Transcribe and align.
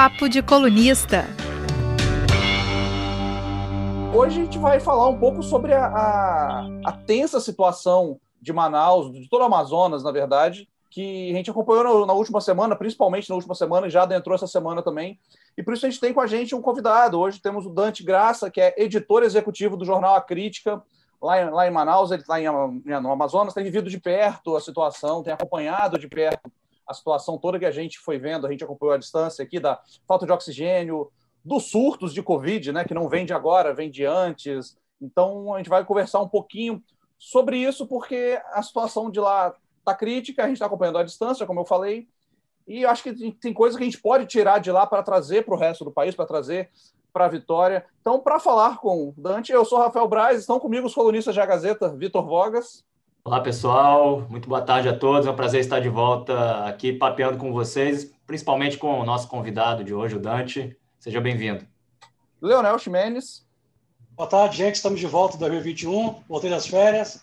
Papo 0.00 0.28
de 0.28 0.40
Colunista. 0.40 1.24
Hoje 4.14 4.40
a 4.40 4.44
gente 4.44 4.56
vai 4.56 4.78
falar 4.78 5.08
um 5.08 5.18
pouco 5.18 5.42
sobre 5.42 5.74
a, 5.74 5.86
a, 5.86 6.68
a 6.84 6.92
tensa 6.92 7.40
situação 7.40 8.20
de 8.40 8.52
Manaus, 8.52 9.12
de 9.12 9.28
todo 9.28 9.40
o 9.40 9.44
Amazonas, 9.46 10.04
na 10.04 10.12
verdade, 10.12 10.68
que 10.88 11.32
a 11.32 11.34
gente 11.34 11.50
acompanhou 11.50 12.06
na, 12.06 12.12
última 12.12 12.40
semana, 12.40 12.76
principalmente 12.76 13.28
na 13.28 13.34
última 13.34 13.56
semana, 13.56 13.88
e 13.88 13.90
já 13.90 14.04
adentrou 14.04 14.36
essa 14.36 14.46
semana 14.46 14.84
também. 14.84 15.18
E 15.56 15.64
por 15.64 15.74
isso 15.74 15.84
a 15.84 15.90
gente 15.90 16.00
tem 16.00 16.14
com 16.14 16.20
a 16.20 16.28
gente 16.28 16.54
um 16.54 16.62
convidado. 16.62 17.18
Hoje 17.18 17.40
temos 17.40 17.66
o 17.66 17.70
Dante 17.70 18.04
Graça, 18.04 18.52
que 18.52 18.60
é 18.60 18.72
editor 18.78 19.24
executivo 19.24 19.76
do 19.76 19.84
jornal 19.84 20.14
A 20.14 20.20
Crítica, 20.20 20.80
lá 21.20 21.42
em, 21.42 21.50
lá 21.50 21.66
em 21.66 21.72
Manaus, 21.72 22.12
ele 22.12 22.22
está 22.22 22.36
no 22.40 23.10
Amazonas, 23.10 23.52
tem 23.52 23.64
vivido 23.64 23.90
de 23.90 23.98
perto 23.98 24.54
a 24.54 24.60
situação, 24.60 25.24
tem 25.24 25.32
acompanhado 25.32 25.98
de 25.98 26.06
perto 26.06 26.48
a 26.88 26.94
situação 26.94 27.38
toda 27.38 27.58
que 27.58 27.66
a 27.66 27.70
gente 27.70 27.98
foi 27.98 28.18
vendo, 28.18 28.46
a 28.46 28.50
gente 28.50 28.64
acompanhou 28.64 28.94
à 28.94 28.98
distância 28.98 29.42
aqui, 29.44 29.60
da 29.60 29.80
falta 30.06 30.24
de 30.24 30.32
oxigênio, 30.32 31.10
dos 31.44 31.70
surtos 31.70 32.12
de 32.12 32.22
Covid, 32.22 32.72
né, 32.72 32.84
que 32.84 32.94
não 32.94 33.08
vem 33.08 33.26
de 33.26 33.32
agora, 33.32 33.74
vem 33.74 33.90
de 33.90 34.04
antes. 34.04 34.76
Então, 35.00 35.54
a 35.54 35.58
gente 35.58 35.68
vai 35.68 35.84
conversar 35.84 36.20
um 36.20 36.28
pouquinho 36.28 36.82
sobre 37.18 37.58
isso, 37.58 37.86
porque 37.86 38.40
a 38.52 38.62
situação 38.62 39.10
de 39.10 39.20
lá 39.20 39.54
está 39.78 39.94
crítica, 39.94 40.42
a 40.42 40.46
gente 40.46 40.56
está 40.56 40.66
acompanhando 40.66 40.98
à 40.98 41.02
distância, 41.02 41.46
como 41.46 41.60
eu 41.60 41.64
falei, 41.64 42.08
e 42.66 42.84
acho 42.84 43.02
que 43.02 43.32
tem 43.32 43.52
coisas 43.52 43.76
que 43.76 43.82
a 43.82 43.86
gente 43.86 44.00
pode 44.00 44.26
tirar 44.26 44.58
de 44.58 44.70
lá 44.70 44.86
para 44.86 45.02
trazer 45.02 45.44
para 45.44 45.54
o 45.54 45.58
resto 45.58 45.84
do 45.84 45.90
país, 45.90 46.14
para 46.14 46.26
trazer 46.26 46.70
para 47.12 47.24
a 47.24 47.28
Vitória. 47.28 47.84
Então, 48.00 48.20
para 48.20 48.38
falar 48.38 48.78
com 48.78 49.08
o 49.08 49.14
Dante, 49.16 49.52
eu 49.52 49.64
sou 49.64 49.78
Rafael 49.78 50.06
Braz, 50.06 50.38
estão 50.38 50.60
comigo 50.60 50.86
os 50.86 50.94
colunistas 50.94 51.34
da 51.34 51.46
Gazeta, 51.46 51.88
Vitor 51.88 52.24
Vogas. 52.24 52.84
Olá, 53.24 53.40
pessoal. 53.40 54.26
Muito 54.30 54.48
boa 54.48 54.62
tarde 54.62 54.88
a 54.88 54.96
todos. 54.96 55.26
É 55.26 55.30
um 55.30 55.36
prazer 55.36 55.60
estar 55.60 55.80
de 55.80 55.88
volta 55.88 56.64
aqui 56.64 56.92
papeando 56.92 57.36
com 57.36 57.52
vocês, 57.52 58.10
principalmente 58.26 58.78
com 58.78 59.00
o 59.00 59.04
nosso 59.04 59.28
convidado 59.28 59.84
de 59.84 59.92
hoje, 59.92 60.16
o 60.16 60.20
Dante. 60.20 60.74
Seja 60.98 61.20
bem-vindo. 61.20 61.66
Leonel 62.40 62.78
Ximenes. 62.78 63.46
Boa 64.12 64.28
tarde, 64.28 64.56
gente. 64.56 64.76
Estamos 64.76 64.98
de 64.98 65.06
volta 65.06 65.36
em 65.36 65.40
2021. 65.40 66.22
Voltei 66.28 66.48
das 66.48 66.66
férias. 66.66 67.22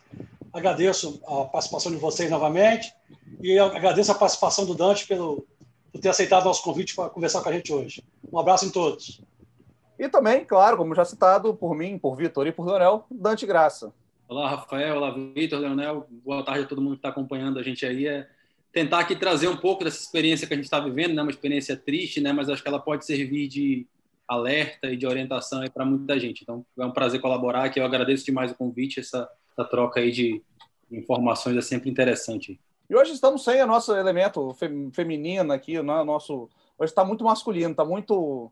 Agradeço 0.53 1.19
a 1.25 1.45
participação 1.45 1.91
de 1.91 1.97
vocês 1.97 2.29
novamente 2.29 2.93
e 3.41 3.57
agradeço 3.57 4.11
a 4.11 4.15
participação 4.15 4.65
do 4.65 4.75
Dante 4.75 5.07
pelo, 5.07 5.45
por 5.91 5.99
ter 5.99 6.09
aceitado 6.09 6.45
nosso 6.45 6.61
convite 6.61 6.95
para 6.95 7.09
conversar 7.09 7.41
com 7.41 7.49
a 7.49 7.53
gente 7.53 7.73
hoje. 7.73 8.03
Um 8.31 8.37
abraço 8.37 8.65
em 8.65 8.69
todos. 8.69 9.21
E 9.97 10.07
também, 10.07 10.45
claro, 10.45 10.77
como 10.77 10.93
já 10.93 11.03
citado 11.03 11.55
por 11.55 11.73
mim, 11.73 11.97
por 11.97 12.15
Vitor 12.15 12.45
e 12.45 12.51
por 12.51 12.65
Leonel, 12.65 13.05
Dante 13.09 13.45
Graça. 13.45 13.91
Olá, 14.27 14.49
Rafael. 14.49 14.97
Olá, 14.97 15.11
Vitor, 15.11 15.59
Leonel. 15.59 16.07
Boa 16.09 16.43
tarde 16.43 16.63
a 16.63 16.67
todo 16.67 16.81
mundo 16.81 16.93
que 16.93 16.99
está 16.99 17.09
acompanhando 17.09 17.59
a 17.59 17.63
gente 17.63 17.85
aí. 17.85 18.07
É 18.07 18.27
tentar 18.71 18.99
aqui 18.99 19.15
trazer 19.15 19.47
um 19.47 19.55
pouco 19.55 19.83
dessa 19.83 20.01
experiência 20.01 20.47
que 20.47 20.53
a 20.53 20.57
gente 20.57 20.65
está 20.65 20.79
vivendo, 20.79 21.13
né? 21.13 21.21
uma 21.21 21.31
experiência 21.31 21.77
triste, 21.77 22.19
né? 22.19 22.33
mas 22.33 22.49
acho 22.49 22.61
que 22.61 22.67
ela 22.67 22.79
pode 22.79 23.05
servir 23.05 23.47
de 23.47 23.87
alerta 24.27 24.87
e 24.87 24.97
de 24.97 25.05
orientação 25.05 25.63
para 25.69 25.85
muita 25.85 26.19
gente. 26.19 26.41
Então, 26.41 26.65
é 26.77 26.85
um 26.85 26.91
prazer 26.91 27.21
colaborar, 27.21 27.69
que 27.69 27.79
eu 27.79 27.85
agradeço 27.85 28.25
demais 28.25 28.51
o 28.51 28.55
convite, 28.55 28.99
essa 28.99 29.29
essa 29.55 29.67
troca 29.67 30.01
aí 30.01 30.11
de 30.11 30.41
informações 30.91 31.55
é 31.55 31.61
sempre 31.61 31.89
interessante. 31.89 32.59
E 32.89 32.95
hoje 32.95 33.13
estamos 33.13 33.43
sem 33.43 33.61
o 33.63 33.67
nosso 33.67 33.95
elemento 33.95 34.55
feminino 34.93 35.53
aqui, 35.53 35.81
né? 35.81 36.03
nosso 36.03 36.49
hoje 36.77 36.91
está 36.91 37.05
muito 37.05 37.23
masculino, 37.23 37.71
está 37.71 37.85
muito 37.85 38.51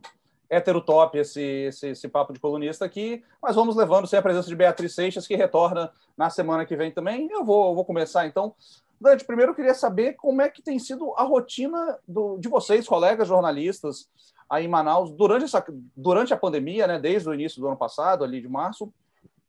heterotop 0.53 1.17
esse, 1.17 1.41
esse, 1.41 1.89
esse, 1.89 2.07
papo 2.07 2.33
de 2.33 2.39
colunista 2.39 2.85
aqui, 2.85 3.23
mas 3.41 3.55
vamos 3.55 3.75
levando 3.75 4.07
sem 4.07 4.19
a 4.19 4.21
presença 4.21 4.47
de 4.47 4.55
Beatriz 4.55 4.93
Seixas, 4.93 5.27
que 5.27 5.35
retorna 5.35 5.91
na 6.17 6.29
semana 6.29 6.65
que 6.65 6.75
vem 6.75 6.91
também. 6.91 7.27
Eu 7.31 7.43
vou, 7.43 7.73
vou 7.73 7.85
começar 7.85 8.25
então. 8.25 8.55
Dante, 8.99 9.25
primeiro 9.25 9.51
eu 9.51 9.55
queria 9.55 9.73
saber 9.73 10.13
como 10.13 10.41
é 10.41 10.49
que 10.49 10.61
tem 10.61 10.79
sido 10.79 11.13
a 11.17 11.23
rotina 11.23 11.99
do, 12.07 12.37
de 12.37 12.47
vocês, 12.47 12.87
colegas 12.87 13.27
jornalistas, 13.27 14.09
aí 14.49 14.65
em 14.65 14.69
Manaus, 14.69 15.11
durante, 15.11 15.45
essa, 15.45 15.63
durante 15.95 16.33
a 16.33 16.37
pandemia, 16.37 16.88
né, 16.88 16.99
desde 16.99 17.27
o 17.27 17.33
início 17.33 17.59
do 17.59 17.67
ano 17.67 17.77
passado, 17.77 18.23
ali 18.23 18.39
de 18.39 18.47
março, 18.47 18.93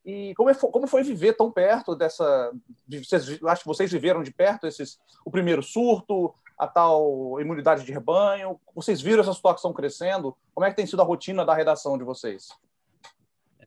e 0.04 0.34
como, 0.34 0.50
é, 0.50 0.54
como 0.54 0.86
foi 0.86 1.02
viver 1.02 1.34
tão 1.34 1.50
perto 1.50 1.96
dessa. 1.96 2.52
Vocês, 2.86 3.42
acho 3.42 3.62
que 3.62 3.68
vocês 3.68 3.90
viveram 3.90 4.22
de 4.22 4.30
perto 4.30 4.66
esses, 4.66 4.98
o 5.24 5.30
primeiro 5.30 5.62
surto, 5.62 6.34
a 6.58 6.66
tal 6.66 7.40
imunidade 7.40 7.84
de 7.84 7.92
rebanho. 7.92 8.60
Vocês 8.74 9.00
viram 9.00 9.22
essa 9.22 9.32
situação 9.32 9.72
crescendo? 9.72 10.36
Como 10.52 10.66
é 10.66 10.70
que 10.70 10.76
tem 10.76 10.86
sido 10.86 11.00
a 11.00 11.04
rotina 11.04 11.44
da 11.44 11.54
redação 11.54 11.96
de 11.96 12.04
vocês? 12.04 12.48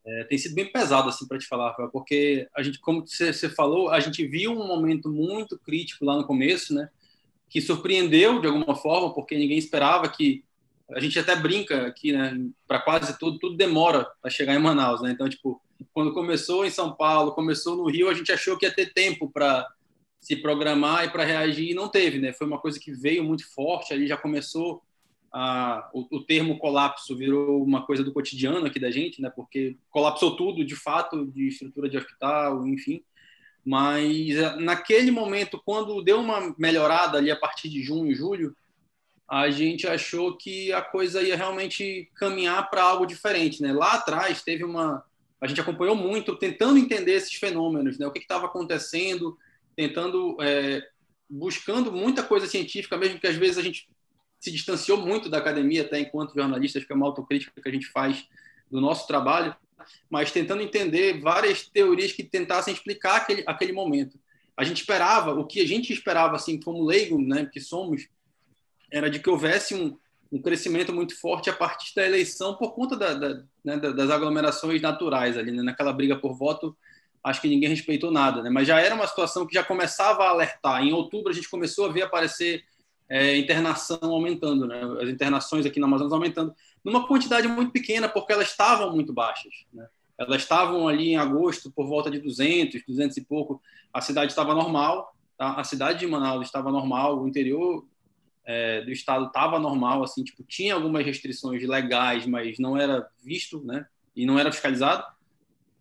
É, 0.05 0.23
tem 0.25 0.37
sido 0.37 0.55
bem 0.55 0.71
pesado 0.71 1.09
assim 1.09 1.27
para 1.27 1.37
te 1.37 1.47
falar, 1.47 1.73
porque 1.91 2.47
a 2.55 2.63
gente, 2.63 2.79
como 2.79 3.05
você 3.05 3.49
falou, 3.49 3.89
a 3.89 3.99
gente 3.99 4.25
viu 4.25 4.51
um 4.51 4.65
momento 4.67 5.09
muito 5.09 5.57
crítico 5.59 6.05
lá 6.05 6.15
no 6.15 6.25
começo, 6.25 6.73
né? 6.73 6.89
Que 7.49 7.59
surpreendeu 7.59 8.39
de 8.39 8.47
alguma 8.47 8.75
forma, 8.75 9.13
porque 9.13 9.35
ninguém 9.35 9.57
esperava 9.57 10.07
que 10.07 10.45
a 10.91 10.99
gente 11.01 11.19
até 11.19 11.35
brinca 11.35 11.87
aqui, 11.87 12.13
né? 12.13 12.39
Para 12.65 12.79
quase 12.79 13.17
tudo, 13.17 13.37
tudo 13.39 13.57
demora 13.57 14.05
para 14.21 14.31
chegar 14.31 14.53
em 14.53 14.59
Manaus, 14.59 15.01
né? 15.01 15.11
Então, 15.11 15.27
tipo, 15.27 15.61
quando 15.93 16.13
começou 16.13 16.65
em 16.65 16.69
São 16.69 16.93
Paulo, 16.93 17.33
começou 17.33 17.75
no 17.75 17.89
Rio, 17.89 18.09
a 18.09 18.13
gente 18.13 18.31
achou 18.31 18.57
que 18.57 18.65
ia 18.65 18.73
ter 18.73 18.93
tempo 18.93 19.29
para 19.29 19.67
se 20.19 20.35
programar 20.35 21.05
e 21.05 21.09
para 21.09 21.23
reagir, 21.23 21.71
e 21.71 21.73
não 21.73 21.87
teve, 21.87 22.19
né? 22.19 22.33
Foi 22.33 22.47
uma 22.47 22.59
coisa 22.59 22.79
que 22.79 22.91
veio 22.91 23.23
muito 23.23 23.47
forte, 23.53 23.93
ali 23.93 24.07
já 24.07 24.17
começou 24.17 24.81
a, 25.31 25.89
o, 25.93 26.17
o, 26.17 26.23
termo 26.23 26.57
colapso 26.57 27.15
virou 27.15 27.63
uma 27.63 27.85
coisa 27.85 28.03
do 28.03 28.13
cotidiano 28.13 28.65
aqui 28.65 28.79
da 28.79 28.89
gente, 28.89 29.21
né? 29.21 29.29
Porque 29.29 29.77
colapsou 29.89 30.35
tudo, 30.35 30.65
de 30.65 30.75
fato, 30.75 31.27
de 31.27 31.47
estrutura 31.47 31.89
de 31.89 31.97
hospital, 31.97 32.65
enfim. 32.67 33.03
Mas 33.63 34.35
eh, 34.35 34.55
naquele 34.55 35.11
momento, 35.11 35.61
quando 35.63 36.01
deu 36.01 36.19
uma 36.19 36.55
melhorada 36.57 37.17
ali 37.17 37.29
a 37.29 37.35
partir 37.35 37.69
de 37.69 37.83
junho, 37.83 38.15
julho, 38.15 38.55
a 39.29 39.49
gente 39.49 39.85
achou 39.85 40.37
que 40.37 40.71
a 40.71 40.81
coisa 40.81 41.21
ia 41.21 41.35
realmente 41.35 42.09
caminhar 42.15 42.69
para 42.69 42.81
algo 42.81 43.05
diferente, 43.05 43.61
né? 43.61 43.73
Lá 43.73 43.93
atrás 43.93 44.41
teve 44.41 44.63
uma 44.63 45.03
a 45.39 45.47
gente 45.47 45.61
acompanhou 45.61 45.95
muito, 45.95 46.35
tentando 46.35 46.79
entender 46.79 47.13
esses 47.13 47.33
fenômenos, 47.33 47.97
né? 47.97 48.07
o 48.07 48.11
que 48.11 48.19
estava 48.19 48.47
acontecendo, 48.47 49.37
tentando, 49.75 50.35
é, 50.41 50.81
buscando 51.29 51.91
muita 51.91 52.23
coisa 52.23 52.47
científica, 52.47 52.97
mesmo 52.97 53.19
que 53.19 53.27
às 53.27 53.35
vezes 53.35 53.57
a 53.57 53.61
gente 53.61 53.87
se 54.39 54.51
distanciou 54.51 54.97
muito 54.97 55.29
da 55.29 55.37
academia, 55.37 55.83
até 55.83 55.99
enquanto 55.99 56.33
jornalistas, 56.33 56.83
que 56.83 56.91
é 56.91 56.95
uma 56.95 57.05
autocrítica 57.05 57.61
que 57.61 57.69
a 57.69 57.71
gente 57.71 57.87
faz 57.87 58.27
do 58.69 58.81
nosso 58.81 59.07
trabalho, 59.07 59.55
mas 60.09 60.31
tentando 60.31 60.61
entender 60.61 61.19
várias 61.21 61.67
teorias 61.67 62.11
que 62.11 62.23
tentassem 62.23 62.73
explicar 62.73 63.17
aquele, 63.17 63.43
aquele 63.45 63.71
momento. 63.71 64.19
A 64.55 64.63
gente 64.63 64.81
esperava, 64.81 65.33
o 65.33 65.45
que 65.45 65.61
a 65.61 65.67
gente 65.67 65.93
esperava, 65.93 66.35
assim, 66.35 66.59
como 66.59 66.83
leigo, 66.83 67.19
né, 67.21 67.47
que 67.51 67.61
somos, 67.61 68.07
era 68.91 69.09
de 69.09 69.19
que 69.19 69.29
houvesse 69.29 69.75
um, 69.75 69.97
um 70.31 70.41
crescimento 70.41 70.93
muito 70.93 71.19
forte 71.19 71.49
a 71.49 71.53
partir 71.53 71.95
da 71.95 72.05
eleição 72.05 72.55
por 72.55 72.73
conta 72.73 72.95
da, 72.95 73.13
da, 73.13 73.43
né, 73.63 73.77
das 73.77 74.09
aglomerações 74.09 74.81
naturais 74.81 75.37
ali, 75.37 75.51
né? 75.51 75.63
naquela 75.63 75.93
briga 75.93 76.17
por 76.17 76.33
voto, 76.33 76.75
acho 77.23 77.41
que 77.41 77.47
ninguém 77.47 77.69
respeitou 77.69 78.11
nada, 78.11 78.41
né? 78.41 78.49
mas 78.49 78.67
já 78.67 78.79
era 78.79 78.95
uma 78.95 79.07
situação 79.07 79.45
que 79.45 79.53
já 79.53 79.63
começava 79.63 80.23
a 80.23 80.29
alertar. 80.29 80.83
Em 80.83 80.93
outubro 80.93 81.31
a 81.31 81.35
gente 81.35 81.49
começou 81.49 81.85
a 81.85 81.91
ver 81.91 82.03
aparecer 82.03 82.63
é, 83.09 83.37
internação 83.37 83.99
aumentando, 84.01 84.67
né? 84.67 84.81
as 85.01 85.09
internações 85.09 85.65
aqui 85.65 85.79
na 85.79 85.87
Amazonas 85.87 86.13
aumentando, 86.13 86.53
numa 86.83 87.07
quantidade 87.07 87.47
muito 87.47 87.71
pequena, 87.71 88.09
porque 88.09 88.33
elas 88.33 88.49
estavam 88.49 88.93
muito 88.93 89.13
baixas. 89.13 89.65
Né? 89.73 89.87
Elas 90.17 90.41
estavam 90.41 90.87
ali 90.87 91.09
em 91.09 91.17
agosto 91.17 91.71
por 91.71 91.87
volta 91.87 92.11
de 92.11 92.19
200, 92.19 92.81
200 92.85 93.17
e 93.17 93.21
pouco, 93.21 93.61
a 93.93 94.01
cidade 94.01 94.31
estava 94.31 94.53
normal, 94.53 95.15
tá? 95.37 95.53
a 95.53 95.63
cidade 95.63 95.99
de 95.99 96.07
Manaus 96.07 96.45
estava 96.45 96.71
normal, 96.71 97.21
o 97.21 97.27
interior 97.27 97.85
é, 98.47 98.81
do 98.81 98.91
estado 98.91 99.25
estava 99.25 99.59
normal, 99.59 100.01
assim, 100.01 100.23
tipo, 100.23 100.41
tinha 100.41 100.73
algumas 100.73 101.05
restrições 101.05 101.61
legais, 101.67 102.25
mas 102.25 102.57
não 102.57 102.77
era 102.77 103.05
visto, 103.21 103.61
né? 103.61 103.85
E 104.15 104.25
não 104.25 104.39
era 104.39 104.53
fiscalizado. 104.53 105.05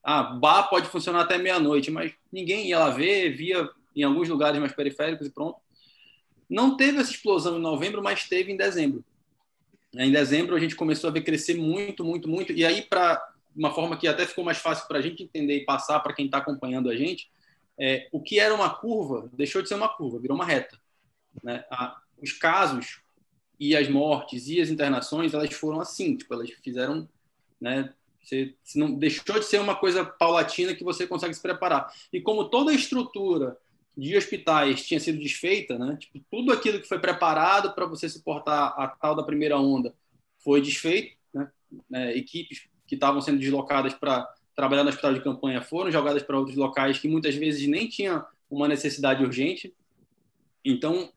Ah, 0.03 0.25
bar 0.25 0.65
pode 0.65 0.89
funcionar 0.89 1.21
até 1.21 1.39
meia-noite, 1.39 1.93
mas 1.93 2.13
ninguém 2.31 2.67
ia 2.67 2.81
lá 2.81 2.91
ver, 2.91 3.31
via 3.37 3.71
em 3.95 4.03
alguns 4.03 4.29
lugares 4.29 4.59
mais 4.59 4.73
periféricos 4.73 5.29
e 5.29 5.31
pronto. 5.31 5.61
Não 6.51 6.77
teve 6.77 6.99
essa 6.99 7.13
explosão 7.13 7.57
em 7.57 7.63
novembro, 7.63 8.03
mas 8.03 8.29
teve 8.29 8.53
em 8.53 8.57
dezembro. 8.57 9.05
Em 9.95 10.11
dezembro 10.11 10.57
a 10.57 10.59
gente 10.59 10.75
começou 10.75 11.09
a 11.09 11.13
ver 11.13 11.23
crescer 11.23 11.55
muito, 11.55 12.05
muito, 12.05 12.29
muito. 12.29 12.53
E 12.53 12.65
aí, 12.65 12.83
para 12.83 13.25
uma 13.55 13.73
forma 13.73 13.97
que 13.97 14.09
até 14.09 14.27
ficou 14.27 14.45
mais 14.45 14.59
fácil 14.59 14.89
para 14.89 14.99
a 14.99 15.03
gente 15.03 15.23
entender 15.23 15.55
e 15.55 15.65
passar 15.65 16.01
para 16.01 16.13
quem 16.13 16.27
está 16.27 16.39
acompanhando 16.39 16.91
a 16.91 16.97
gente, 16.97 17.31
é, 17.79 18.09
o 18.11 18.21
que 18.21 18.41
era 18.41 18.53
uma 18.53 18.71
curva 18.71 19.31
deixou 19.33 19.63
de 19.63 19.69
ser 19.69 19.77
uma 19.77 19.89
curva, 19.89 20.19
virou 20.19 20.37
uma 20.37 20.45
reta. 20.45 20.77
Né? 21.43 21.65
A, 21.71 21.97
os 22.23 22.33
casos 22.33 23.01
e 23.59 23.75
as 23.75 23.89
mortes 23.89 24.49
e 24.49 24.61
as 24.61 24.69
internações, 24.69 25.33
elas 25.33 25.53
foram 25.55 25.81
assim, 25.81 26.17
tipo, 26.17 26.33
elas 26.35 26.51
fizeram, 26.63 27.09
né, 27.61 27.93
você, 28.23 28.55
você 28.63 28.79
não 28.79 28.93
deixou 28.93 29.39
de 29.39 29.45
ser 29.45 29.61
uma 29.61 29.77
coisa 29.77 30.05
paulatina 30.05 30.75
que 30.75 30.85
você 30.85 31.07
consegue 31.07 31.35
se 31.35 31.41
preparar. 31.41 31.93
E 32.13 32.21
como 32.21 32.49
toda 32.49 32.71
a 32.71 32.75
estrutura 32.75 33.57
de 33.97 34.17
hospitais 34.17 34.85
tinha 34.85 35.01
sido 35.01 35.19
desfeita, 35.19 35.79
né, 35.79 35.97
tipo, 35.97 36.21
tudo 36.31 36.53
aquilo 36.53 36.81
que 36.81 36.89
foi 36.89 36.99
preparado 36.99 37.73
para 37.73 37.87
você 37.87 38.09
suportar 38.09 38.69
a 38.77 38.89
tal 38.89 39.15
da 39.15 39.23
primeira 39.23 39.59
onda 39.59 39.95
foi 40.39 40.61
desfeito, 40.61 41.17
né, 41.33 41.51
é, 41.93 42.17
equipes 42.17 42.69
que 42.87 42.95
estavam 42.95 43.21
sendo 43.21 43.39
deslocadas 43.39 43.95
para 43.95 44.29
trabalhar 44.55 44.85
no 44.85 44.91
hospital 44.91 45.15
de 45.15 45.23
campanha 45.23 45.63
foram 45.63 45.91
jogadas 45.91 46.23
para 46.23 46.39
outros 46.39 46.57
locais 46.57 46.99
que 46.99 47.09
muitas 47.09 47.35
vezes 47.35 47.67
nem 47.67 47.89
tinham 47.89 48.25
uma 48.51 48.69
necessidade 48.69 49.25
urgente. 49.25 49.75
Então, 50.65 51.13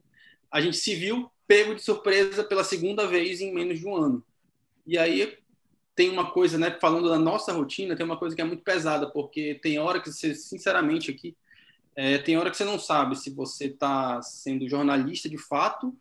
a 0.52 0.62
gente 0.62 0.78
se 0.78 0.96
viu 0.96 1.30
pego 1.48 1.74
de 1.74 1.82
surpresa 1.82 2.44
pela 2.44 2.64
segunda 2.64 3.08
vez 3.08 3.42
em 3.42 3.54
menos 3.54 3.80
de 3.80 3.88
um 3.88 3.96
ano. 3.96 4.24
E 4.86 4.98
aí 4.98 5.38
tem 5.96 6.10
uma 6.10 6.32
coisa, 6.32 6.58
né, 6.58 6.78
falando 6.80 7.10
da 7.10 7.20
nossa 7.20 7.52
rotina, 7.52 7.96
tem 7.96 8.06
uma 8.06 8.18
coisa 8.18 8.36
que 8.36 8.42
é 8.42 8.46
muito 8.46 8.64
pesada, 8.64 9.10
porque 9.10 9.56
tem 9.56 9.80
hora 9.80 10.00
que 10.00 10.12
você, 10.12 10.34
sinceramente, 10.34 11.12
aqui, 11.12 11.36
é, 11.96 12.18
tem 12.18 12.38
hora 12.38 12.50
que 12.50 12.56
você 12.56 12.64
não 12.64 12.80
sabe 12.80 13.16
se 13.18 13.30
você 13.30 13.66
está 13.66 14.22
sendo 14.22 14.70
jornalista 14.70 15.28
de 15.28 15.38
fato 15.38 15.94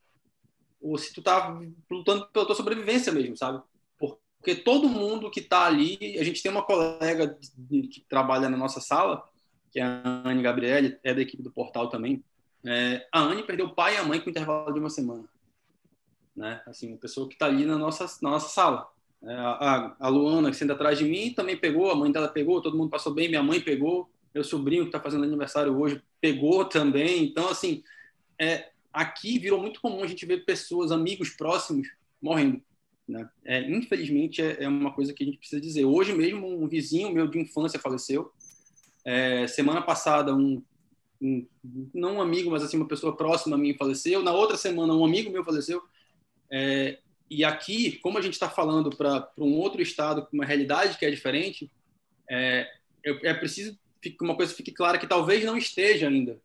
ou 0.80 0.96
se 0.96 1.12
tu 1.12 1.20
está 1.20 1.58
lutando 1.90 2.28
pela 2.28 2.46
tua 2.46 2.54
sobrevivência 2.54 3.12
mesmo, 3.12 3.36
sabe? 3.36 3.60
Porque 3.96 4.54
todo 4.54 4.88
mundo 4.88 5.30
que 5.30 5.40
está 5.40 5.66
ali, 5.66 6.16
a 6.18 6.22
gente 6.22 6.42
tem 6.42 6.52
uma 6.52 6.62
colega 6.62 7.36
que 7.68 8.04
trabalha 8.08 8.48
na 8.48 8.56
nossa 8.56 8.80
sala, 8.80 9.24
que 9.72 9.80
é 9.80 9.82
a 9.82 10.22
Anne 10.24 10.42
Gabriele, 10.42 10.98
é 11.02 11.12
da 11.12 11.20
equipe 11.20 11.42
do 11.42 11.50
portal 11.50 11.88
também. 11.88 12.22
É, 12.64 13.06
a 13.12 13.20
Anne 13.20 13.42
perdeu 13.42 13.66
o 13.66 13.74
pai 13.74 13.94
e 13.94 13.96
a 13.98 14.04
mãe 14.04 14.20
com 14.20 14.30
intervalo 14.30 14.72
de 14.72 14.80
uma 14.80 14.90
semana. 14.90 15.24
Né? 16.34 16.60
Assim, 16.66 16.88
uma 16.88 16.98
pessoa 16.98 17.28
que 17.28 17.34
está 17.34 17.46
ali 17.46 17.64
na 17.64 17.76
nossa, 17.76 18.06
na 18.22 18.30
nossa 18.30 18.48
sala. 18.48 18.88
É, 19.22 19.34
a, 19.34 19.96
a, 19.98 20.08
Luana, 20.08 20.50
que 20.50 20.56
senta 20.56 20.74
atrás 20.74 20.98
de 20.98 21.04
mim, 21.04 21.32
também 21.32 21.56
pegou, 21.56 21.90
a 21.90 21.96
mãe 21.96 22.10
dela 22.12 22.28
pegou, 22.28 22.62
todo 22.62 22.76
mundo 22.76 22.90
passou 22.90 23.12
bem, 23.12 23.28
minha 23.28 23.42
mãe 23.42 23.60
pegou, 23.60 24.08
meu 24.34 24.44
sobrinho 24.44 24.84
que 24.84 24.88
está 24.88 25.00
fazendo 25.00 25.24
aniversário 25.24 25.76
hoje 25.76 26.02
pegou 26.20 26.64
também. 26.64 27.24
Então, 27.24 27.48
assim, 27.48 27.82
é, 28.38 28.70
aqui 28.92 29.38
virou 29.38 29.60
muito 29.60 29.80
comum 29.80 30.02
a 30.02 30.06
gente 30.06 30.24
ver 30.24 30.44
pessoas, 30.44 30.92
amigos 30.92 31.30
próximos, 31.30 31.88
morrendo. 32.22 32.62
Né? 33.08 33.28
É, 33.44 33.60
infelizmente, 33.70 34.42
é, 34.42 34.64
é, 34.64 34.68
uma 34.68 34.92
coisa 34.92 35.12
que 35.12 35.22
a 35.22 35.26
gente 35.26 35.38
precisa 35.38 35.60
dizer. 35.60 35.84
Hoje 35.84 36.12
mesmo, 36.12 36.46
um 36.46 36.68
vizinho 36.68 37.12
meu 37.12 37.26
de 37.26 37.40
infância 37.40 37.80
faleceu. 37.80 38.30
É, 39.04 39.46
semana 39.46 39.80
passada, 39.80 40.34
um, 40.34 40.62
não 41.20 42.16
um 42.16 42.22
amigo, 42.22 42.50
mas 42.50 42.62
assim 42.62 42.76
uma 42.76 42.88
pessoa 42.88 43.16
próxima 43.16 43.56
a 43.56 43.58
mim 43.58 43.74
faleceu. 43.74 44.22
Na 44.22 44.32
outra 44.32 44.56
semana, 44.56 44.94
um 44.94 45.04
amigo 45.04 45.30
meu 45.30 45.44
faleceu. 45.44 45.82
É, 46.50 46.98
e 47.30 47.44
aqui, 47.44 47.98
como 47.98 48.18
a 48.18 48.22
gente 48.22 48.34
está 48.34 48.48
falando 48.48 48.90
para 48.90 49.30
um 49.38 49.54
outro 49.54 49.82
estado 49.82 50.26
uma 50.32 50.44
realidade 50.44 50.96
que 50.96 51.04
é 51.04 51.10
diferente, 51.10 51.70
é, 52.30 52.68
é 53.04 53.34
preciso 53.34 53.78
que 54.00 54.16
uma 54.20 54.36
coisa 54.36 54.54
fique 54.54 54.72
clara 54.72 54.98
que 54.98 55.06
talvez 55.06 55.44
não 55.44 55.56
esteja 55.56 56.08
ainda. 56.08 56.40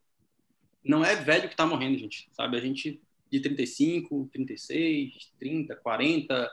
Não 0.84 1.06
é 1.06 1.16
velho 1.16 1.48
que 1.48 1.54
está 1.54 1.66
morrendo, 1.66 1.98
gente. 1.98 2.30
Sabe? 2.34 2.58
A 2.58 2.62
gente 2.62 3.02
de 3.32 3.40
35, 3.40 4.30
36, 4.32 5.34
30, 5.40 5.76
40, 5.78 6.52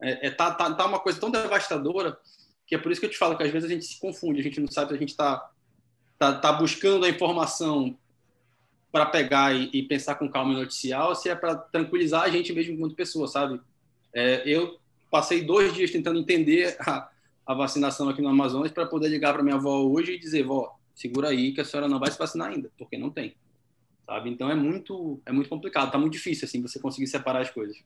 é, 0.00 0.28
é, 0.28 0.30
tá, 0.30 0.50
tá, 0.52 0.72
tá 0.72 0.86
uma 0.86 0.98
coisa 0.98 1.20
tão 1.20 1.30
devastadora 1.30 2.18
que 2.66 2.74
é 2.74 2.78
por 2.78 2.90
isso 2.90 3.00
que 3.00 3.06
eu 3.06 3.10
te 3.10 3.18
falo 3.18 3.36
que 3.36 3.42
às 3.42 3.50
vezes 3.50 3.70
a 3.70 3.72
gente 3.72 3.84
se 3.84 4.00
confunde, 4.00 4.40
a 4.40 4.42
gente 4.42 4.58
não 4.58 4.66
sabe 4.66 4.88
se 4.88 4.94
a 4.94 4.98
gente 4.98 5.10
está 5.10 5.51
tá, 6.22 6.32
tá 6.34 6.52
buscando 6.52 7.04
a 7.04 7.08
informação 7.08 7.96
para 8.92 9.06
pegar 9.06 9.52
e, 9.52 9.68
e, 9.72 9.82
pensar 9.82 10.14
com 10.14 10.28
calma 10.28 10.52
e 10.52 10.56
noticiar 10.56 11.08
ou 11.08 11.16
se 11.16 11.28
é 11.28 11.34
para 11.34 11.56
tranquilizar 11.56 12.22
a 12.22 12.28
gente 12.28 12.52
mesmo 12.52 12.74
enquanto 12.74 12.94
pessoa, 12.94 13.26
sabe? 13.26 13.60
É, 14.14 14.42
eu 14.46 14.78
passei 15.10 15.42
dois 15.42 15.74
dias 15.74 15.90
tentando 15.90 16.20
entender 16.20 16.76
a, 16.78 17.08
a 17.44 17.54
vacinação 17.54 18.08
aqui 18.08 18.22
no 18.22 18.28
Amazonas 18.28 18.70
para 18.70 18.86
poder 18.86 19.08
ligar 19.08 19.32
para 19.32 19.42
minha 19.42 19.56
avó 19.56 19.80
hoje 19.80 20.12
e 20.12 20.18
dizer, 20.18 20.44
vó, 20.44 20.78
segura 20.94 21.28
aí 21.28 21.52
que 21.52 21.60
a 21.60 21.64
senhora 21.64 21.88
não 21.88 21.98
vai 21.98 22.10
se 22.10 22.18
vacinar 22.18 22.50
ainda, 22.50 22.70
porque 22.78 22.96
não 22.96 23.10
tem, 23.10 23.34
sabe? 24.06 24.30
Então 24.30 24.48
é 24.48 24.54
muito 24.54 25.20
é 25.26 25.32
muito 25.32 25.48
complicado, 25.48 25.90
tá 25.90 25.98
muito 25.98 26.12
difícil 26.12 26.46
assim 26.46 26.62
você 26.62 26.78
conseguir 26.78 27.08
separar 27.08 27.40
as 27.40 27.50
coisas. 27.50 27.76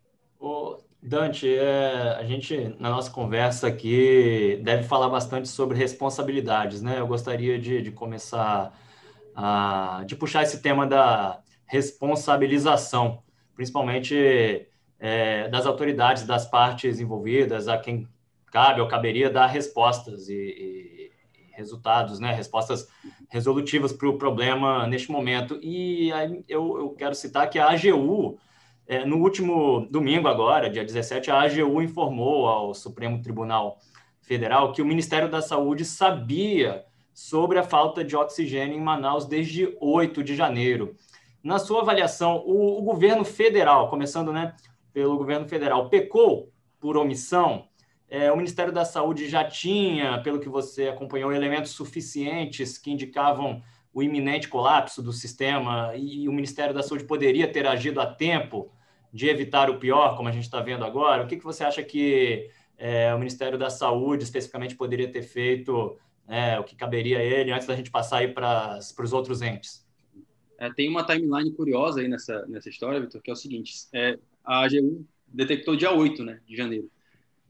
Dante, 1.06 1.48
é, 1.48 2.16
a 2.18 2.24
gente 2.24 2.74
na 2.80 2.90
nossa 2.90 3.08
conversa 3.12 3.68
aqui 3.68 4.60
deve 4.64 4.82
falar 4.82 5.08
bastante 5.08 5.46
sobre 5.46 5.78
responsabilidades, 5.78 6.82
né? 6.82 6.98
Eu 6.98 7.06
gostaria 7.06 7.60
de, 7.60 7.80
de 7.80 7.92
começar 7.92 8.76
a 9.32 10.02
de 10.04 10.16
puxar 10.16 10.42
esse 10.42 10.60
tema 10.60 10.84
da 10.84 11.40
responsabilização, 11.64 13.22
principalmente 13.54 14.66
é, 14.98 15.48
das 15.48 15.64
autoridades, 15.64 16.24
das 16.24 16.44
partes 16.44 16.98
envolvidas, 16.98 17.68
a 17.68 17.78
quem 17.78 18.08
cabe 18.50 18.80
ou 18.80 18.88
caberia 18.88 19.30
dar 19.30 19.46
respostas 19.46 20.28
e, 20.28 20.34
e, 20.34 21.12
resultados, 21.52 22.18
né? 22.18 22.32
respostas 22.32 22.88
resolutivas 23.28 23.92
para 23.92 24.08
o 24.08 24.18
problema 24.18 24.88
neste 24.88 25.12
momento. 25.12 25.56
E 25.62 26.12
aí 26.12 26.44
eu, 26.48 26.78
eu 26.78 26.90
quero 26.90 27.14
citar 27.14 27.48
que 27.48 27.60
a 27.60 27.70
AGU, 27.70 28.40
é, 28.86 29.04
no 29.04 29.16
último 29.18 29.88
domingo 29.90 30.28
agora, 30.28 30.70
dia 30.70 30.84
17, 30.84 31.30
a 31.30 31.40
AGU 31.40 31.82
informou 31.82 32.46
ao 32.46 32.72
Supremo 32.72 33.20
Tribunal 33.20 33.78
Federal 34.20 34.72
que 34.72 34.80
o 34.80 34.86
Ministério 34.86 35.28
da 35.28 35.42
Saúde 35.42 35.84
sabia 35.84 36.84
sobre 37.12 37.58
a 37.58 37.64
falta 37.64 38.04
de 38.04 38.14
oxigênio 38.14 38.76
em 38.76 38.80
Manaus 38.80 39.26
desde 39.26 39.76
8 39.80 40.22
de 40.22 40.36
janeiro. 40.36 40.94
Na 41.42 41.58
sua 41.58 41.80
avaliação, 41.80 42.44
o, 42.46 42.78
o 42.78 42.82
governo 42.82 43.24
federal, 43.24 43.88
começando 43.88 44.32
né, 44.32 44.54
pelo 44.92 45.16
governo 45.16 45.48
federal, 45.48 45.88
pecou 45.88 46.52
por 46.78 46.96
omissão? 46.96 47.66
É, 48.08 48.30
o 48.30 48.36
Ministério 48.36 48.72
da 48.72 48.84
Saúde 48.84 49.28
já 49.28 49.42
tinha, 49.42 50.20
pelo 50.22 50.38
que 50.38 50.48
você 50.48 50.88
acompanhou, 50.88 51.32
elementos 51.32 51.72
suficientes 51.72 52.78
que 52.78 52.92
indicavam 52.92 53.60
o 53.92 54.02
iminente 54.02 54.46
colapso 54.46 55.02
do 55.02 55.12
sistema 55.12 55.92
e 55.96 56.28
o 56.28 56.32
Ministério 56.32 56.74
da 56.74 56.82
Saúde 56.82 57.04
poderia 57.04 57.50
ter 57.50 57.66
agido 57.66 58.00
a 58.00 58.06
tempo 58.06 58.70
de 59.16 59.30
evitar 59.30 59.70
o 59.70 59.78
pior, 59.78 60.14
como 60.14 60.28
a 60.28 60.32
gente 60.32 60.44
está 60.44 60.60
vendo 60.60 60.84
agora? 60.84 61.24
O 61.24 61.26
que, 61.26 61.38
que 61.38 61.44
você 61.44 61.64
acha 61.64 61.82
que 61.82 62.50
é, 62.76 63.14
o 63.14 63.18
Ministério 63.18 63.58
da 63.58 63.70
Saúde 63.70 64.24
especificamente 64.24 64.76
poderia 64.76 65.10
ter 65.10 65.22
feito, 65.22 65.98
é, 66.28 66.60
o 66.60 66.64
que 66.64 66.76
caberia 66.76 67.18
a 67.18 67.22
ele, 67.22 67.50
antes 67.50 67.66
da 67.66 67.74
gente 67.74 67.90
passar 67.90 68.18
aí 68.18 68.28
para 68.28 68.78
os 68.78 69.12
outros 69.14 69.40
entes? 69.40 69.86
É, 70.58 70.70
tem 70.70 70.86
uma 70.90 71.02
timeline 71.02 71.50
curiosa 71.52 72.02
aí 72.02 72.08
nessa, 72.08 72.44
nessa 72.46 72.68
história, 72.68 73.00
Vitor, 73.00 73.22
que 73.22 73.30
é 73.30 73.32
o 73.32 73.36
seguinte: 73.36 73.72
é, 73.90 74.18
a 74.44 74.62
AGU 74.64 75.06
detectou 75.26 75.76
dia 75.76 75.92
8 75.92 76.22
né, 76.22 76.40
de 76.46 76.54
janeiro. 76.54 76.90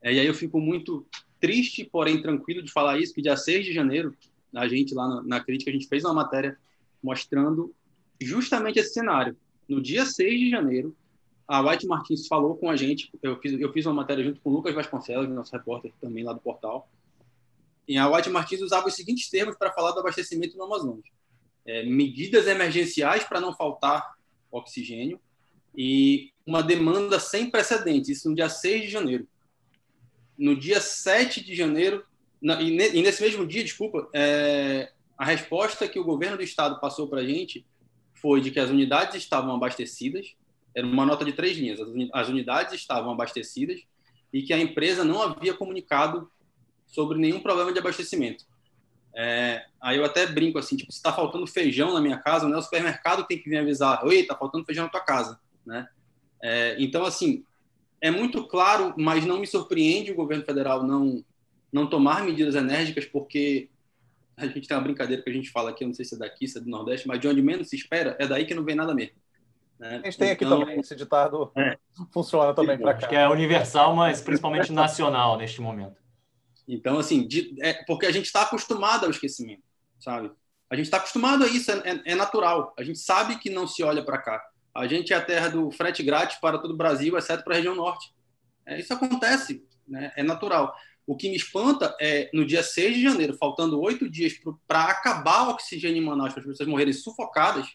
É, 0.00 0.14
e 0.14 0.20
aí 0.20 0.26
eu 0.26 0.34
fico 0.34 0.60
muito 0.60 1.04
triste, 1.40 1.84
porém 1.84 2.22
tranquilo 2.22 2.62
de 2.62 2.70
falar 2.70 2.96
isso, 3.00 3.12
que 3.12 3.20
dia 3.20 3.36
6 3.36 3.64
de 3.64 3.72
janeiro, 3.72 4.14
a 4.54 4.68
gente 4.68 4.94
lá 4.94 5.08
na, 5.08 5.22
na 5.22 5.40
crítica, 5.40 5.68
a 5.68 5.74
gente 5.74 5.88
fez 5.88 6.04
uma 6.04 6.14
matéria 6.14 6.56
mostrando 7.02 7.74
justamente 8.20 8.78
esse 8.78 8.92
cenário. 8.92 9.36
No 9.68 9.82
dia 9.82 10.06
6 10.06 10.38
de 10.38 10.48
janeiro, 10.48 10.96
a 11.46 11.60
White 11.60 11.86
Martins 11.86 12.26
falou 12.26 12.56
com 12.56 12.70
a 12.70 12.76
gente, 12.76 13.10
eu 13.22 13.38
fiz, 13.40 13.60
eu 13.60 13.72
fiz 13.72 13.86
uma 13.86 13.94
matéria 13.94 14.24
junto 14.24 14.40
com 14.40 14.50
o 14.50 14.52
Lucas 14.54 14.74
Vasconcelos, 14.74 15.28
nosso 15.28 15.52
repórter 15.52 15.92
também 16.00 16.24
lá 16.24 16.32
do 16.32 16.40
portal, 16.40 16.88
e 17.86 17.96
a 17.96 18.08
White 18.08 18.30
Martins 18.30 18.60
usava 18.62 18.88
os 18.88 18.94
seguintes 18.94 19.30
termos 19.30 19.56
para 19.56 19.72
falar 19.72 19.92
do 19.92 20.00
abastecimento 20.00 20.56
no 20.56 20.64
Amazonas. 20.64 21.04
É, 21.64 21.84
medidas 21.84 22.46
emergenciais 22.46 23.24
para 23.24 23.40
não 23.40 23.54
faltar 23.54 24.14
oxigênio 24.50 25.20
e 25.76 26.32
uma 26.44 26.62
demanda 26.62 27.18
sem 27.20 27.50
precedentes, 27.50 28.08
isso 28.08 28.28
no 28.28 28.34
dia 28.34 28.48
6 28.48 28.82
de 28.82 28.88
janeiro 28.88 29.28
no 30.36 30.54
dia 30.56 30.80
7 30.80 31.42
de 31.42 31.54
janeiro, 31.54 32.04
na, 32.40 32.60
e, 32.60 32.70
ne, 32.70 32.90
e, 32.90 33.02
nesse 33.02 33.22
mesmo 33.22 33.46
dia, 33.46 33.64
desculpa, 33.64 34.08
é, 34.12 34.92
a 35.16 35.24
resposta 35.24 35.88
que 35.88 35.98
o 35.98 36.04
governo 36.04 36.36
do 36.36 36.42
estado 36.42 36.80
passou 36.80 37.08
para 37.08 37.20
a 37.20 37.26
gente 37.26 37.64
foi 38.14 38.40
de 38.40 38.50
que 38.50 38.60
as 38.60 38.70
unidades 38.70 39.16
estavam 39.16 39.54
abastecidas, 39.54 40.34
era 40.76 40.86
uma 40.86 41.06
nota 41.06 41.24
de 41.24 41.32
três 41.32 41.56
linhas, 41.56 41.80
as 42.12 42.28
unidades 42.28 42.74
estavam 42.74 43.10
abastecidas 43.10 43.80
e 44.30 44.42
que 44.42 44.52
a 44.52 44.58
empresa 44.58 45.02
não 45.02 45.22
havia 45.22 45.54
comunicado 45.54 46.30
sobre 46.86 47.18
nenhum 47.18 47.40
problema 47.40 47.72
de 47.72 47.78
abastecimento. 47.78 48.44
É, 49.14 49.64
aí 49.80 49.96
eu 49.96 50.04
até 50.04 50.26
brinco 50.26 50.58
assim, 50.58 50.76
tipo, 50.76 50.92
se 50.92 50.98
está 50.98 51.10
faltando 51.10 51.46
feijão 51.46 51.94
na 51.94 52.00
minha 52.02 52.18
casa, 52.18 52.46
né, 52.46 52.54
o 52.54 52.60
supermercado 52.60 53.26
tem 53.26 53.38
que 53.38 53.48
vir 53.48 53.56
avisar, 53.56 54.04
oi, 54.04 54.16
está 54.16 54.36
faltando 54.36 54.66
feijão 54.66 54.84
na 54.84 54.90
tua 54.90 55.00
casa, 55.00 55.40
né? 55.64 55.88
É, 56.42 56.76
então, 56.78 57.06
assim, 57.06 57.42
é 57.98 58.10
muito 58.10 58.46
claro, 58.46 58.94
mas 58.98 59.24
não 59.24 59.40
me 59.40 59.46
surpreende 59.46 60.12
o 60.12 60.14
governo 60.14 60.44
federal 60.44 60.82
não, 60.82 61.24
não 61.72 61.88
tomar 61.88 62.22
medidas 62.22 62.54
enérgicas, 62.54 63.06
porque 63.06 63.70
a 64.36 64.46
gente 64.46 64.68
tem 64.68 64.76
uma 64.76 64.82
brincadeira 64.82 65.22
que 65.22 65.30
a 65.30 65.32
gente 65.32 65.50
fala 65.50 65.70
aqui, 65.70 65.82
eu 65.82 65.88
não 65.88 65.94
sei 65.94 66.04
se 66.04 66.14
é 66.14 66.18
daqui, 66.18 66.46
se 66.46 66.58
é 66.58 66.60
do 66.60 66.68
Nordeste, 66.68 67.08
mas 67.08 67.18
de 67.18 67.26
onde 67.26 67.40
menos 67.40 67.70
se 67.70 67.76
espera, 67.76 68.14
é 68.20 68.26
daí 68.26 68.44
que 68.44 68.54
não 68.54 68.62
vem 68.62 68.74
nada 68.74 68.94
mesmo. 68.94 69.14
Né? 69.78 70.00
A 70.02 70.06
gente 70.06 70.18
tem 70.18 70.30
então, 70.30 70.48
aqui 70.48 70.64
também 70.64 70.80
esse 70.80 70.96
ditado, 70.96 71.52
é, 71.56 71.78
funciona 72.12 72.54
também 72.54 72.78
para 72.78 72.94
cá. 72.94 72.98
Acho 72.98 73.08
que 73.08 73.16
é 73.16 73.28
universal, 73.28 73.94
mas 73.94 74.20
principalmente 74.20 74.72
nacional 74.72 75.36
neste 75.36 75.60
momento. 75.60 75.96
Então, 76.66 76.98
assim, 76.98 77.26
de, 77.26 77.54
é, 77.60 77.74
porque 77.84 78.06
a 78.06 78.12
gente 78.12 78.26
está 78.26 78.42
acostumado 78.42 79.04
ao 79.04 79.10
esquecimento, 79.10 79.62
sabe? 80.00 80.32
A 80.68 80.74
gente 80.74 80.86
está 80.86 80.96
acostumado 80.96 81.44
a 81.44 81.46
isso, 81.46 81.70
é, 81.70 81.78
é, 81.90 82.12
é 82.12 82.14
natural. 82.14 82.74
A 82.76 82.82
gente 82.82 82.98
sabe 82.98 83.38
que 83.38 83.50
não 83.50 83.66
se 83.66 83.82
olha 83.82 84.04
para 84.04 84.18
cá. 84.18 84.42
A 84.74 84.86
gente 84.86 85.12
é 85.12 85.16
a 85.16 85.24
terra 85.24 85.48
do 85.48 85.70
frete 85.70 86.02
grátis 86.02 86.38
para 86.38 86.58
todo 86.58 86.72
o 86.72 86.76
Brasil, 86.76 87.16
exceto 87.16 87.44
para 87.44 87.54
a 87.54 87.56
região 87.56 87.74
norte. 87.74 88.12
É, 88.66 88.80
isso 88.80 88.92
acontece, 88.92 89.64
né? 89.86 90.12
é 90.16 90.22
natural. 90.22 90.74
O 91.06 91.16
que 91.16 91.28
me 91.30 91.36
espanta 91.36 91.96
é, 92.00 92.28
no 92.34 92.44
dia 92.44 92.64
6 92.64 92.94
de 92.94 93.02
janeiro, 93.02 93.36
faltando 93.38 93.80
oito 93.80 94.10
dias 94.10 94.34
para 94.66 94.86
acabar 94.86 95.46
o 95.46 95.50
oxigênio 95.52 96.02
em 96.02 96.04
Manaus, 96.04 96.32
para 96.32 96.40
as 96.40 96.46
pessoas 96.46 96.68
morrerem 96.68 96.92
sufocadas, 96.92 97.68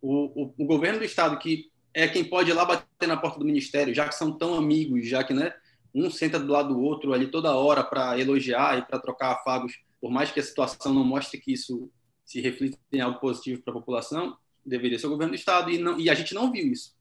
o, 0.00 0.42
o, 0.42 0.54
o, 0.58 0.64
governo 0.64 0.98
do 0.98 1.04
estado, 1.04 1.38
que 1.38 1.70
é 1.92 2.06
quem 2.06 2.24
pode 2.24 2.50
ir 2.50 2.54
lá 2.54 2.64
bater 2.64 3.06
na 3.06 3.16
porta 3.16 3.38
do 3.38 3.44
ministério, 3.44 3.94
já 3.94 4.08
que 4.08 4.14
são 4.14 4.32
tão 4.32 4.54
amigos, 4.54 5.08
já 5.08 5.24
que 5.24 5.32
né, 5.34 5.52
um 5.94 6.10
senta 6.10 6.38
do 6.38 6.52
lado 6.52 6.74
do 6.74 6.80
outro 6.80 7.12
ali 7.12 7.26
toda 7.26 7.54
hora 7.54 7.82
para 7.82 8.18
elogiar 8.18 8.78
e 8.78 8.82
para 8.82 8.98
trocar 8.98 9.32
afagos, 9.32 9.78
por 10.00 10.10
mais 10.10 10.30
que 10.30 10.40
a 10.40 10.42
situação 10.42 10.94
não 10.94 11.04
mostre 11.04 11.40
que 11.40 11.52
isso 11.52 11.90
se 12.24 12.40
reflita 12.40 12.78
em 12.92 13.00
algo 13.00 13.18
positivo 13.18 13.62
para 13.62 13.72
a 13.72 13.76
população, 13.76 14.36
deveria 14.64 14.98
ser 14.98 15.06
o 15.06 15.10
governo 15.10 15.32
do 15.32 15.38
estado 15.38 15.70
e, 15.70 15.78
não, 15.78 15.98
e 15.98 16.10
a 16.10 16.14
gente 16.14 16.34
não 16.34 16.52
viu 16.52 16.70
isso. 16.70 16.94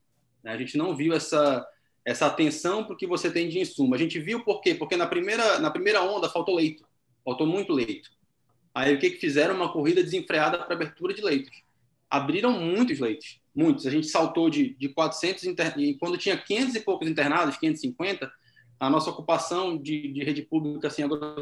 Né? 0.44 0.52
A 0.52 0.58
gente 0.58 0.78
não 0.78 0.96
viu 0.96 1.14
essa, 1.14 1.68
essa 2.06 2.26
atenção 2.26 2.84
para 2.84 2.94
o 2.94 2.98
que 2.98 3.06
você 3.06 3.30
tem 3.30 3.50
de 3.50 3.60
insumo. 3.60 3.94
A 3.94 3.98
gente 3.98 4.20
viu 4.20 4.44
por 4.44 4.62
quê? 4.62 4.74
Porque 4.74 4.96
na 4.96 5.06
primeira, 5.06 5.60
na 5.60 5.70
primeira 5.70 6.02
onda 6.02 6.30
faltou 6.30 6.56
leito, 6.56 6.88
faltou 7.24 7.46
muito 7.46 7.74
leito. 7.74 8.10
Aí 8.74 8.96
o 8.96 9.00
que, 9.00 9.10
que 9.10 9.20
fizeram? 9.20 9.56
Uma 9.56 9.72
corrida 9.72 10.04
desenfreada 10.04 10.58
para 10.60 10.74
abertura 10.74 11.14
de 11.14 11.22
leitos. 11.22 11.64
Abriram 12.10 12.52
muitos 12.52 13.00
leitos, 13.00 13.42
muitos. 13.54 13.86
A 13.86 13.90
gente 13.90 14.08
saltou 14.08 14.50
de, 14.50 14.76
de 14.76 14.90
400 14.90 15.44
internados, 15.46 15.84
e 15.84 15.94
quando 15.96 16.18
tinha 16.18 16.38
500 16.38 16.76
e 16.76 16.80
poucos 16.82 17.08
internados, 17.08 17.58
550, 17.58 18.32
a 18.80 18.90
nossa 18.90 19.10
ocupação 19.10 19.78
de, 19.78 20.12
de 20.12 20.24
rede 20.24 20.42
pública 20.44 20.88
assim, 20.88 21.04
agora 21.04 21.36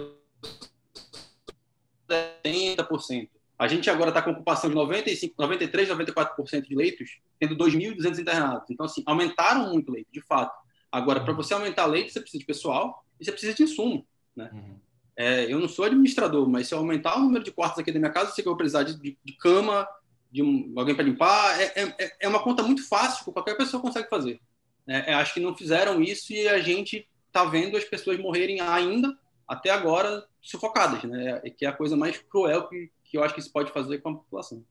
70%. 2.10 3.29
A 3.57 3.67
gente 3.67 3.89
agora 3.89 4.10
está 4.10 4.22
com 4.22 4.31
ocupação 4.31 4.69
de 4.69 4.75
95, 4.75 5.36
93, 5.38 5.89
94% 5.89 6.67
de 6.67 6.75
leitos, 6.75 7.19
tendo 7.39 7.55
2.200 7.55 8.19
internados. 8.19 8.69
Então, 8.69 8.86
assim, 8.86 9.01
aumentaram 9.05 9.72
muito 9.72 9.91
leito, 9.91 10.10
de 10.12 10.22
fato. 10.22 10.53
Agora, 10.91 11.22
para 11.24 11.34
você 11.34 11.53
aumentar 11.53 11.86
leito, 11.86 12.12
você 12.12 12.19
precisa 12.19 12.39
de 12.39 12.45
pessoal 12.45 13.05
e 13.19 13.24
você 13.24 13.31
precisa 13.31 13.53
de 13.53 13.63
insumo. 13.63 14.05
Né? 14.36 14.50
Uhum. 14.53 14.79
É, 15.15 15.51
eu 15.51 15.60
não 15.60 15.69
sou 15.69 15.86
administrador, 15.86 16.48
mas 16.50 16.67
se 16.67 16.74
eu 16.74 16.79
aumentar 16.79 17.17
o 17.17 17.22
número 17.22 17.43
de 17.43 17.51
quartos 17.51 17.79
aqui 17.79 17.91
da 17.91 18.00
minha 18.00 18.12
casa, 18.12 18.29
eu 18.29 18.34
sei 18.34 18.43
que 18.43 18.48
eu 18.50 18.51
vou 18.51 18.57
precisar 18.57 18.84
de, 18.84 19.00
de, 19.00 19.17
de 19.24 19.34
cama, 19.38 19.88
de 20.36 20.44
um, 20.44 20.74
alguém 20.75 20.94
para 20.94 21.06
limpar. 21.06 21.62
É, 21.62 21.94
é, 21.98 22.12
é, 22.20 22.27
uma 22.27 22.44
conta 22.44 22.62
muito 22.62 22.86
fácil 22.89 23.24
que 23.24 23.32
qualquer 23.32 23.56
pessoa 23.56 23.82
consegue 23.82 24.10
fazer. 24.10 24.42
É, 24.86 25.13
acho 25.13 25.34
que 25.34 25.39
não 25.39 25.56
fizeram 25.56 26.01
isso 26.01 26.34
e 26.34 26.46
a 26.50 26.60
gente 26.60 27.08
está 27.27 27.46
vendo 27.46 27.77
as 27.77 27.86
pessoas 27.86 28.20
morrerem 28.20 28.60
ainda, 28.60 29.18
até 29.48 29.70
agora, 29.70 30.25
sufocadas, 30.42 31.04
né? 31.04 31.39
Que 31.58 31.65
é 31.65 31.70
a 31.70 31.74
coisa 31.74 31.96
mais 31.96 32.18
cruel 32.18 32.68
que, 32.68 32.92
que 33.06 33.18
eu 33.18 33.24
acho 33.24 33.34
que 33.34 33.42
se 33.42 33.50
pode 33.50 33.72
fazer 33.72 34.00
com 34.00 34.10
a 34.10 34.15
população. 34.15 34.62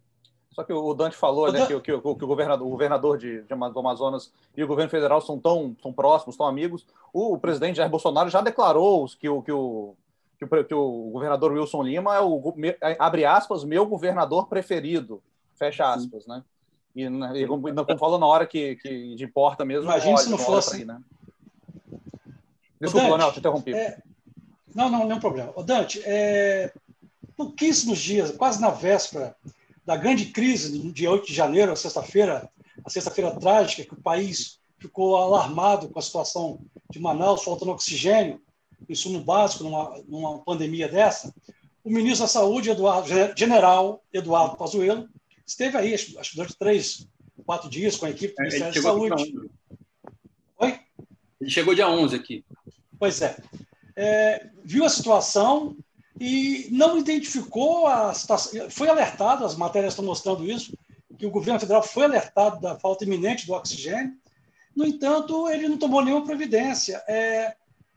Só 0.50 0.62
que 0.62 0.72
o 0.72 0.94
Dante 0.94 1.16
falou 1.16 1.50
né, 1.50 1.66
que, 1.66 1.80
que, 1.80 1.98
que, 2.00 2.08
o 2.08 2.14
governador, 2.14 2.66
o 2.66 2.70
governador 2.70 3.18
de, 3.18 3.42
de, 3.42 3.48
do 3.48 3.78
Amazonas 3.80 4.32
e 4.56 4.62
o 4.62 4.68
governo 4.68 4.90
federal 4.90 5.20
são 5.20 5.38
tão, 5.38 5.74
tão 5.82 5.92
próximos, 5.92 6.36
tão 6.36 6.46
amigos. 6.46 6.86
O, 7.12 7.34
o 7.34 7.38
presidente 7.38 7.76
Jair 7.76 7.90
Bolsonaro 7.90 8.30
já 8.30 8.40
declarou 8.40 9.06
que 9.18 9.28
o, 9.28 9.42
que 9.42 9.50
o, 9.50 9.96
que 10.38 10.44
o, 10.44 10.64
que 10.64 10.74
o 10.74 11.10
governador 11.10 11.52
Wilson 11.52 11.82
Lima 11.82 12.14
é 12.14 12.20
o, 12.20 12.54
abre 12.98 13.24
aspas, 13.24 13.64
meu 13.64 13.84
governador 13.86 14.46
preferido, 14.46 15.20
fecha 15.56 15.92
aspas, 15.92 16.24
Sim. 16.24 16.30
né? 16.30 16.44
E, 16.94 17.08
né, 17.08 17.40
e 17.40 17.46
como, 17.46 17.62
como 17.74 17.98
falou 17.98 18.18
na 18.18 18.26
hora 18.26 18.46
que, 18.46 18.76
que 18.76 19.14
de 19.16 19.24
importa 19.24 19.64
mesmo. 19.64 19.84
Imagina 19.84 20.16
se 20.16 20.30
não 20.30 20.38
fosse. 20.38 20.84
Né? 20.84 21.00
Desculpa, 22.80 23.18
Dante, 23.18 23.32
te 23.32 23.38
interrompi. 23.40 23.74
É... 23.74 23.98
Não, 24.74 24.88
não, 24.88 25.04
nenhum 25.04 25.20
problema. 25.20 25.52
O 25.56 25.62
Dante, 25.62 26.00
é 26.04 26.72
pouquíssimos 27.36 27.98
dias, 27.98 28.30
quase 28.30 28.60
na 28.60 28.70
véspera 28.70 29.36
da 29.84 29.96
grande 29.96 30.26
crise 30.26 30.78
do 30.78 30.92
dia 30.92 31.10
8 31.10 31.26
de 31.26 31.34
janeiro, 31.34 31.76
sexta-feira, 31.76 32.48
a 32.84 32.90
sexta-feira 32.90 33.38
trágica, 33.38 33.84
que 33.84 33.94
o 33.94 34.02
país 34.02 34.58
ficou 34.78 35.16
alarmado 35.16 35.88
com 35.88 35.98
a 35.98 36.02
situação 36.02 36.60
de 36.90 37.00
Manaus, 37.00 37.42
faltando 37.42 37.72
oxigênio, 37.72 38.40
insumo 38.88 39.20
básico 39.20 39.64
numa, 39.64 40.02
numa 40.06 40.38
pandemia 40.38 40.88
dessa, 40.88 41.34
o 41.82 41.90
ministro 41.90 42.24
da 42.24 42.28
Saúde, 42.28 42.70
Eduardo, 42.70 43.08
general 43.36 44.02
Eduardo 44.12 44.56
Pazuello, 44.56 45.08
esteve 45.46 45.76
aí, 45.76 45.94
acho, 45.94 46.18
acho 46.18 46.36
durante 46.36 46.56
três, 46.56 47.06
quatro 47.44 47.68
dias 47.68 47.96
com 47.96 48.06
a 48.06 48.10
equipe 48.10 48.34
do 48.34 48.40
é, 48.40 48.44
Ministério 48.44 48.74
da 48.74 48.82
Saúde. 48.82 49.34
Oi? 50.58 50.80
Ele 51.40 51.50
chegou 51.50 51.74
dia 51.74 51.88
11 51.88 52.16
aqui. 52.16 52.44
Pois 52.98 53.20
é. 53.22 53.36
é 53.96 54.50
viu 54.64 54.84
a 54.84 54.88
situação, 54.88 55.76
e 56.20 56.68
não 56.70 56.98
identificou 56.98 57.86
a 57.86 58.14
situação. 58.14 58.70
Foi 58.70 58.88
alertado, 58.88 59.44
as 59.44 59.56
matérias 59.56 59.92
estão 59.92 60.04
mostrando 60.04 60.48
isso, 60.48 60.76
que 61.18 61.26
o 61.26 61.30
governo 61.30 61.60
federal 61.60 61.82
foi 61.82 62.04
alertado 62.04 62.60
da 62.60 62.78
falta 62.78 63.04
iminente 63.04 63.46
do 63.46 63.52
oxigênio. 63.52 64.14
No 64.74 64.84
entanto, 64.84 65.48
ele 65.48 65.68
não 65.68 65.78
tomou 65.78 66.04
nenhuma 66.04 66.24
providência. 66.24 67.02
É, 67.08 67.54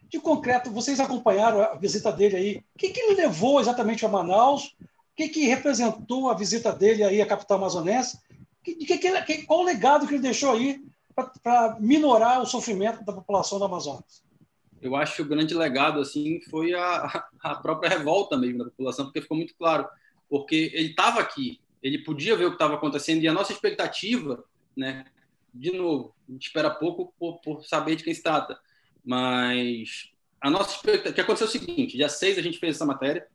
de 0.09 0.19
concreto, 0.19 0.71
vocês 0.71 0.99
acompanharam 0.99 1.61
a 1.61 1.75
visita 1.75 2.11
dele 2.11 2.35
aí. 2.35 2.57
O 2.75 2.77
que, 2.77 2.89
que 2.89 2.99
ele 2.99 3.21
levou 3.21 3.59
exatamente 3.59 4.05
a 4.05 4.09
Manaus? 4.09 4.75
Que, 5.17 5.27
que 5.27 5.47
representou 5.47 6.29
a 6.29 6.33
visita 6.33 6.71
dele 6.71 7.03
aí 7.03 7.21
à 7.21 7.25
capital 7.25 7.57
amazonense? 7.57 8.19
Que, 8.63 8.75
que, 8.75 8.97
que, 8.97 9.43
qual 9.43 9.61
o 9.61 9.65
legado 9.65 10.07
que 10.07 10.13
ele 10.13 10.21
deixou 10.21 10.53
aí 10.53 10.79
para 11.43 11.77
minorar 11.79 12.41
o 12.41 12.45
sofrimento 12.45 13.03
da 13.03 13.11
população 13.11 13.57
do 13.57 13.65
Amazonas? 13.65 14.23
eu 14.81 14.95
acho 14.95 15.15
que 15.15 15.21
o 15.21 15.27
grande 15.27 15.53
legado 15.53 15.99
assim 15.99 16.39
foi 16.49 16.73
a, 16.73 17.23
a 17.41 17.55
própria 17.55 17.89
revolta 17.89 18.37
mesmo 18.37 18.59
da 18.59 18.65
população, 18.65 19.05
porque 19.05 19.21
ficou 19.21 19.37
muito 19.37 19.55
claro, 19.55 19.87
porque 20.29 20.71
ele 20.73 20.89
estava 20.89 21.19
aqui, 21.19 21.59
ele 21.81 21.99
podia 21.99 22.35
ver 22.35 22.45
o 22.45 22.49
que 22.49 22.55
estava 22.55 22.75
acontecendo 22.75 23.23
e 23.23 23.27
a 23.27 23.33
nossa 23.33 23.51
expectativa, 23.51 24.43
né? 24.75 25.05
De 25.53 25.71
novo, 25.71 26.13
a 26.27 26.31
gente 26.31 26.47
espera 26.47 26.69
pouco 26.69 27.13
por, 27.17 27.39
por 27.39 27.65
saber 27.65 27.95
de 27.95 28.03
quem 28.03 28.13
se 28.13 28.21
trata, 28.21 28.59
mas 29.03 30.11
a 30.39 30.49
nossa 30.49 30.75
expectativa, 30.75 31.13
que 31.13 31.21
aconteceu 31.21 31.47
o 31.47 31.51
seguinte, 31.51 31.97
dia 31.97 32.09
6 32.09 32.37
a 32.37 32.41
gente 32.41 32.59
fez 32.59 32.75
essa 32.75 32.85
matéria, 32.85 33.27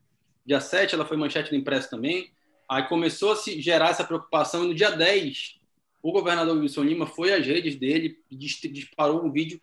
dia 0.45 0.61
7 0.61 0.95
ela 0.95 1.05
foi 1.05 1.17
manchete 1.17 1.51
do 1.51 1.57
impresso 1.57 1.91
também, 1.91 2.33
aí 2.69 2.83
começou 2.89 3.33
a 3.33 3.37
se 3.37 3.61
gerar 3.61 3.91
essa 3.91 4.05
preocupação 4.05 4.65
e 4.65 4.69
no 4.69 4.75
dia 4.75 4.91
10 4.91 5.61
o 6.03 6.11
governador 6.11 6.57
Wilson 6.59 6.83
Lima 6.83 7.07
foi 7.07 7.33
às 7.33 7.47
redes 7.47 7.77
dele, 7.77 8.19
disparou 8.31 9.25
um 9.25 9.31
vídeo 9.31 9.61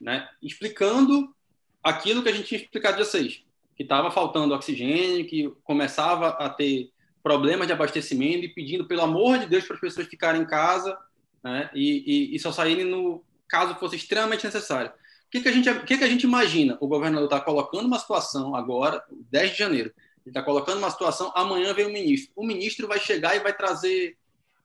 né, 0.00 0.28
explicando 0.40 1.34
aquilo 1.82 2.22
que 2.22 2.28
a 2.28 2.32
gente 2.32 2.46
tinha 2.46 2.60
explicado 2.60 2.96
dia 2.96 3.04
6, 3.04 3.42
que 3.76 3.82
estava 3.82 4.10
faltando 4.10 4.54
oxigênio, 4.54 5.26
que 5.26 5.50
começava 5.64 6.28
a 6.28 6.48
ter 6.48 6.90
problemas 7.22 7.66
de 7.66 7.72
abastecimento 7.72 8.44
e 8.44 8.48
pedindo, 8.48 8.86
pelo 8.86 9.02
amor 9.02 9.38
de 9.38 9.46
Deus, 9.46 9.64
para 9.64 9.74
as 9.74 9.80
pessoas 9.80 10.06
ficarem 10.06 10.42
em 10.42 10.46
casa 10.46 10.96
né, 11.42 11.70
e, 11.74 12.30
e, 12.32 12.36
e, 12.36 12.38
só 12.38 12.52
saírem 12.52 12.84
no 12.84 13.24
caso 13.48 13.74
fosse 13.76 13.96
extremamente 13.96 14.44
necessário. 14.44 14.90
O 14.90 15.30
que, 15.30 15.40
que, 15.40 15.48
a, 15.48 15.52
gente, 15.52 15.74
que, 15.80 15.98
que 15.98 16.04
a 16.04 16.08
gente 16.08 16.24
imagina? 16.24 16.76
O 16.80 16.86
governador 16.86 17.24
está 17.24 17.40
colocando 17.40 17.86
uma 17.86 17.98
situação 17.98 18.54
agora, 18.54 19.02
10 19.30 19.52
de 19.52 19.58
janeiro, 19.58 19.92
está 20.30 20.42
colocando 20.42 20.78
uma 20.78 20.90
situação, 20.90 21.32
amanhã 21.34 21.72
vem 21.74 21.86
o 21.86 21.92
ministro. 21.92 22.32
O 22.34 22.46
ministro 22.46 22.88
vai 22.88 22.98
chegar 22.98 23.36
e 23.36 23.40
vai 23.40 23.54
trazer 23.54 24.16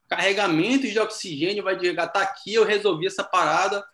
carregamentos 0.08 0.92
de 0.92 1.00
oxigênio, 1.00 1.64
vai 1.64 1.76
dizer, 1.76 1.96
tá 1.96 2.22
aqui, 2.22 2.54
eu 2.54 2.66
resolvi 2.66 3.06
essa 3.06 3.24
parada, 3.24 3.86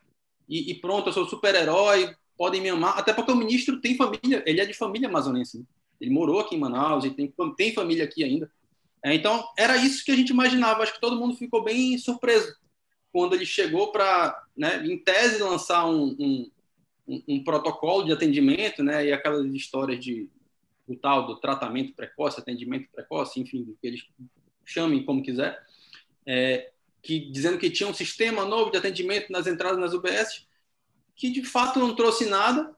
e, 0.47 0.71
e 0.71 0.75
pronto, 0.75 1.09
eu 1.09 1.13
sou 1.13 1.27
super-herói, 1.27 2.15
podem 2.37 2.61
me 2.61 2.69
amar. 2.69 2.97
Até 2.97 3.13
porque 3.13 3.31
o 3.31 3.35
ministro 3.35 3.81
tem 3.81 3.95
família, 3.95 4.43
ele 4.45 4.61
é 4.61 4.65
de 4.65 4.73
família 4.73 5.09
amazonense. 5.09 5.59
Né? 5.59 5.65
Ele 5.99 6.11
morou 6.11 6.39
aqui 6.39 6.55
em 6.55 6.59
Manaus, 6.59 7.03
ele 7.03 7.15
tem, 7.15 7.33
tem 7.57 7.73
família 7.73 8.05
aqui 8.05 8.23
ainda. 8.23 8.49
É, 9.03 9.13
então, 9.13 9.43
era 9.57 9.77
isso 9.77 10.03
que 10.03 10.11
a 10.11 10.15
gente 10.15 10.29
imaginava. 10.29 10.83
Acho 10.83 10.93
que 10.93 11.01
todo 11.01 11.17
mundo 11.17 11.35
ficou 11.35 11.63
bem 11.63 11.97
surpreso 11.97 12.55
quando 13.11 13.33
ele 13.33 13.45
chegou 13.45 13.91
para, 13.91 14.43
né, 14.57 14.85
em 14.85 14.97
tese, 14.97 15.41
lançar 15.41 15.85
um, 15.85 16.15
um, 16.19 16.51
um, 17.07 17.23
um, 17.29 17.43
protocolo 17.45 18.03
de 18.03 18.11
atendimento, 18.11 18.83
né, 18.83 19.05
e 19.05 19.13
aquelas 19.13 19.45
histórias 19.53 20.03
de 20.03 20.27
o 20.87 20.95
tal 20.95 21.25
do 21.27 21.39
tratamento 21.39 21.93
precoce, 21.93 22.39
atendimento 22.39 22.89
precoce, 22.91 23.39
enfim, 23.39 23.75
que 23.81 23.87
eles 23.87 24.01
chamem 24.63 25.03
como 25.03 25.23
quiser. 25.23 25.63
É, 26.25 26.71
que 27.01 27.19
dizendo 27.19 27.59
que 27.59 27.69
tinha 27.69 27.87
um 27.87 27.93
sistema 27.93 28.45
novo 28.45 28.71
de 28.71 28.77
atendimento 28.77 29.31
nas 29.31 29.45
entradas 29.45 29.77
nas 29.77 29.93
UBS, 29.93 30.47
que 31.15 31.29
de 31.29 31.43
fato 31.43 31.79
não 31.79 31.95
trouxe 31.95 32.25
nada, 32.25 32.75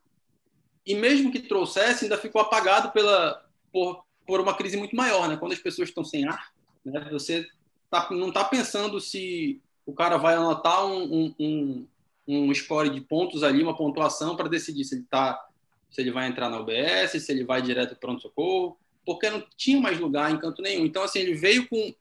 e 0.85 0.95
mesmo 0.95 1.31
que 1.31 1.39
trouxesse, 1.39 2.05
ainda 2.05 2.17
ficou 2.17 2.41
apagado 2.41 2.91
pela, 2.91 3.45
por, 3.71 4.03
por 4.25 4.39
uma 4.39 4.53
crise 4.53 4.77
muito 4.77 4.95
maior. 4.95 5.27
Né? 5.27 5.37
Quando 5.37 5.53
as 5.53 5.59
pessoas 5.59 5.89
estão 5.89 6.03
sem 6.03 6.27
ar, 6.27 6.51
né? 6.83 7.07
você 7.11 7.47
tá, 7.89 8.09
não 8.11 8.29
está 8.29 8.43
pensando 8.43 8.99
se 8.99 9.61
o 9.85 9.93
cara 9.93 10.17
vai 10.17 10.35
anotar 10.35 10.85
um, 10.85 11.33
um, 11.39 11.87
um, 12.27 12.53
score 12.53 12.89
de 12.89 13.01
pontos 13.01 13.43
ali, 13.43 13.63
uma 13.63 13.75
pontuação 13.75 14.35
para 14.35 14.49
decidir 14.49 14.83
se 14.83 14.95
ele, 14.95 15.05
tá, 15.09 15.41
se 15.89 16.01
ele 16.01 16.11
vai 16.11 16.27
entrar 16.27 16.49
na 16.49 16.59
UBS, 16.59 17.23
se 17.23 17.31
ele 17.31 17.43
vai 17.43 17.61
direto 17.61 17.89
para 17.89 17.99
pronto-socorro, 17.99 18.77
porque 19.05 19.29
não 19.29 19.43
tinha 19.55 19.79
mais 19.79 19.99
lugar 19.99 20.31
em 20.31 20.37
canto 20.37 20.61
nenhum. 20.61 20.85
Então, 20.85 21.03
assim, 21.03 21.19
ele 21.19 21.33
veio 21.33 21.67
com 21.67 21.93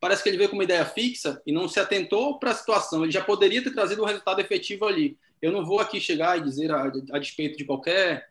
parece 0.00 0.22
que 0.22 0.28
ele 0.28 0.36
veio 0.36 0.50
com 0.50 0.56
uma 0.56 0.64
ideia 0.64 0.84
fixa 0.84 1.40
e 1.46 1.52
não 1.52 1.66
se 1.66 1.80
atentou 1.80 2.38
para 2.38 2.50
a 2.50 2.54
situação. 2.54 3.02
Ele 3.02 3.12
já 3.12 3.24
poderia 3.24 3.64
ter 3.64 3.70
trazido 3.70 4.02
um 4.02 4.06
resultado 4.06 4.38
efetivo 4.38 4.84
ali. 4.84 5.16
Eu 5.40 5.50
não 5.50 5.64
vou 5.64 5.80
aqui 5.80 5.98
chegar 5.98 6.36
e 6.36 6.42
dizer 6.42 6.70
a, 6.70 6.92
a 7.12 7.18
despeito 7.18 7.56
de 7.56 7.64
qualquer 7.64 8.28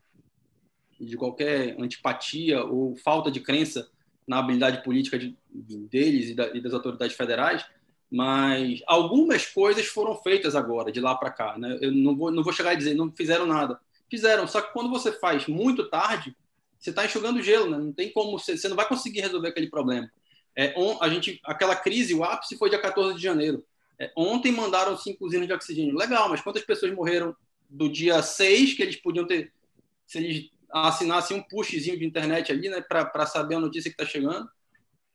de 0.99 1.17
qualquer 1.17 1.75
antipatia 1.79 2.63
ou 2.63 2.95
falta 2.95 3.31
de 3.31 3.39
crença 3.39 3.89
na 4.27 4.37
habilidade 4.39 4.83
política 4.83 5.17
de, 5.17 5.35
deles 5.51 6.29
e, 6.29 6.35
da, 6.35 6.47
e, 6.55 6.61
das 6.61 6.73
autoridades 6.73 7.15
federais, 7.15 7.65
mas 8.09 8.81
algumas 8.85 9.45
coisas 9.45 9.85
foram 9.85 10.15
feitas 10.15 10.55
agora, 10.55 10.91
de 10.91 11.01
lá 11.01 11.15
para 11.15 11.31
cá. 11.31 11.57
Né? 11.57 11.77
Eu 11.81 11.91
não 11.91 12.15
vou, 12.15 12.31
não 12.31 12.43
vou 12.43 12.53
chegar 12.53 12.73
e 12.73 12.77
dizer 12.77 12.93
não 12.93 13.11
fizeram 13.11 13.45
nada. 13.45 13.79
Fizeram, 14.13 14.45
só 14.45 14.61
que 14.61 14.71
quando 14.73 14.91
você 14.91 15.11
faz 15.11 15.47
muito 15.47 15.89
tarde, 15.89 16.37
você 16.77 16.91
está 16.91 17.03
enxugando 17.03 17.41
gelo, 17.41 17.71
né? 17.71 17.79
não 17.79 17.91
tem 17.91 18.13
como, 18.13 18.37
você, 18.37 18.55
você 18.55 18.67
não 18.67 18.75
vai 18.75 18.87
conseguir 18.87 19.21
resolver 19.21 19.47
aquele 19.47 19.71
problema. 19.71 20.07
É, 20.55 20.71
on, 20.77 21.01
a 21.01 21.09
gente, 21.09 21.41
aquela 21.43 21.75
crise, 21.75 22.13
o 22.13 22.23
ápice 22.23 22.55
foi 22.55 22.69
dia 22.69 22.79
14 22.79 23.15
de 23.15 23.23
janeiro. 23.23 23.65
É, 23.99 24.11
ontem 24.15 24.51
mandaram 24.51 24.95
cinco 24.95 25.25
usinas 25.25 25.47
de 25.47 25.53
oxigênio. 25.53 25.97
Legal, 25.97 26.29
mas 26.29 26.41
quantas 26.41 26.61
pessoas 26.61 26.93
morreram 26.93 27.35
do 27.67 27.89
dia 27.89 28.21
6 28.21 28.75
que 28.75 28.83
eles 28.83 28.97
podiam 28.97 29.25
ter, 29.25 29.51
se 30.05 30.19
eles 30.19 30.51
assinassem 30.71 31.35
um 31.35 31.41
pushzinho 31.41 31.97
de 31.97 32.05
internet 32.05 32.51
ali, 32.51 32.69
né, 32.69 32.81
para 32.81 33.25
saber 33.25 33.55
a 33.55 33.59
notícia 33.59 33.89
que 33.89 33.99
está 33.99 34.05
chegando? 34.05 34.47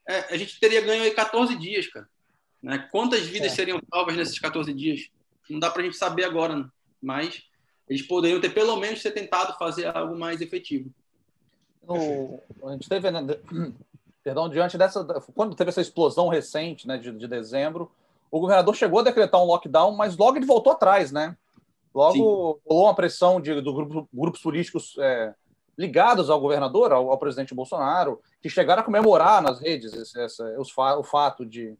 É, 0.08 0.34
a 0.34 0.36
gente 0.36 0.58
teria 0.58 0.80
ganho 0.80 1.04
aí 1.04 1.12
14 1.12 1.56
dias, 1.56 1.86
cara. 1.86 2.08
Né? 2.60 2.88
Quantas 2.90 3.20
vidas 3.20 3.52
é. 3.52 3.54
seriam 3.54 3.80
salvas 3.88 4.16
nesses 4.16 4.40
14 4.40 4.74
dias? 4.74 5.08
não 5.48 5.60
dá 5.60 5.70
para 5.70 5.82
a 5.82 5.84
gente 5.84 5.96
saber 5.96 6.24
agora, 6.24 6.56
né? 6.56 6.68
mas 7.00 7.44
eles 7.88 8.02
poderiam 8.02 8.40
ter 8.40 8.50
pelo 8.50 8.76
menos 8.76 9.02
ter 9.02 9.10
tentado 9.10 9.56
fazer 9.58 9.86
algo 9.96 10.16
mais 10.18 10.40
efetivo. 10.40 10.90
No, 11.82 12.40
a 12.64 12.72
gente 12.72 12.88
teve, 12.88 13.10
né, 13.10 13.20
perdão, 14.22 14.48
diante 14.48 14.76
dessa, 14.76 15.04
quando 15.34 15.56
teve 15.56 15.70
essa 15.70 15.80
explosão 15.80 16.28
recente, 16.28 16.86
né, 16.86 16.98
de, 16.98 17.10
de 17.12 17.26
dezembro, 17.26 17.90
o 18.30 18.40
governador 18.40 18.74
chegou 18.74 19.00
a 19.00 19.04
decretar 19.04 19.42
um 19.42 19.46
lockdown, 19.46 19.92
mas 19.96 20.16
logo 20.16 20.36
ele 20.36 20.44
voltou 20.46 20.72
atrás, 20.72 21.10
né? 21.10 21.36
Logo 21.94 22.60
rolou 22.68 22.84
uma 22.84 22.94
pressão 22.94 23.40
de, 23.40 23.60
do 23.60 23.72
grupo, 23.72 24.08
grupos 24.12 24.40
políticos 24.42 24.94
é, 24.98 25.34
ligados 25.76 26.28
ao 26.28 26.40
governador, 26.40 26.92
ao, 26.92 27.10
ao, 27.10 27.18
presidente 27.18 27.54
Bolsonaro, 27.54 28.20
que 28.42 28.50
chegaram 28.50 28.82
a 28.82 28.84
comemorar 28.84 29.42
nas 29.42 29.60
redes 29.60 29.94
esse, 29.94 30.20
esse, 30.20 30.42
os, 30.58 30.76
o 30.76 31.02
fato 31.02 31.46
de, 31.46 31.74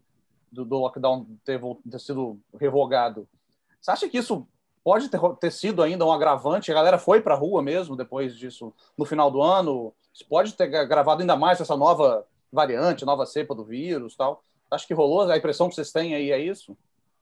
do, 0.50 0.64
do 0.64 0.78
lockdown 0.78 1.26
ter, 1.44 1.60
ter, 1.90 2.00
sido 2.00 2.40
revogado. 2.58 3.28
Você 3.80 3.90
acha 3.90 4.08
que 4.08 4.18
isso 4.18 4.46
pode 4.88 5.10
ter, 5.10 5.20
ter 5.38 5.52
sido 5.52 5.82
ainda 5.82 6.06
um 6.06 6.10
agravante? 6.10 6.70
A 6.70 6.74
galera 6.74 6.96
foi 6.96 7.20
para 7.20 7.34
a 7.34 7.36
rua 7.36 7.62
mesmo 7.62 7.94
depois 7.94 8.34
disso, 8.34 8.72
no 8.96 9.04
final 9.04 9.30
do 9.30 9.42
ano? 9.42 9.92
Isso 10.14 10.24
pode 10.26 10.54
ter 10.54 10.66
gravado 10.66 11.20
ainda 11.20 11.36
mais 11.36 11.60
essa 11.60 11.76
nova 11.76 12.26
variante, 12.50 13.04
nova 13.04 13.26
cepa 13.26 13.54
do 13.54 13.62
vírus 13.62 14.16
tal? 14.16 14.42
Acho 14.70 14.86
que 14.86 14.94
rolou 14.94 15.30
a 15.30 15.36
impressão 15.36 15.68
que 15.68 15.74
vocês 15.74 15.92
têm 15.92 16.14
aí 16.14 16.30
é 16.30 16.38
isso? 16.42 16.74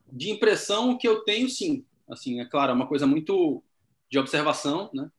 De 0.06 0.30
impressão 0.30 0.96
que 0.96 1.08
eu 1.08 1.24
tenho, 1.24 1.48
sim. 1.48 1.84
Assim, 2.08 2.40
é 2.40 2.44
claro, 2.44 2.70
é 2.70 2.74
uma 2.76 2.86
coisa 2.86 3.04
muito 3.04 3.60
de 4.08 4.16
observação, 4.16 4.88
né? 4.94 5.10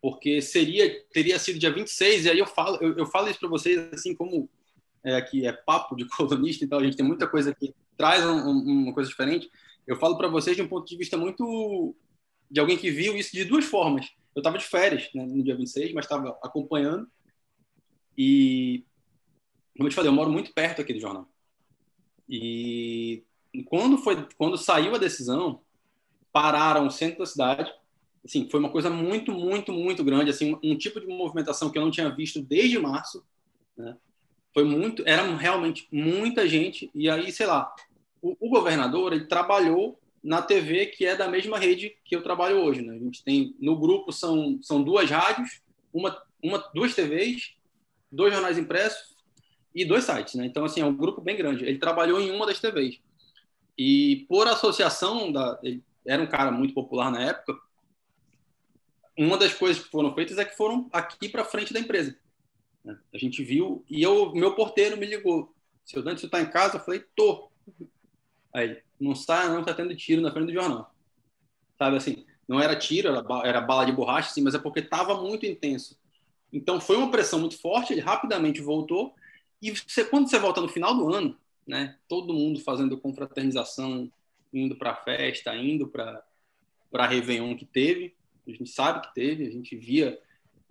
Porque 0.00 0.40
seria 0.40 1.04
teria 1.12 1.36
sido 1.36 1.58
dia 1.58 1.72
26 1.72 2.26
e 2.26 2.30
aí 2.30 2.38
eu 2.38 2.46
falo 2.46 2.78
eu, 2.80 2.96
eu 2.96 3.06
falo 3.06 3.28
isso 3.28 3.40
para 3.40 3.48
vocês 3.48 3.92
assim 3.92 4.14
como 4.14 4.48
é, 5.02 5.16
aqui 5.16 5.44
é 5.44 5.50
papo 5.52 5.96
de 5.96 6.06
colunista, 6.16 6.64
então 6.64 6.78
a 6.78 6.84
gente 6.84 6.96
tem 6.96 7.04
muita 7.04 7.26
coisa 7.26 7.52
que 7.52 7.74
traz 7.96 8.24
um, 8.24 8.50
uma 8.50 8.94
coisa 8.94 9.10
diferente. 9.10 9.50
Eu 9.88 9.96
falo 9.96 10.18
para 10.18 10.28
vocês 10.28 10.54
de 10.54 10.62
um 10.62 10.68
ponto 10.68 10.86
de 10.86 10.96
vista 10.96 11.16
muito 11.16 11.96
de 12.50 12.60
alguém 12.60 12.76
que 12.76 12.90
viu 12.90 13.16
isso 13.16 13.32
de 13.32 13.44
duas 13.44 13.64
formas. 13.64 14.06
Eu 14.34 14.40
estava 14.40 14.58
de 14.58 14.64
férias 14.64 15.08
né, 15.14 15.24
no 15.24 15.42
dia 15.42 15.56
26, 15.56 15.94
mas 15.94 16.04
estava 16.04 16.38
acompanhando 16.42 17.08
e 18.16 18.84
como 19.74 19.86
eu 19.86 19.90
te 19.90 19.94
falei, 19.94 20.10
eu 20.10 20.14
moro 20.14 20.30
muito 20.30 20.52
perto 20.52 20.82
aqui 20.82 20.92
do 20.92 21.00
jornal. 21.00 21.26
E 22.28 23.24
quando 23.66 23.96
foi 23.96 24.28
quando 24.36 24.58
saiu 24.58 24.94
a 24.94 24.98
decisão, 24.98 25.62
pararam 26.32 26.86
o 26.86 26.90
centro 26.90 27.20
da 27.20 27.26
cidade. 27.26 27.72
Assim, 28.24 28.48
foi 28.50 28.60
uma 28.60 28.70
coisa 28.70 28.90
muito, 28.90 29.32
muito, 29.32 29.72
muito 29.72 30.04
grande, 30.04 30.30
assim, 30.30 30.58
um 30.62 30.76
tipo 30.76 31.00
de 31.00 31.06
movimentação 31.06 31.70
que 31.70 31.78
eu 31.78 31.82
não 31.82 31.90
tinha 31.90 32.10
visto 32.10 32.42
desde 32.42 32.78
março, 32.78 33.24
né? 33.76 33.96
Foi 34.52 34.64
muito, 34.64 35.02
era 35.06 35.22
realmente 35.36 35.86
muita 35.92 36.48
gente 36.48 36.90
e 36.92 37.08
aí, 37.08 37.30
sei 37.30 37.46
lá, 37.46 37.72
o, 38.20 38.36
o 38.40 38.50
governador, 38.50 39.12
ele 39.12 39.26
trabalhou 39.26 39.98
na 40.22 40.42
TV 40.42 40.86
que 40.86 41.06
é 41.06 41.16
da 41.16 41.28
mesma 41.28 41.58
rede 41.58 41.96
que 42.04 42.14
eu 42.14 42.22
trabalho 42.22 42.58
hoje, 42.58 42.82
né? 42.82 42.94
A 42.94 42.98
gente 42.98 43.22
tem 43.22 43.54
no 43.58 43.78
grupo 43.78 44.12
são 44.12 44.58
são 44.62 44.82
duas 44.82 45.10
rádios, 45.10 45.60
uma 45.92 46.20
uma 46.42 46.58
duas 46.74 46.94
TVs, 46.94 47.54
dois 48.10 48.32
jornais 48.32 48.58
impressos 48.58 49.16
e 49.74 49.84
dois 49.84 50.04
sites, 50.04 50.34
né? 50.34 50.46
Então, 50.46 50.64
assim, 50.64 50.80
é 50.80 50.84
um 50.84 50.96
grupo 50.96 51.20
bem 51.20 51.36
grande. 51.36 51.64
Ele 51.64 51.78
trabalhou 51.78 52.20
em 52.20 52.30
uma 52.30 52.46
das 52.46 52.60
TVs. 52.60 53.00
E 53.76 54.26
por 54.28 54.46
associação, 54.48 55.30
da, 55.30 55.58
ele 55.62 55.82
era 56.06 56.22
um 56.22 56.26
cara 56.26 56.50
muito 56.50 56.74
popular 56.74 57.10
na 57.10 57.22
época, 57.22 57.60
uma 59.16 59.36
das 59.36 59.52
coisas 59.52 59.82
que 59.82 59.90
foram 59.90 60.14
feitas 60.14 60.38
é 60.38 60.44
que 60.44 60.56
foram 60.56 60.88
aqui 60.92 61.28
para 61.28 61.44
frente 61.44 61.72
da 61.72 61.80
empresa. 61.80 62.16
Né? 62.84 62.98
A 63.12 63.18
gente 63.18 63.42
viu, 63.42 63.84
e 63.88 64.02
eu, 64.02 64.32
meu 64.32 64.54
porteiro 64.54 64.96
me 64.96 65.06
ligou. 65.06 65.54
Seu 65.84 66.02
Dante, 66.02 66.20
você 66.20 66.26
está 66.26 66.40
em 66.40 66.50
casa? 66.50 66.76
Eu 66.76 66.84
falei, 66.84 67.04
tô. 67.16 67.50
Aí, 68.58 68.82
não 69.00 69.12
está, 69.12 69.48
não 69.48 69.60
está 69.60 69.72
tendo 69.72 69.94
tiro 69.94 70.20
na 70.20 70.32
frente 70.32 70.46
do 70.46 70.52
jornal. 70.52 70.92
Sabe 71.78 71.96
assim, 71.96 72.26
não 72.46 72.58
era 72.58 72.74
tiro, 72.74 73.08
era, 73.08 73.24
era 73.44 73.60
bala 73.60 73.84
de 73.84 73.92
borracha, 73.92 74.30
sim, 74.30 74.42
mas 74.42 74.54
é 74.54 74.58
porque 74.58 74.80
estava 74.80 75.22
muito 75.22 75.46
intenso. 75.46 75.98
Então 76.52 76.80
foi 76.80 76.96
uma 76.96 77.10
pressão 77.10 77.38
muito 77.38 77.60
forte, 77.60 77.92
ele 77.92 78.00
rapidamente 78.00 78.60
voltou 78.60 79.14
e 79.60 79.70
você, 79.70 80.04
quando 80.04 80.28
você 80.28 80.38
volta 80.38 80.60
no 80.60 80.68
final 80.68 80.94
do 80.96 81.12
ano, 81.12 81.36
né, 81.66 81.96
todo 82.08 82.32
mundo 82.32 82.60
fazendo 82.60 82.98
confraternização, 82.98 84.10
indo 84.52 84.76
para 84.76 84.96
festa, 84.96 85.54
indo 85.54 85.86
para 85.86 86.22
para 86.90 87.06
Réveillon 87.06 87.54
que 87.54 87.66
teve, 87.66 88.14
a 88.46 88.50
gente 88.50 88.70
sabe 88.70 89.06
que 89.06 89.14
teve, 89.14 89.46
a 89.46 89.50
gente 89.50 89.76
via 89.76 90.18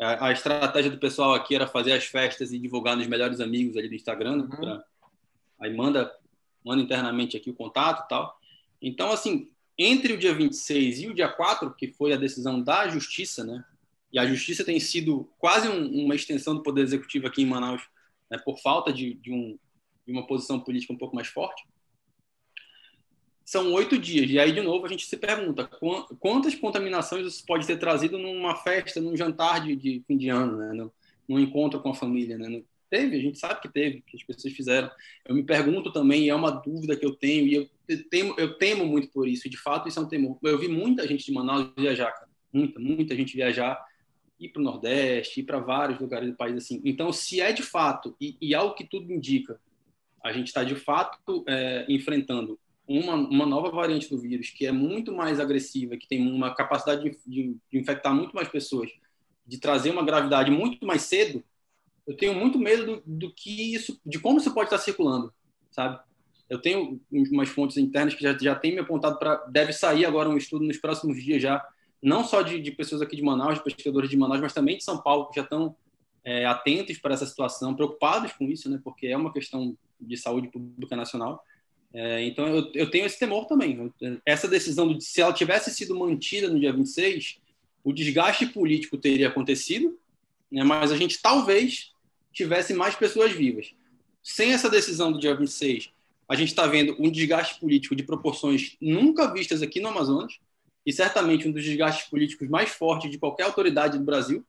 a, 0.01 0.29
a, 0.29 0.31
estratégia 0.31 0.89
do 0.89 0.97
pessoal 0.97 1.35
aqui 1.35 1.53
era 1.53 1.67
fazer 1.67 1.91
as 1.91 2.05
festas 2.05 2.51
e 2.51 2.57
divulgar 2.57 2.97
nos 2.97 3.05
melhores 3.05 3.39
amigos 3.39 3.77
ali 3.77 3.87
do 3.87 3.93
Instagram, 3.93 4.37
uhum. 4.37 4.49
pra, 4.49 4.83
aí 5.59 5.75
manda 5.75 6.11
manda 6.67 6.83
internamente 6.83 7.37
aqui 7.37 7.49
o 7.49 7.55
contato 7.55 8.07
tal. 8.07 8.37
Então, 8.81 9.11
assim, 9.11 9.49
entre 9.77 10.13
o 10.13 10.17
dia 10.17 10.33
26 10.33 11.01
e 11.01 11.07
o 11.07 11.13
dia 11.13 11.29
4, 11.29 11.73
que 11.73 11.87
foi 11.87 12.13
a 12.13 12.17
decisão 12.17 12.61
da 12.61 12.87
justiça, 12.87 13.43
né? 13.43 13.63
E 14.11 14.19
a 14.19 14.25
justiça 14.25 14.63
tem 14.63 14.79
sido 14.79 15.29
quase 15.37 15.67
um, 15.67 16.05
uma 16.05 16.15
extensão 16.15 16.55
do 16.55 16.63
poder 16.63 16.81
executivo 16.81 17.27
aqui 17.27 17.41
em 17.41 17.45
Manaus 17.45 17.83
né, 18.29 18.37
por 18.37 18.57
falta 18.59 18.91
de, 18.91 19.13
de, 19.15 19.31
um, 19.31 19.57
de 20.05 20.11
uma 20.11 20.25
posição 20.25 20.59
política 20.59 20.93
um 20.93 20.97
pouco 20.97 21.15
mais 21.15 21.27
forte, 21.27 21.65
são 23.47 23.71
oito 23.73 23.97
dias. 23.97 24.29
E 24.29 24.37
aí, 24.37 24.51
de 24.51 24.61
novo, 24.61 24.85
a 24.85 24.89
gente 24.89 25.05
se 25.05 25.15
pergunta 25.15 25.69
quantas 26.19 26.53
contaminações 26.53 27.25
isso 27.25 27.45
pode 27.45 27.65
ter 27.65 27.77
trazido 27.77 28.17
numa 28.17 28.55
festa, 28.55 28.99
num 28.99 29.15
jantar 29.15 29.63
de, 29.63 29.75
de 29.75 30.03
fim 30.05 30.17
de 30.17 30.27
ano, 30.27 30.57
né? 30.57 30.73
num, 30.73 30.91
num 31.27 31.39
encontro 31.39 31.79
com 31.79 31.91
a 31.91 31.95
família. 31.95 32.37
Né? 32.37 32.61
Teve, 32.89 33.17
a 33.17 33.21
gente 33.21 33.37
sabe 33.37 33.61
que 33.61 33.67
teve, 33.67 34.01
que 34.01 34.15
as 34.15 34.23
pessoas 34.23 34.53
fizeram. 34.53 34.89
Eu 35.25 35.35
me 35.35 35.43
pergunto 35.43 35.91
também, 35.91 36.29
é 36.29 36.35
uma 36.35 36.51
dúvida 36.51 36.95
que 36.95 37.05
eu 37.05 37.13
tenho, 37.13 37.45
e 37.45 37.53
eu 37.55 37.69
temo, 38.09 38.35
eu 38.37 38.57
temo 38.57 38.85
muito 38.85 39.09
por 39.09 39.27
isso, 39.27 39.47
e 39.47 39.49
de 39.49 39.57
fato 39.57 39.87
isso 39.87 39.99
é 39.99 40.01
um 40.01 40.07
temor. 40.07 40.37
Eu 40.43 40.57
vi 40.57 40.67
muita 40.67 41.07
gente 41.07 41.25
de 41.25 41.31
Manaus 41.31 41.71
viajar, 41.77 42.11
cara. 42.11 42.29
muita, 42.53 42.79
muita 42.79 43.15
gente 43.15 43.35
viajar 43.35 43.85
ir 44.39 44.49
para 44.49 44.61
o 44.61 44.63
Nordeste, 44.63 45.39
ir 45.39 45.43
para 45.43 45.59
vários 45.59 45.99
lugares 45.99 46.29
do 46.29 46.35
país 46.35 46.55
assim. 46.55 46.81
Então, 46.85 47.11
se 47.11 47.41
é 47.41 47.51
de 47.51 47.63
fato, 47.63 48.15
e, 48.21 48.37
e 48.39 48.53
ao 48.53 48.75
que 48.75 48.85
tudo 48.85 49.11
indica, 49.11 49.59
a 50.23 50.31
gente 50.31 50.47
está 50.47 50.63
de 50.63 50.75
fato 50.75 51.43
é, 51.47 51.85
enfrentando 51.89 52.59
uma, 52.87 53.15
uma 53.15 53.45
nova 53.45 53.69
variante 53.69 54.09
do 54.09 54.17
vírus 54.17 54.49
que 54.49 54.65
é 54.65 54.71
muito 54.71 55.13
mais 55.13 55.39
agressiva, 55.39 55.97
que 55.97 56.07
tem 56.07 56.25
uma 56.31 56.53
capacidade 56.53 57.03
de, 57.03 57.17
de, 57.25 57.57
de 57.71 57.77
infectar 57.77 58.13
muito 58.13 58.33
mais 58.35 58.47
pessoas, 58.47 58.89
de 59.45 59.59
trazer 59.59 59.91
uma 59.91 60.05
gravidade 60.05 60.51
muito 60.51 60.85
mais 60.85 61.01
cedo, 61.03 61.43
eu 62.07 62.15
tenho 62.15 62.33
muito 62.33 62.57
medo 62.57 62.85
do, 62.85 63.03
do, 63.05 63.33
que 63.33 63.75
isso, 63.75 63.99
de 64.05 64.17
como 64.17 64.39
isso 64.39 64.53
pode 64.53 64.67
estar 64.67 64.77
circulando, 64.77 65.33
sabe? 65.69 65.99
Eu 66.49 66.59
tenho 66.61 67.01
umas 67.11 67.49
fontes 67.49 67.75
internas 67.77 68.13
que 68.13 68.23
já, 68.23 68.35
já 68.37 68.55
têm 68.55 68.73
me 68.73 68.79
apontado 68.79 69.19
para 69.19 69.35
deve 69.47 69.73
sair 69.73 70.05
agora 70.05 70.29
um 70.29 70.37
estudo 70.37 70.63
nos 70.63 70.77
próximos 70.77 71.21
dias 71.21 71.41
já 71.41 71.61
não 72.01 72.23
só 72.23 72.41
de, 72.41 72.59
de, 72.59 72.71
pessoas 72.71 73.01
aqui 73.01 73.15
de 73.15 73.21
Manaus, 73.21 73.55
de 73.55 73.63
pesquisadores 73.63 74.09
de 74.09 74.17
Manaus, 74.17 74.41
mas 74.41 74.53
também 74.53 74.77
de 74.77 74.83
São 74.83 75.01
Paulo, 75.01 75.29
que 75.29 75.35
já 75.35 75.43
estão 75.43 75.75
é, 76.23 76.45
atentos 76.45 76.97
para 76.99 77.13
essa 77.13 77.25
situação, 77.25 77.75
preocupados 77.75 78.33
com 78.33 78.45
isso, 78.45 78.69
né, 78.69 78.79
porque 78.83 79.07
é 79.07 79.17
uma 79.17 79.33
questão 79.33 79.75
de 79.99 80.17
saúde 80.17 80.47
pública 80.49 80.95
nacional. 80.95 81.43
É, 81.93 82.23
então, 82.25 82.47
eu, 82.47 82.71
eu, 82.73 82.91
tenho 82.91 83.05
esse 83.05 83.17
temor 83.17 83.45
também. 83.45 83.91
Essa 84.25 84.47
decisão, 84.47 84.93
de, 84.93 85.03
se 85.03 85.21
ela 85.21 85.33
tivesse 85.33 85.71
sido 85.71 85.97
mantida 85.97 86.49
no 86.49 86.59
dia 86.59 86.71
26, 86.71 87.39
o 87.83 87.91
desgaste 87.91 88.45
político 88.45 88.97
teria 88.97 89.29
acontecido, 89.29 89.97
né, 90.51 90.63
mas 90.63 90.91
a 90.91 90.97
gente 90.97 91.21
talvez 91.21 91.91
tivesse 92.37 92.73
mais 92.73 92.95
pessoas 92.95 93.31
vivas. 93.31 93.73
Sem 94.21 94.53
essa 94.53 94.69
decisão 94.69 95.11
do 95.11 95.19
dia 95.19 95.35
26, 95.35 95.91
a 96.29 96.35
gente 96.35 96.49
está 96.49 96.67
vendo 96.67 96.95
um 96.99 97.09
desgaste 97.09 97.59
político 97.59 97.95
de 97.95 98.03
proporções 98.03 98.77
nunca 98.79 99.33
vistas 99.33 99.61
aqui 99.61 99.79
no 99.79 99.87
Amazonas, 99.87 100.39
e 100.85 100.93
certamente 100.93 101.47
um 101.47 101.51
dos 101.51 101.63
desgastes 101.63 102.09
políticos 102.09 102.47
mais 102.47 102.69
fortes 102.69 103.09
de 103.09 103.17
qualquer 103.17 103.43
autoridade 103.43 103.97
do 103.97 104.05
Brasil, 104.05 104.45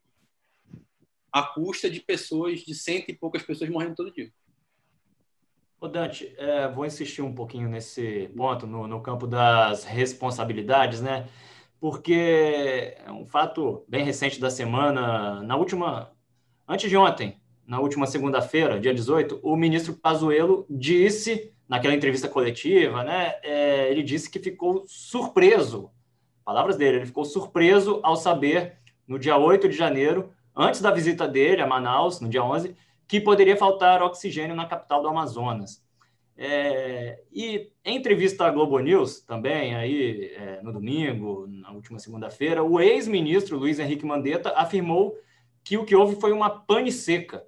à 1.33 1.43
custa 1.43 1.91
de 1.91 2.01
pessoas, 2.01 2.61
de 2.61 2.75
cento 2.75 3.09
e 3.11 3.15
poucas 3.15 3.43
pessoas 3.43 3.71
morrendo 3.71 3.97
todo 3.97 4.13
dia. 4.13 4.31
Ô 5.81 5.89
Dante, 5.89 6.33
é, 6.37 6.69
vou 6.69 6.85
insistir 6.85 7.23
um 7.23 7.35
pouquinho 7.35 7.69
nesse 7.69 8.29
ponto, 8.37 8.67
no, 8.67 8.87
no 8.87 9.01
campo 9.01 9.27
das 9.27 9.85
responsabilidades, 9.85 11.01
né? 11.01 11.29
Porque 11.81 12.97
é 13.05 13.13
um 13.13 13.25
fato 13.25 13.85
bem 13.89 14.05
recente 14.05 14.41
da 14.41 14.51
semana, 14.51 15.41
na 15.43 15.57
última, 15.57 16.13
antes 16.67 16.91
de 16.91 16.97
ontem, 16.97 17.41
na 17.69 17.79
última 17.79 18.07
segunda-feira, 18.07 18.81
dia 18.81 18.93
18, 18.93 19.39
o 19.43 19.55
ministro 19.55 19.93
Pazuello 19.95 20.67
disse, 20.69 21.53
naquela 21.69 21.95
entrevista 21.95 22.27
coletiva, 22.27 23.05
né, 23.05 23.35
é, 23.45 23.89
ele 23.91 24.03
disse 24.03 24.29
que 24.29 24.41
ficou 24.41 24.85
surpreso 24.89 25.93
Palavras 26.49 26.79
dele, 26.79 26.97
ele 26.97 27.05
ficou 27.05 27.27
surpreso 27.27 28.01
ao 28.03 28.17
saber, 28.17 28.79
no 29.07 29.19
dia 29.19 29.37
8 29.37 29.69
de 29.69 29.77
janeiro, 29.77 30.33
antes 30.57 30.81
da 30.81 30.91
visita 30.91 31.29
dele 31.29 31.61
a 31.61 31.67
Manaus, 31.67 32.23
no 32.23 32.29
dia 32.31 32.43
11, 32.43 32.75
que 33.07 33.21
poderia 33.21 33.55
faltar 33.55 34.03
oxigênio 34.03 34.57
na 34.57 34.65
capital 34.65 35.03
do 35.03 35.09
Amazonas. 35.09 35.85
É, 36.39 37.23
e 37.31 37.71
em 37.85 37.99
entrevista 37.99 38.47
à 38.47 38.51
Globo 38.51 38.79
News, 38.79 39.21
também, 39.21 39.75
aí 39.75 40.33
é, 40.37 40.63
no 40.63 40.73
domingo, 40.73 41.47
na 41.47 41.71
última 41.71 41.99
segunda-feira, 41.99 42.65
o 42.65 42.81
ex-ministro 42.81 43.59
Luiz 43.59 43.79
Henrique 43.79 44.07
Mandetta 44.07 44.55
afirmou 44.57 45.19
que 45.63 45.77
o 45.77 45.85
que 45.85 45.95
houve 45.95 46.19
foi 46.19 46.33
uma 46.33 46.49
pane 46.49 46.91
seca, 46.91 47.45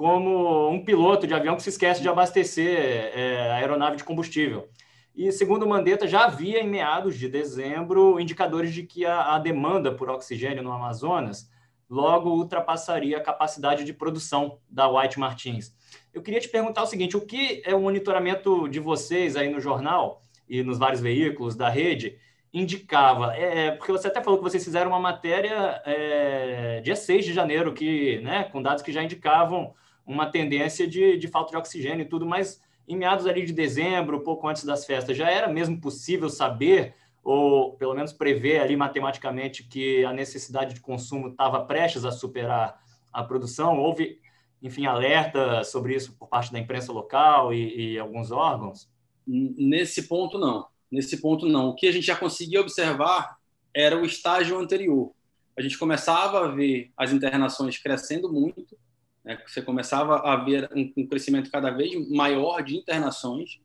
como 0.00 0.70
um 0.70 0.82
piloto 0.82 1.26
de 1.26 1.34
avião 1.34 1.56
que 1.56 1.62
se 1.62 1.68
esquece 1.68 2.00
de 2.00 2.08
abastecer 2.08 3.12
é, 3.14 3.50
a 3.50 3.56
aeronave 3.56 3.98
de 3.98 4.02
combustível. 4.02 4.66
E, 5.14 5.30
segundo 5.30 5.68
Mandetta, 5.68 6.08
já 6.08 6.24
havia 6.24 6.58
em 6.58 6.66
meados 6.66 7.18
de 7.18 7.28
dezembro 7.28 8.18
indicadores 8.18 8.72
de 8.72 8.82
que 8.82 9.04
a, 9.04 9.34
a 9.34 9.38
demanda 9.38 9.92
por 9.92 10.08
oxigênio 10.08 10.62
no 10.62 10.72
Amazonas 10.72 11.50
logo 11.86 12.30
ultrapassaria 12.30 13.18
a 13.18 13.22
capacidade 13.22 13.84
de 13.84 13.92
produção 13.92 14.58
da 14.70 14.88
White 14.88 15.20
Martins. 15.20 15.76
Eu 16.14 16.22
queria 16.22 16.40
te 16.40 16.48
perguntar 16.48 16.82
o 16.82 16.86
seguinte: 16.86 17.18
o 17.18 17.26
que 17.26 17.60
é 17.66 17.74
o 17.74 17.80
monitoramento 17.82 18.70
de 18.70 18.80
vocês 18.80 19.36
aí 19.36 19.50
no 19.50 19.60
jornal 19.60 20.22
e 20.48 20.62
nos 20.62 20.78
vários 20.78 21.02
veículos 21.02 21.54
da 21.54 21.68
rede 21.68 22.16
indicava? 22.54 23.36
É, 23.36 23.66
é 23.66 23.70
porque 23.72 23.92
você 23.92 24.08
até 24.08 24.22
falou 24.22 24.38
que 24.38 24.44
vocês 24.44 24.64
fizeram 24.64 24.92
uma 24.92 24.98
matéria 24.98 25.82
é, 25.84 26.80
dia 26.80 26.96
6 26.96 27.26
de 27.26 27.34
janeiro, 27.34 27.74
que, 27.74 28.18
né, 28.20 28.44
com 28.44 28.62
dados 28.62 28.82
que 28.82 28.92
já 28.92 29.02
indicavam 29.02 29.74
uma 30.10 30.26
tendência 30.26 30.86
de, 30.86 31.16
de 31.16 31.28
falta 31.28 31.50
de 31.50 31.56
oxigênio 31.56 32.02
e 32.02 32.08
tudo, 32.08 32.26
mas 32.26 32.60
em 32.88 32.96
meados 32.96 33.26
ali 33.26 33.44
de 33.44 33.52
dezembro, 33.52 34.22
pouco 34.22 34.48
antes 34.48 34.64
das 34.64 34.84
festas, 34.84 35.16
já 35.16 35.30
era 35.30 35.48
mesmo 35.48 35.80
possível 35.80 36.28
saber 36.28 36.94
ou 37.22 37.74
pelo 37.76 37.94
menos 37.94 38.12
prever 38.12 38.60
ali 38.60 38.76
matematicamente 38.76 39.64
que 39.64 40.04
a 40.04 40.12
necessidade 40.12 40.74
de 40.74 40.80
consumo 40.80 41.28
estava 41.28 41.64
prestes 41.64 42.04
a 42.04 42.10
superar 42.10 42.80
a 43.12 43.22
produção? 43.22 43.78
Houve, 43.78 44.18
enfim, 44.62 44.86
alerta 44.86 45.62
sobre 45.62 45.94
isso 45.94 46.16
por 46.18 46.28
parte 46.28 46.52
da 46.52 46.58
imprensa 46.58 46.92
local 46.92 47.54
e, 47.54 47.92
e 47.92 47.98
alguns 47.98 48.32
órgãos? 48.32 48.90
Nesse 49.26 50.08
ponto, 50.08 50.38
não. 50.38 50.66
Nesse 50.90 51.20
ponto, 51.20 51.46
não. 51.46 51.68
O 51.68 51.74
que 51.74 51.86
a 51.86 51.92
gente 51.92 52.06
já 52.06 52.16
conseguia 52.16 52.60
observar 52.60 53.38
era 53.72 53.96
o 53.96 54.04
estágio 54.04 54.58
anterior. 54.58 55.12
A 55.56 55.62
gente 55.62 55.78
começava 55.78 56.44
a 56.44 56.48
ver 56.48 56.90
as 56.96 57.12
internações 57.12 57.78
crescendo 57.78 58.32
muito, 58.32 58.76
né? 59.24 59.40
você 59.46 59.62
começava 59.62 60.16
a 60.18 60.36
ver 60.36 60.68
um, 60.74 61.06
crescimento 61.06 61.50
cada 61.50 61.70
vez 61.70 62.08
maior 62.08 62.62
de 62.62 62.76
internações, 62.76 63.60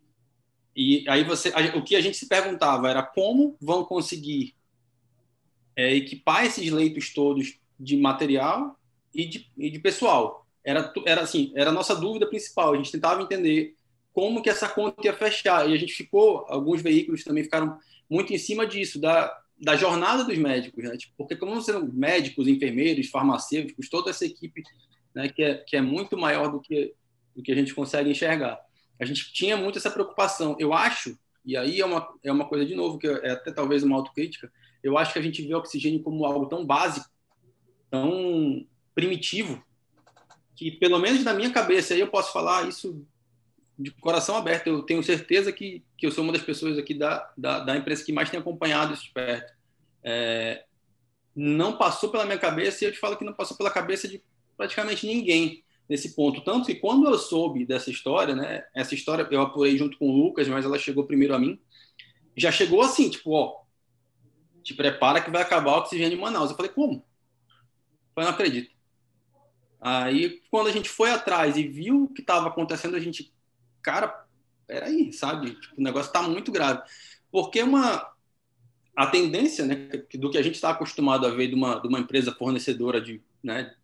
e 0.75 1.05
aí 1.07 1.23
você, 1.23 1.49
o 1.75 1.83
que 1.83 1.95
a 1.95 2.01
gente 2.01 2.17
se 2.17 2.27
perguntava 2.27 2.89
era 2.89 3.01
como 3.01 3.55
vão 3.61 3.85
conseguir 3.85 4.53
é, 5.75 5.95
equipar 5.95 6.45
esses 6.45 6.69
leitos 6.69 7.13
todos 7.13 7.57
de 7.79 7.97
material 7.97 8.77
e 9.13 9.25
de, 9.25 9.51
e 9.57 9.69
de 9.69 9.79
pessoal. 9.79 10.45
Era, 10.63 10.91
era 11.05 11.21
assim, 11.21 11.53
era 11.55 11.69
a 11.69 11.73
nossa 11.73 11.95
dúvida 11.95 12.27
principal. 12.27 12.73
A 12.73 12.77
gente 12.77 12.91
tentava 12.91 13.21
entender 13.21 13.75
como 14.13 14.41
que 14.41 14.49
essa 14.49 14.67
conta 14.67 15.05
ia 15.05 15.13
fechar. 15.13 15.69
E 15.69 15.73
a 15.73 15.77
gente 15.77 15.93
ficou, 15.93 16.45
alguns 16.47 16.81
veículos 16.81 17.23
também 17.23 17.43
ficaram 17.43 17.77
muito 18.09 18.33
em 18.33 18.37
cima 18.37 18.65
disso, 18.65 18.99
da, 18.99 19.33
da 19.59 19.75
jornada 19.75 20.23
dos 20.23 20.37
médicos, 20.37 20.83
né? 20.83 20.97
Tipo, 20.97 21.13
porque 21.17 21.35
como 21.35 21.61
são 21.61 21.87
médicos, 21.93 22.47
enfermeiros, 22.47 23.09
farmacêuticos, 23.09 23.89
toda 23.89 24.09
essa 24.09 24.25
equipe 24.25 24.63
né, 25.15 25.29
que, 25.29 25.41
é, 25.41 25.55
que 25.55 25.75
é 25.75 25.81
muito 25.81 26.17
maior 26.17 26.51
do 26.51 26.59
que, 26.59 26.93
do 27.35 27.41
que 27.41 27.51
a 27.51 27.55
gente 27.55 27.73
consegue 27.73 28.11
enxergar 28.11 28.65
a 28.99 29.05
gente 29.05 29.31
tinha 29.33 29.57
muito 29.57 29.77
essa 29.77 29.91
preocupação. 29.91 30.55
Eu 30.59 30.73
acho, 30.73 31.17
e 31.43 31.55
aí 31.57 31.81
é 31.81 31.85
uma, 31.85 32.07
é 32.23 32.31
uma 32.31 32.47
coisa, 32.47 32.65
de 32.65 32.75
novo, 32.75 32.97
que 32.97 33.07
é 33.07 33.31
até 33.31 33.51
talvez 33.51 33.83
uma 33.83 33.95
autocrítica, 33.95 34.51
eu 34.83 34.97
acho 34.97 35.13
que 35.13 35.19
a 35.19 35.21
gente 35.21 35.41
vê 35.41 35.53
o 35.53 35.57
oxigênio 35.57 36.01
como 36.01 36.25
algo 36.25 36.45
tão 36.45 36.65
básico, 36.65 37.09
tão 37.89 38.65
primitivo, 38.93 39.63
que 40.55 40.71
pelo 40.71 40.99
menos 40.99 41.23
na 41.23 41.33
minha 41.33 41.51
cabeça, 41.51 41.93
aí 41.93 41.99
eu 41.99 42.07
posso 42.07 42.31
falar 42.31 42.67
isso 42.67 43.05
de 43.77 43.91
coração 43.91 44.37
aberto, 44.37 44.67
eu 44.67 44.83
tenho 44.83 45.03
certeza 45.03 45.51
que, 45.51 45.83
que 45.97 46.05
eu 46.05 46.11
sou 46.11 46.23
uma 46.23 46.31
das 46.31 46.43
pessoas 46.43 46.77
aqui 46.77 46.93
da, 46.93 47.29
da, 47.37 47.59
da 47.59 47.75
empresa 47.75 48.05
que 48.05 48.13
mais 48.13 48.29
tem 48.29 48.39
acompanhado 48.39 48.93
isso 48.93 49.03
de 49.03 49.11
perto. 49.11 49.53
É, 50.01 50.63
não 51.35 51.77
passou 51.77 52.09
pela 52.09 52.23
minha 52.23 52.37
cabeça, 52.37 52.83
e 52.83 52.87
eu 52.87 52.91
te 52.93 52.99
falo 52.99 53.17
que 53.17 53.25
não 53.25 53.33
passou 53.33 53.57
pela 53.57 53.69
cabeça 53.69 54.07
de 54.07 54.23
praticamente 54.57 55.05
ninguém 55.05 55.63
nesse 55.87 56.15
ponto. 56.15 56.41
Tanto 56.41 56.65
que 56.65 56.75
quando 56.75 57.07
eu 57.07 57.17
soube 57.17 57.65
dessa 57.65 57.89
história, 57.89 58.35
né? 58.35 58.63
Essa 58.73 58.95
história 58.95 59.27
eu 59.29 59.41
apurei 59.41 59.77
junto 59.77 59.97
com 59.97 60.09
o 60.09 60.15
Lucas, 60.15 60.47
mas 60.47 60.65
ela 60.65 60.79
chegou 60.79 61.05
primeiro 61.05 61.35
a 61.35 61.39
mim. 61.39 61.59
Já 62.35 62.51
chegou 62.51 62.81
assim, 62.81 63.09
tipo, 63.09 63.31
ó, 63.31 63.61
te 64.63 64.73
prepara 64.73 65.21
que 65.21 65.31
vai 65.31 65.41
acabar 65.41 65.73
o 65.73 65.77
oxigênio 65.77 66.17
em 66.17 66.21
Manaus. 66.21 66.49
Eu 66.49 66.57
falei, 66.57 66.71
como? 66.71 67.05
Eu 68.15 68.23
não 68.23 68.31
acredito. 68.31 68.73
Aí, 69.79 70.41
quando 70.49 70.67
a 70.67 70.71
gente 70.71 70.89
foi 70.89 71.11
atrás 71.11 71.57
e 71.57 71.67
viu 71.67 72.05
o 72.05 72.07
que 72.07 72.21
estava 72.21 72.47
acontecendo, 72.47 72.95
a 72.95 72.99
gente, 72.99 73.31
cara, 73.81 74.25
peraí, 74.65 75.13
sabe? 75.13 75.51
Tipo, 75.51 75.75
o 75.77 75.83
negócio 75.83 76.09
está 76.09 76.23
muito 76.23 76.51
grave. 76.51 76.81
Porque 77.31 77.61
uma, 77.61 78.11
a 78.95 79.07
tendência 79.07 79.65
né, 79.65 79.89
do 80.15 80.31
que 80.31 80.37
a 80.37 80.41
gente 80.41 80.55
está 80.55 80.71
acostumado 80.71 81.27
a 81.27 81.29
ver 81.29 81.49
de 81.49 81.55
uma, 81.55 81.79
de 81.79 81.87
uma 81.87 81.99
empresa 81.99 82.33
fornecedora 82.33 82.99
de, 82.99 83.21
né, 83.43 83.75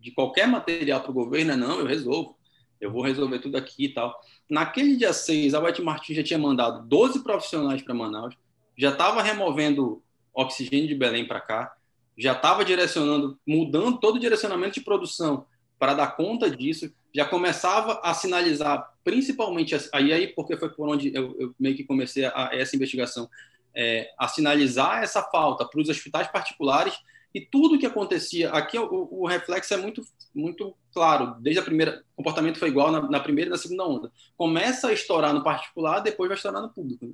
de 0.00 0.10
qualquer 0.10 0.48
material 0.48 1.00
para 1.00 1.10
o 1.10 1.14
governo, 1.14 1.52
é 1.52 1.56
não, 1.56 1.78
eu 1.78 1.86
resolvo. 1.86 2.36
Eu 2.80 2.90
vou 2.90 3.02
resolver 3.02 3.38
tudo 3.40 3.56
aqui 3.56 3.84
e 3.84 3.88
tal. 3.94 4.18
Naquele 4.48 4.96
dia 4.96 5.12
6, 5.12 5.52
a 5.52 5.60
White 5.60 5.82
Martins 5.82 6.16
já 6.16 6.22
tinha 6.22 6.38
mandado 6.38 6.86
12 6.88 7.22
profissionais 7.22 7.82
para 7.82 7.94
Manaus, 7.94 8.34
já 8.76 8.90
estava 8.90 9.22
removendo 9.22 10.02
oxigênio 10.32 10.88
de 10.88 10.94
Belém 10.94 11.26
para 11.26 11.40
cá, 11.40 11.74
já 12.16 12.32
estava 12.32 12.64
direcionando, 12.64 13.38
mudando 13.46 13.98
todo 13.98 14.16
o 14.16 14.20
direcionamento 14.20 14.74
de 14.74 14.80
produção 14.80 15.46
para 15.78 15.94
dar 15.94 16.16
conta 16.16 16.50
disso, 16.50 16.92
já 17.14 17.24
começava 17.24 18.00
a 18.02 18.14
sinalizar, 18.14 18.94
principalmente, 19.04 19.74
aí, 19.92 20.12
aí 20.12 20.28
porque 20.28 20.56
foi 20.56 20.70
por 20.70 20.88
onde 20.88 21.14
eu, 21.14 21.34
eu 21.38 21.54
meio 21.58 21.76
que 21.76 21.84
comecei 21.84 22.24
a, 22.24 22.50
essa 22.52 22.76
investigação, 22.76 23.28
é, 23.74 24.10
a 24.18 24.28
sinalizar 24.28 25.02
essa 25.02 25.22
falta 25.22 25.66
para 25.66 25.80
os 25.80 25.88
hospitais 25.88 26.28
particulares 26.28 26.94
e 27.32 27.40
tudo 27.40 27.78
que 27.78 27.86
acontecia 27.86 28.50
aqui 28.50 28.78
o, 28.78 29.08
o, 29.10 29.26
reflexo 29.26 29.72
é 29.72 29.76
muito 29.76 30.02
muito 30.34 30.74
claro 30.92 31.36
desde 31.40 31.60
a 31.60 31.64
primeira 31.64 32.02
o 32.12 32.16
comportamento 32.16 32.58
foi 32.58 32.68
igual 32.68 32.90
na, 32.90 33.02
na, 33.02 33.20
primeira 33.20 33.48
e 33.48 33.52
na 33.52 33.58
segunda 33.58 33.86
onda 33.86 34.12
começa 34.36 34.88
a 34.88 34.92
estourar 34.92 35.32
no 35.32 35.44
particular 35.44 36.00
depois 36.00 36.28
vai 36.28 36.36
estourar 36.36 36.60
no 36.60 36.70
público 36.70 37.06
né? 37.06 37.12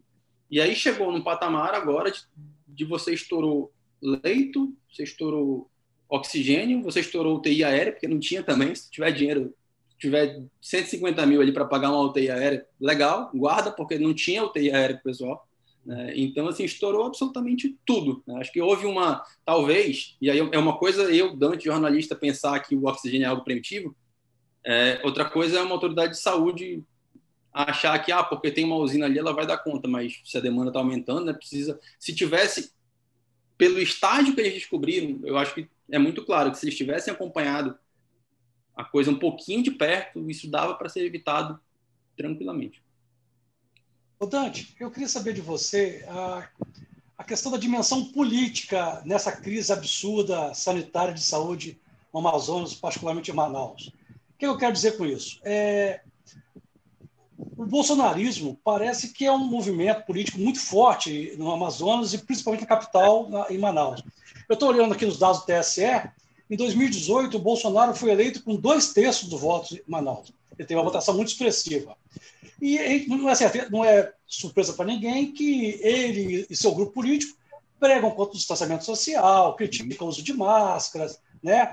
e 0.50 0.60
aí 0.60 0.74
chegou 0.74 1.12
num 1.12 1.22
patamar 1.22 1.74
agora 1.74 2.10
de, 2.10 2.20
de, 2.66 2.84
você 2.84 3.12
estourou 3.12 3.72
leito 4.00 4.74
você 4.90 5.02
estourou 5.02 5.70
oxigênio 6.08 6.82
você 6.82 7.00
estourou 7.00 7.36
UTI 7.36 7.64
aérea 7.64 7.92
porque 7.92 8.08
não 8.08 8.18
tinha 8.18 8.42
também 8.42 8.74
se 8.74 8.90
tiver 8.90 9.10
dinheiro 9.12 9.54
se 9.90 9.98
tiver 9.98 10.42
150 10.62 11.26
mil 11.26 11.42
ali 11.42 11.52
para 11.52 11.66
pagar 11.66 11.90
uma 11.90 12.02
UTI 12.02 12.30
aérea 12.30 12.66
legal 12.80 13.30
guarda 13.34 13.70
porque 13.70 13.98
não 13.98 14.14
tinha 14.14 14.44
UTI 14.44 14.70
aérea 14.70 14.96
para 14.96 15.00
o 15.00 15.04
pessoal? 15.04 15.45
Então, 16.16 16.48
assim, 16.48 16.64
estourou 16.64 17.04
absolutamente 17.04 17.78
tudo. 17.86 18.22
Né? 18.26 18.40
Acho 18.40 18.52
que 18.52 18.60
houve 18.60 18.86
uma, 18.86 19.24
talvez, 19.44 20.16
e 20.20 20.30
aí 20.30 20.38
é 20.38 20.58
uma 20.58 20.78
coisa 20.78 21.04
eu, 21.14 21.36
Dante, 21.36 21.64
jornalista, 21.64 22.16
pensar 22.16 22.58
que 22.60 22.74
o 22.74 22.86
oxigênio 22.86 23.24
é 23.24 23.28
algo 23.28 23.44
primitivo, 23.44 23.96
é, 24.64 25.00
outra 25.04 25.24
coisa 25.24 25.58
é 25.58 25.62
uma 25.62 25.74
autoridade 25.74 26.14
de 26.14 26.18
saúde 26.18 26.82
achar 27.52 27.96
que, 28.00 28.10
ah, 28.10 28.22
porque 28.22 28.50
tem 28.50 28.64
uma 28.64 28.76
usina 28.76 29.06
ali, 29.06 29.18
ela 29.18 29.32
vai 29.32 29.46
dar 29.46 29.58
conta, 29.58 29.88
mas 29.88 30.20
se 30.24 30.36
a 30.36 30.40
demanda 30.40 30.70
está 30.70 30.80
aumentando, 30.80 31.24
né, 31.24 31.32
precisa... 31.32 31.80
Se 31.98 32.14
tivesse, 32.14 32.72
pelo 33.56 33.78
estágio 33.78 34.34
que 34.34 34.40
eles 34.40 34.54
descobriram, 34.54 35.20
eu 35.24 35.38
acho 35.38 35.54
que 35.54 35.68
é 35.90 35.98
muito 35.98 36.24
claro 36.24 36.50
que 36.50 36.58
se 36.58 36.66
eles 36.66 36.76
tivessem 36.76 37.14
acompanhado 37.14 37.78
a 38.74 38.84
coisa 38.84 39.10
um 39.10 39.18
pouquinho 39.18 39.62
de 39.62 39.70
perto, 39.70 40.28
isso 40.28 40.50
dava 40.50 40.74
para 40.74 40.88
ser 40.88 41.04
evitado 41.06 41.58
tranquilamente. 42.16 42.82
Ô 44.18 44.24
Dante, 44.24 44.74
eu 44.80 44.90
queria 44.90 45.08
saber 45.08 45.34
de 45.34 45.42
você 45.42 46.02
a, 46.08 46.48
a 47.18 47.24
questão 47.24 47.52
da 47.52 47.58
dimensão 47.58 48.02
política 48.06 49.02
nessa 49.04 49.30
crise 49.30 49.70
absurda 49.70 50.54
sanitária 50.54 51.12
de 51.12 51.22
saúde 51.22 51.78
no 52.12 52.20
Amazonas, 52.20 52.72
particularmente 52.72 53.30
em 53.30 53.34
Manaus. 53.34 53.88
O 53.88 54.38
que 54.38 54.46
eu 54.46 54.56
quero 54.56 54.72
dizer 54.72 54.96
com 54.96 55.04
isso? 55.04 55.38
É, 55.44 56.00
o 57.58 57.66
bolsonarismo 57.66 58.58
parece 58.64 59.12
que 59.12 59.26
é 59.26 59.32
um 59.32 59.44
movimento 59.44 60.06
político 60.06 60.38
muito 60.38 60.60
forte 60.60 61.34
no 61.36 61.50
Amazonas 61.50 62.14
e 62.14 62.18
principalmente 62.18 62.62
na 62.62 62.66
capital, 62.66 63.28
na, 63.28 63.46
em 63.50 63.58
Manaus. 63.58 64.02
Eu 64.48 64.54
estou 64.54 64.70
olhando 64.70 64.94
aqui 64.94 65.04
nos 65.04 65.18
dados 65.18 65.40
do 65.40 65.46
TSE. 65.46 66.10
Em 66.48 66.56
2018, 66.56 67.36
o 67.36 67.40
Bolsonaro 67.40 67.94
foi 67.94 68.12
eleito 68.12 68.42
com 68.42 68.56
dois 68.56 68.94
terços 68.94 69.28
do 69.28 69.36
voto 69.36 69.74
em 69.74 69.82
Manaus. 69.86 70.32
Ele 70.58 70.66
teve 70.66 70.78
uma 70.78 70.84
votação 70.84 71.14
muito 71.14 71.28
expressiva. 71.28 71.94
E 72.60 73.06
não 73.08 73.28
é, 73.28 73.34
não 73.70 73.84
é 73.84 74.12
surpresa 74.26 74.72
para 74.72 74.86
ninguém 74.86 75.32
que 75.32 75.78
ele 75.82 76.46
e 76.48 76.56
seu 76.56 76.74
grupo 76.74 76.92
político 76.92 77.36
pregam 77.78 78.10
contra 78.10 78.34
o 78.34 78.38
distanciamento 78.38 78.84
social, 78.84 79.54
criticam 79.54 80.06
o 80.06 80.10
uso 80.10 80.22
de 80.22 80.32
máscaras, 80.32 81.20
né? 81.42 81.72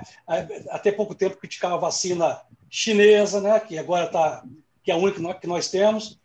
até 0.70 0.92
pouco 0.92 1.14
tempo 1.14 1.38
criticavam 1.38 1.78
a 1.78 1.80
vacina 1.80 2.40
chinesa, 2.68 3.40
né? 3.40 3.58
que 3.60 3.78
agora 3.78 4.04
está, 4.06 4.44
que 4.82 4.90
é 4.90 4.94
a 4.94 4.98
única 4.98 5.34
que 5.34 5.46
nós 5.46 5.70
temos. 5.70 6.18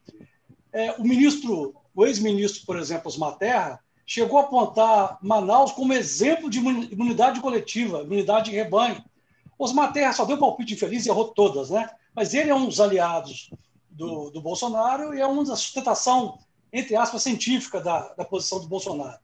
É, 0.74 0.91
o 0.93 1.04
ministro, 1.04 1.74
o 1.95 2.06
ex-ministro, 2.06 2.65
por 2.65 2.78
exemplo, 2.78 3.08
Osmar 3.08 3.38
Terra, 3.38 3.80
chegou 4.06 4.39
a 4.39 4.41
apontar 4.41 5.17
Manaus 5.22 5.72
como 5.72 5.93
exemplo 5.93 6.50
de 6.50 6.60
imunidade 6.60 7.39
coletiva, 7.39 8.02
imunidade 8.02 8.50
de 8.50 8.56
rebanho. 8.56 9.04
Osmar 9.58 9.93
Terra 9.93 10.13
só 10.13 10.26
deu 10.26 10.38
palpite 10.38 10.74
infeliz 10.74 11.06
e 11.06 11.10
errou 11.10 11.30
todas, 11.30 11.69
né? 11.69 11.89
Mas 12.13 12.34
ele 12.34 12.50
é 12.50 12.56
um 12.56 12.65
dos 12.65 12.80
aliados 12.80 13.52
do, 13.99 14.29
do 14.31 14.41
Bolsonaro 14.41 15.13
e 15.13 15.19
é 15.19 15.27
uma 15.27 15.45
sustentação, 15.45 16.39
entre 16.71 16.95
aspas, 16.95 17.21
científica 17.21 17.81
da, 17.81 18.13
da 18.13 18.23
posição 18.23 18.59
do 18.59 18.67
Bolsonaro. 18.67 19.19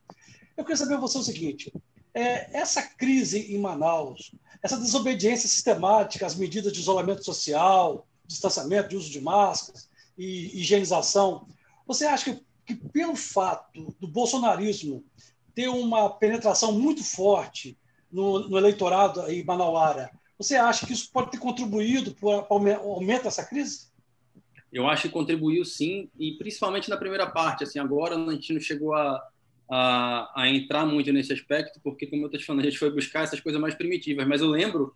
Eu 0.56 0.64
queria 0.64 0.76
saber 0.76 0.98
você 0.98 1.18
o 1.18 1.22
seguinte: 1.22 1.72
é, 2.12 2.56
essa 2.56 2.82
crise 2.82 3.52
em 3.54 3.58
Manaus, 3.58 4.32
essa 4.62 4.76
desobediência 4.76 5.48
sistemática 5.48 6.26
às 6.26 6.34
medidas 6.34 6.72
de 6.72 6.80
isolamento 6.80 7.24
social, 7.24 8.06
distanciamento, 8.26 8.90
de 8.90 8.96
uso 8.96 9.10
de 9.10 9.20
máscaras 9.20 9.88
e 10.18 10.60
higienização, 10.60 11.46
você 11.86 12.04
acha 12.04 12.32
que 12.32 12.46
que, 12.66 12.74
pelo 12.74 13.14
fato 13.14 13.94
do 14.00 14.08
bolsonarismo 14.08 15.04
ter 15.54 15.68
uma 15.68 16.10
penetração 16.10 16.72
muito 16.72 17.02
forte 17.02 17.78
no, 18.10 18.48
no 18.48 18.58
eleitorado 18.58 19.22
aí 19.22 19.44
manauara, 19.44 20.10
você 20.36 20.56
acha 20.56 20.84
que 20.84 20.92
isso 20.92 21.10
pode 21.12 21.30
ter 21.30 21.38
contribuído 21.38 22.12
para 22.14 22.52
o 22.52 22.92
aumento 22.92 23.22
dessa 23.22 23.44
crise? 23.44 23.86
Eu 24.72 24.86
acho 24.86 25.02
que 25.02 25.08
contribuiu 25.08 25.64
sim, 25.64 26.08
e 26.18 26.32
principalmente 26.32 26.90
na 26.90 26.96
primeira 26.96 27.26
parte. 27.26 27.64
Assim, 27.64 27.78
agora 27.78 28.16
a 28.16 28.32
gente 28.32 28.52
não 28.52 28.60
chegou 28.60 28.94
a, 28.94 29.22
a, 29.70 30.42
a 30.42 30.48
entrar 30.48 30.84
muito 30.84 31.12
nesse 31.12 31.32
aspecto, 31.32 31.80
porque, 31.82 32.06
como 32.06 32.22
eu 32.22 32.26
estou 32.26 32.40
te 32.40 32.46
falando, 32.46 32.62
a 32.62 32.64
gente 32.64 32.78
foi 32.78 32.90
buscar 32.90 33.24
essas 33.24 33.40
coisas 33.40 33.60
mais 33.60 33.74
primitivas. 33.74 34.26
Mas 34.26 34.40
eu 34.40 34.48
lembro 34.48 34.94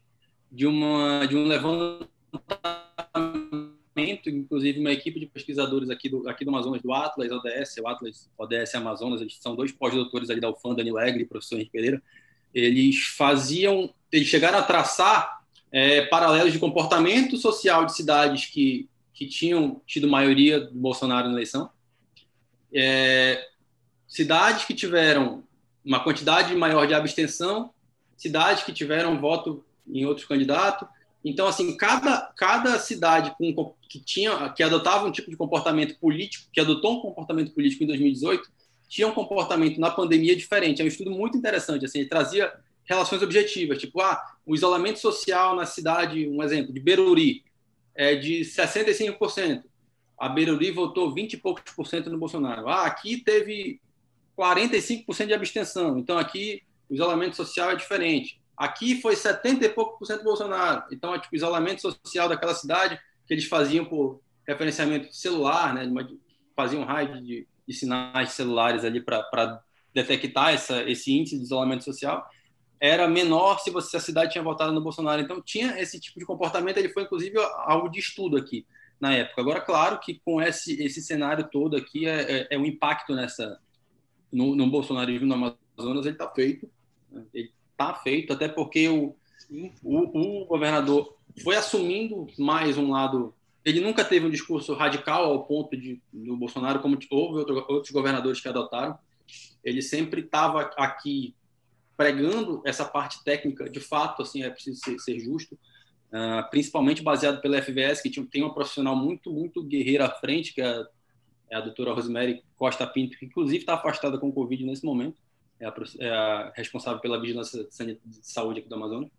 de, 0.50 0.66
uma, 0.66 1.26
de 1.26 1.36
um 1.36 1.44
levantamento, 1.44 2.10
inclusive 4.26 4.80
uma 4.80 4.92
equipe 4.92 5.20
de 5.20 5.26
pesquisadores 5.26 5.90
aqui 5.90 6.08
do, 6.08 6.28
aqui 6.28 6.44
do 6.44 6.50
Amazonas, 6.50 6.82
do 6.82 6.92
Atlas 6.92 7.30
ODS, 7.30 7.76
o 7.80 7.86
Atlas 7.86 8.30
ODS 8.38 8.74
Amazonas, 8.74 9.20
eles 9.20 9.38
são 9.40 9.54
dois 9.54 9.72
pós-doutores 9.72 10.30
ali 10.30 10.40
da 10.40 10.50
UFAM, 10.50 10.74
Dani 10.74 10.92
Legre 10.92 11.22
e 11.22 11.26
professor 11.26 11.56
Henrique 11.56 11.72
Pereira, 11.72 12.02
eles 12.52 12.98
faziam, 13.16 13.92
eles 14.10 14.26
chegaram 14.26 14.58
a 14.58 14.62
traçar 14.62 15.40
é, 15.70 16.02
paralelos 16.06 16.52
de 16.52 16.58
comportamento 16.58 17.36
social 17.36 17.84
de 17.84 17.94
cidades 17.94 18.46
que, 18.46 18.88
que 19.20 19.26
tinham 19.26 19.82
tido 19.86 20.08
maioria 20.08 20.58
do 20.58 20.72
Bolsonaro 20.72 21.28
na 21.28 21.34
eleição, 21.34 21.68
é, 22.72 23.48
cidades 24.08 24.64
que 24.64 24.72
tiveram 24.72 25.44
uma 25.84 26.02
quantidade 26.02 26.56
maior 26.56 26.86
de 26.86 26.94
abstenção, 26.94 27.70
cidades 28.16 28.64
que 28.64 28.72
tiveram 28.72 29.20
voto 29.20 29.62
em 29.86 30.06
outros 30.06 30.26
candidatos. 30.26 30.88
Então, 31.22 31.46
assim, 31.46 31.76
cada, 31.76 32.32
cada 32.34 32.78
cidade 32.78 33.34
com, 33.36 33.74
que 33.90 34.00
tinha 34.00 34.48
que 34.48 34.62
adotava 34.62 35.06
um 35.06 35.12
tipo 35.12 35.28
de 35.28 35.36
comportamento 35.36 35.98
político, 35.98 36.48
que 36.50 36.58
adotou 36.58 36.96
um 36.96 37.02
comportamento 37.02 37.52
político 37.52 37.84
em 37.84 37.88
2018, 37.88 38.50
tinha 38.88 39.06
um 39.06 39.12
comportamento 39.12 39.78
na 39.78 39.90
pandemia 39.90 40.34
diferente. 40.34 40.80
É 40.80 40.84
um 40.84 40.88
estudo 40.88 41.10
muito 41.10 41.36
interessante. 41.36 41.84
Assim, 41.84 41.98
ele 41.98 42.08
trazia 42.08 42.50
relações 42.86 43.20
objetivas, 43.20 43.76
tipo, 43.76 44.00
ah, 44.00 44.18
o 44.46 44.54
isolamento 44.54 44.98
social 44.98 45.54
na 45.54 45.66
cidade, 45.66 46.26
um 46.26 46.42
exemplo, 46.42 46.72
de 46.72 46.80
Beruri, 46.80 47.44
é 47.94 48.14
de 48.14 48.40
65%. 48.40 49.62
A 50.18 50.28
Beruri 50.28 50.70
votou 50.70 51.14
20 51.14 51.34
e 51.34 51.36
poucos 51.36 51.72
por 51.74 51.86
cento 51.86 52.10
no 52.10 52.18
Bolsonaro. 52.18 52.68
Ah, 52.68 52.86
aqui 52.86 53.18
teve 53.18 53.80
45% 54.36 55.26
de 55.26 55.34
abstenção. 55.34 55.98
Então, 55.98 56.18
aqui 56.18 56.62
o 56.88 56.94
isolamento 56.94 57.36
social 57.36 57.70
é 57.70 57.76
diferente. 57.76 58.40
Aqui 58.56 59.00
foi 59.00 59.16
70 59.16 59.64
e 59.64 59.68
pouco 59.70 59.98
por 59.98 60.04
cento 60.04 60.22
Bolsonaro. 60.22 60.84
Então, 60.92 61.14
é 61.14 61.18
tipo, 61.18 61.34
o 61.34 61.36
isolamento 61.36 61.80
social 61.80 62.28
daquela 62.28 62.54
cidade 62.54 63.00
que 63.26 63.32
eles 63.32 63.46
faziam 63.46 63.84
por 63.84 64.20
referenciamento 64.46 65.14
celular, 65.14 65.72
né? 65.72 65.88
faziam 66.54 66.84
raio 66.84 67.22
de, 67.22 67.46
de 67.66 67.74
sinais 67.74 68.32
celulares 68.32 68.84
ali 68.84 69.00
para 69.00 69.62
detectar 69.94 70.52
essa, 70.52 70.82
esse 70.82 71.12
índice 71.12 71.38
de 71.38 71.44
isolamento 71.44 71.84
social 71.84 72.28
era 72.80 73.06
menor 73.06 73.60
se 73.60 73.70
você 73.70 73.90
se 73.90 73.96
a 73.96 74.00
cidade 74.00 74.32
tinha 74.32 74.42
votado 74.42 74.72
no 74.72 74.80
Bolsonaro. 74.80 75.20
Então 75.20 75.40
tinha 75.42 75.78
esse 75.80 76.00
tipo 76.00 76.18
de 76.18 76.24
comportamento. 76.24 76.78
Ele 76.78 76.88
foi 76.88 77.02
inclusive 77.02 77.36
algo 77.38 77.88
de 77.88 77.98
estudo 77.98 78.36
aqui 78.36 78.66
na 78.98 79.14
época. 79.14 79.40
Agora, 79.40 79.60
claro 79.60 80.00
que 80.00 80.20
com 80.24 80.40
esse 80.40 80.82
esse 80.82 81.02
cenário 81.02 81.48
todo 81.50 81.76
aqui 81.76 82.06
é, 82.06 82.40
é, 82.40 82.46
é 82.50 82.58
o 82.58 82.64
impacto 82.64 83.14
nessa 83.14 83.60
no, 84.32 84.56
no 84.56 84.70
bolsonarismo 84.70 85.26
no 85.26 85.34
Amazonas 85.34 86.06
ele 86.06 86.14
está 86.14 86.28
feito. 86.30 86.70
Né? 87.10 87.22
Ele 87.34 87.52
está 87.72 87.94
feito 87.94 88.32
até 88.32 88.48
porque 88.48 88.88
o, 88.88 89.14
o, 89.82 90.42
o 90.42 90.46
governador 90.46 91.16
foi 91.44 91.56
assumindo 91.56 92.26
mais 92.38 92.78
um 92.78 92.90
lado 92.90 93.34
ele 93.64 93.80
nunca 93.80 94.04
teve 94.04 94.26
um 94.26 94.30
discurso 94.30 94.72
radical 94.74 95.24
ao 95.24 95.44
ponto 95.44 95.76
de 95.76 96.00
do 96.12 96.36
Bolsonaro, 96.36 96.80
como 96.80 96.98
houve 97.10 97.38
outro, 97.40 97.66
outros 97.68 97.90
governadores 97.90 98.40
que 98.40 98.48
adotaram. 98.48 98.98
Ele 99.62 99.82
sempre 99.82 100.22
estava 100.22 100.62
aqui 100.78 101.34
pregando 102.00 102.62
essa 102.64 102.82
parte 102.82 103.22
técnica, 103.22 103.68
de 103.68 103.78
fato, 103.78 104.22
assim, 104.22 104.42
é 104.42 104.48
preciso 104.48 104.80
ser, 104.82 104.98
ser 104.98 105.20
justo, 105.20 105.54
uh, 105.54 106.48
principalmente 106.50 107.02
baseado 107.02 107.42
pela 107.42 107.60
FVS, 107.60 108.00
que 108.00 108.10
tem 108.24 108.42
uma 108.42 108.54
profissional 108.54 108.96
muito, 108.96 109.30
muito 109.30 109.62
guerreira 109.62 110.06
à 110.06 110.10
frente, 110.10 110.54
que 110.54 110.62
é 110.62 110.64
a, 110.64 110.86
é 111.50 111.56
a 111.56 111.60
doutora 111.60 111.92
Rosemary 111.92 112.42
Costa 112.56 112.86
Pinto, 112.86 113.18
que 113.18 113.26
inclusive 113.26 113.58
está 113.58 113.74
afastada 113.74 114.16
com 114.16 114.30
o 114.30 114.32
Covid 114.32 114.64
nesse 114.64 114.82
momento, 114.82 115.20
é 115.60 115.66
a, 115.66 115.74
é 115.98 116.08
a 116.08 116.52
responsável 116.56 117.02
pela 117.02 117.20
vigilância 117.20 117.68
de 117.70 117.98
saúde 118.22 118.60
aqui 118.60 118.68
do 118.70 118.76
Amazonas. 118.76 119.10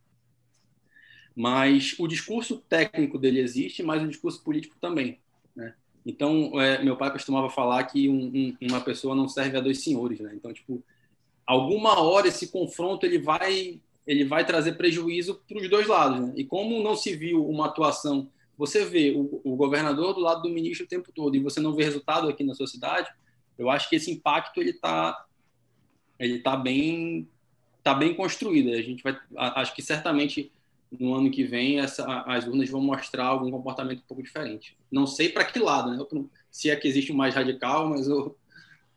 Mas 1.36 1.96
o 2.00 2.08
discurso 2.08 2.58
técnico 2.68 3.20
dele 3.20 3.42
existe, 3.42 3.84
mas 3.84 4.02
o 4.02 4.08
discurso 4.08 4.44
político 4.44 4.76
também. 4.82 5.20
Né? 5.56 5.76
Então, 6.04 6.60
é, 6.60 6.84
meu 6.84 6.98
pai 6.98 7.12
costumava 7.12 7.48
falar 7.48 7.84
que 7.84 8.10
um, 8.10 8.26
um, 8.36 8.58
uma 8.60 8.82
pessoa 8.82 9.16
não 9.16 9.28
serve 9.28 9.56
a 9.56 9.62
dois 9.62 9.84
senhores. 9.84 10.20
Né? 10.20 10.32
Então, 10.34 10.52
tipo, 10.52 10.84
alguma 11.52 12.00
hora 12.00 12.30
esse 12.30 12.48
confronto 12.48 13.06
ele 13.06 13.20
vai 13.20 13.82
ele 14.08 14.26
vai 14.26 14.46
trazer 14.46 14.74
prejuízo 14.74 15.42
para 15.48 15.58
os 15.58 15.70
dois 15.70 15.88
lados. 15.88 16.20
Né? 16.20 16.34
E 16.38 16.44
como 16.44 16.82
não 16.82 16.96
se 16.96 17.16
viu 17.16 17.48
uma 17.48 17.68
atuação, 17.68 18.30
você 18.58 18.84
vê 18.84 19.12
o, 19.12 19.42
o, 19.44 19.56
governador 19.56 20.14
do 20.14 20.22
lado 20.22 20.42
do 20.42 20.50
ministro 20.50 20.86
o 20.86 20.90
tempo 20.90 21.12
todo 21.14 21.36
e 21.36 21.40
você 21.40 21.60
não 21.60 21.76
vê 21.76 21.84
resultado 21.84 22.28
aqui 22.28 22.44
na 22.44 22.56
sua 22.56 22.68
cidade, 22.68 23.10
eu 23.58 23.70
acho 23.70 23.90
que 23.90 23.96
esse 23.96 24.10
impacto 24.10 24.60
ele 24.60 24.72
está 24.72 25.26
ele 26.18 26.40
tá 26.40 26.56
bem 26.56 27.28
tá 27.84 27.94
bem 27.94 28.14
construído. 28.16 28.72
A 28.72 28.82
gente 28.82 29.04
vai 29.04 29.18
acho 29.36 29.76
que 29.76 29.82
certamente 29.82 30.52
no 30.90 31.14
ano 31.14 31.30
que 31.30 31.44
vem 31.44 31.80
essa, 31.80 32.06
as 32.24 32.48
urnas 32.48 32.70
vão 32.70 32.82
mostrar 32.82 33.26
algum 33.26 33.52
comportamento 33.52 34.00
um 34.00 34.08
pouco 34.08 34.24
diferente. 34.24 34.76
Não 34.92 35.06
sei 35.06 35.30
para 35.30 35.46
que 35.46 35.60
lado, 35.60 35.92
né? 35.92 36.28
Se 36.50 36.70
é 36.70 36.76
que 36.76 36.88
existe 36.88 37.12
um 37.12 37.16
mais 37.16 37.36
radical, 37.36 37.90
mas 37.90 38.08
eu 38.08 38.38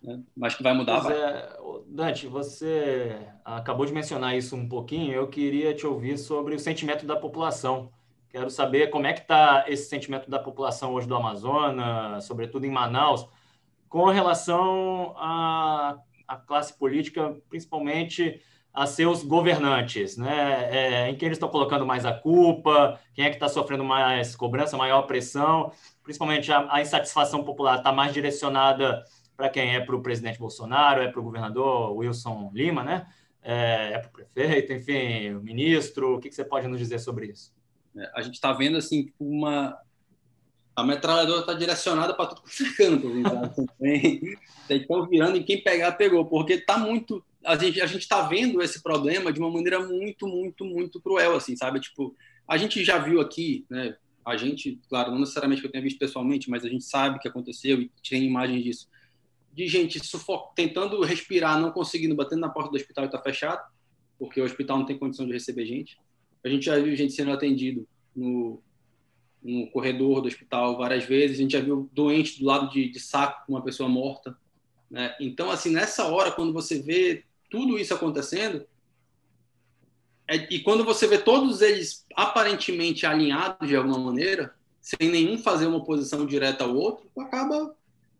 né? 0.04 0.22
mas 0.36 0.54
que 0.54 0.62
vai 0.62 0.74
mudar. 0.74 1.00
Vai. 1.00 1.16
É, 1.16 1.56
Dante, 1.86 2.26
você 2.26 3.16
acabou 3.44 3.86
de 3.86 3.92
mencionar 3.92 4.36
isso 4.36 4.54
um 4.54 4.68
pouquinho. 4.68 5.12
Eu 5.12 5.28
queria 5.28 5.74
te 5.74 5.86
ouvir 5.86 6.18
sobre 6.18 6.54
o 6.54 6.58
sentimento 6.58 7.06
da 7.06 7.16
população. 7.16 7.90
Quero 8.28 8.50
saber 8.50 8.90
como 8.90 9.06
é 9.06 9.12
que 9.12 9.20
está 9.20 9.64
esse 9.68 9.88
sentimento 9.88 10.28
da 10.28 10.38
população 10.38 10.92
hoje 10.92 11.06
do 11.06 11.14
Amazonas, 11.14 12.24
sobretudo 12.24 12.66
em 12.66 12.70
Manaus, 12.70 13.26
com 13.88 14.06
relação 14.06 15.14
à, 15.16 15.96
à 16.26 16.36
classe 16.36 16.76
política, 16.76 17.36
principalmente 17.48 18.40
a 18.72 18.86
seus 18.86 19.22
governantes, 19.22 20.16
né? 20.16 20.68
É, 20.68 21.08
em 21.08 21.14
quem 21.14 21.26
eles 21.26 21.36
estão 21.36 21.48
colocando 21.48 21.86
mais 21.86 22.04
a 22.04 22.12
culpa, 22.12 22.98
quem 23.14 23.24
é 23.24 23.30
que 23.30 23.36
está 23.36 23.48
sofrendo 23.48 23.84
mais 23.84 24.34
cobrança, 24.34 24.76
maior 24.76 25.02
pressão, 25.02 25.70
principalmente 26.02 26.50
a, 26.50 26.66
a 26.68 26.82
insatisfação 26.82 27.44
popular 27.44 27.78
está 27.78 27.92
mais 27.92 28.12
direcionada 28.12 29.04
para 29.36 29.48
quem 29.48 29.74
é 29.74 29.80
para 29.80 29.96
o 29.96 30.02
presidente 30.02 30.38
Bolsonaro, 30.38 31.02
é 31.02 31.08
para 31.10 31.20
o 31.20 31.24
governador 31.24 31.96
Wilson 31.96 32.50
Lima, 32.54 32.82
né? 32.82 33.06
É, 33.42 33.92
é 33.92 33.98
para 33.98 34.08
o 34.08 34.12
prefeito, 34.12 34.72
enfim, 34.72 35.34
o 35.34 35.42
ministro. 35.42 36.16
O 36.16 36.20
que, 36.20 36.28
que, 36.28 36.34
você 36.34 36.44
pode 36.44 36.66
nos 36.66 36.78
dizer 36.78 36.98
sobre 36.98 37.26
isso? 37.26 37.52
É, 37.96 38.10
a 38.14 38.22
gente 38.22 38.34
está 38.34 38.52
vendo 38.52 38.76
assim 38.76 39.04
tipo, 39.04 39.24
uma 39.24 39.78
a 40.76 40.82
metralhadora 40.82 41.40
está 41.40 41.54
direcionada 41.54 42.14
para 42.14 42.26
tudo 42.26 42.42
que 42.42 42.64
é 42.64 42.72
canto, 42.74 43.08
estão 44.68 45.06
virando 45.06 45.36
e 45.36 45.44
quem 45.44 45.62
pegar 45.62 45.92
pegou, 45.92 46.24
porque 46.24 46.54
está 46.54 46.76
muito 46.78 47.24
a 47.44 47.54
gente 47.56 47.80
a 47.80 47.84
está 47.84 48.22
vendo 48.22 48.60
esse 48.60 48.82
problema 48.82 49.32
de 49.32 49.38
uma 49.38 49.50
maneira 49.50 49.78
muito 49.78 50.26
muito 50.26 50.64
muito 50.64 51.00
cruel 51.00 51.36
assim, 51.36 51.56
sabe? 51.56 51.78
Tipo, 51.78 52.16
a 52.48 52.56
gente 52.56 52.82
já 52.82 52.98
viu 52.98 53.20
aqui, 53.20 53.64
né? 53.70 53.96
A 54.24 54.38
gente, 54.38 54.80
claro, 54.88 55.12
não 55.12 55.20
necessariamente 55.20 55.60
que 55.60 55.66
eu 55.66 55.70
tenha 55.70 55.84
visto 55.84 55.98
pessoalmente, 55.98 56.48
mas 56.48 56.64
a 56.64 56.68
gente 56.68 56.84
sabe 56.84 57.18
que 57.18 57.28
aconteceu 57.28 57.80
e 57.82 57.90
tem 58.08 58.24
imagens 58.24 58.64
disso 58.64 58.88
de 59.54 59.68
gente 59.68 60.04
sufo... 60.04 60.52
tentando 60.54 61.00
respirar, 61.02 61.60
não 61.60 61.70
conseguindo, 61.70 62.14
batendo 62.14 62.40
na 62.40 62.48
porta 62.48 62.70
do 62.70 62.76
hospital 62.76 63.04
e 63.04 63.06
está 63.06 63.20
fechado, 63.20 63.62
porque 64.18 64.40
o 64.40 64.44
hospital 64.44 64.78
não 64.78 64.86
tem 64.86 64.98
condição 64.98 65.26
de 65.26 65.32
receber 65.32 65.64
gente. 65.64 65.98
A 66.44 66.48
gente 66.48 66.66
já 66.66 66.78
viu 66.78 66.94
gente 66.96 67.12
sendo 67.12 67.30
atendido 67.30 67.86
no, 68.14 68.60
no 69.42 69.70
corredor 69.70 70.20
do 70.20 70.28
hospital 70.28 70.76
várias 70.76 71.04
vezes, 71.04 71.38
a 71.38 71.42
gente 71.42 71.52
já 71.52 71.60
viu 71.60 71.88
doente 71.92 72.38
do 72.38 72.46
lado 72.46 72.70
de, 72.70 72.88
de 72.88 72.98
saco 72.98 73.46
com 73.46 73.52
uma 73.52 73.62
pessoa 73.62 73.88
morta. 73.88 74.36
Né? 74.90 75.14
Então, 75.20 75.50
assim, 75.50 75.70
nessa 75.70 76.06
hora, 76.06 76.32
quando 76.32 76.52
você 76.52 76.80
vê 76.80 77.24
tudo 77.48 77.78
isso 77.78 77.94
acontecendo, 77.94 78.66
é, 80.26 80.36
e 80.52 80.60
quando 80.60 80.84
você 80.84 81.06
vê 81.06 81.18
todos 81.18 81.60
eles 81.60 82.04
aparentemente 82.16 83.06
alinhados 83.06 83.68
de 83.68 83.76
alguma 83.76 83.98
maneira, 83.98 84.54
sem 84.80 85.08
nenhum 85.08 85.38
fazer 85.38 85.66
uma 85.66 85.78
oposição 85.78 86.26
direta 86.26 86.64
ao 86.64 86.74
outro, 86.74 87.10
acaba 87.18 87.74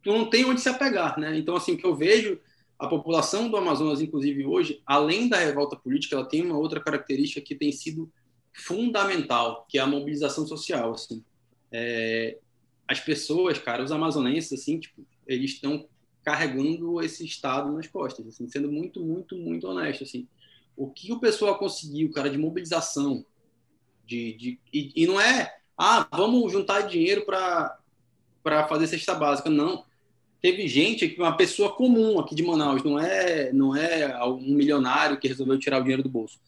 tu 0.04 0.12
não 0.12 0.28
tem 0.28 0.44
onde 0.44 0.60
se 0.60 0.68
apegar, 0.68 1.18
né? 1.18 1.36
Então, 1.36 1.56
assim, 1.56 1.76
que 1.76 1.84
eu 1.84 1.96
vejo 1.96 2.38
a 2.78 2.86
população 2.86 3.48
do 3.48 3.56
Amazonas, 3.56 4.02
inclusive 4.02 4.44
hoje, 4.44 4.82
além 4.84 5.28
da 5.28 5.38
revolta 5.38 5.74
política, 5.74 6.14
ela 6.14 6.28
tem 6.28 6.42
uma 6.42 6.58
outra 6.58 6.78
característica 6.78 7.40
que 7.40 7.54
tem 7.54 7.72
sido 7.72 8.12
fundamental, 8.52 9.66
que 9.68 9.78
é 9.78 9.80
a 9.80 9.86
mobilização 9.86 10.46
social, 10.46 10.92
assim. 10.92 11.24
É, 11.72 12.38
as 12.86 13.00
pessoas, 13.00 13.58
cara, 13.58 13.82
os 13.82 13.90
amazonenses, 13.90 14.52
assim, 14.52 14.78
tipo, 14.78 15.04
eles 15.26 15.52
estão 15.52 15.88
carregando 16.22 17.00
esse 17.02 17.24
estado 17.24 17.72
nas 17.72 17.86
costas, 17.86 18.26
assim, 18.26 18.46
sendo 18.48 18.70
muito, 18.70 19.00
muito, 19.00 19.36
muito 19.36 19.66
honesto, 19.66 20.04
assim. 20.04 20.28
O 20.76 20.90
que 20.90 21.12
o 21.12 21.20
pessoal 21.20 21.58
conseguiu, 21.58 22.10
cara, 22.12 22.28
de 22.28 22.36
mobilização, 22.36 23.24
de, 24.06 24.34
de 24.34 24.60
e, 24.72 24.92
e 24.94 25.06
não 25.06 25.20
é, 25.20 25.56
ah, 25.78 26.06
vamos 26.12 26.52
juntar 26.52 26.82
dinheiro 26.82 27.24
para 27.24 27.78
para 28.42 28.68
fazer 28.68 28.86
cesta 28.86 29.14
básica, 29.14 29.48
não 29.48 29.86
teve 30.44 30.68
gente, 30.68 31.16
uma 31.16 31.34
pessoa 31.34 31.72
comum 31.72 32.20
aqui 32.20 32.34
de 32.34 32.42
Manaus, 32.42 32.84
não 32.84 32.98
é, 32.98 33.50
não 33.50 33.74
é 33.74 34.22
um 34.26 34.42
milionário 34.42 35.18
que 35.18 35.26
resolveu 35.26 35.58
tirar 35.58 35.78
o 35.78 35.80
dinheiro 35.80 36.02
do 36.02 36.08
bolso. 36.10 36.38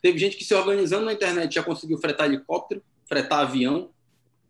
Teve 0.00 0.18
gente 0.18 0.38
que 0.38 0.44
se 0.44 0.54
organizando 0.54 1.04
na 1.04 1.12
internet 1.12 1.56
já 1.56 1.62
conseguiu 1.62 1.98
fretar 1.98 2.26
helicóptero, 2.26 2.82
fretar 3.04 3.40
avião, 3.40 3.90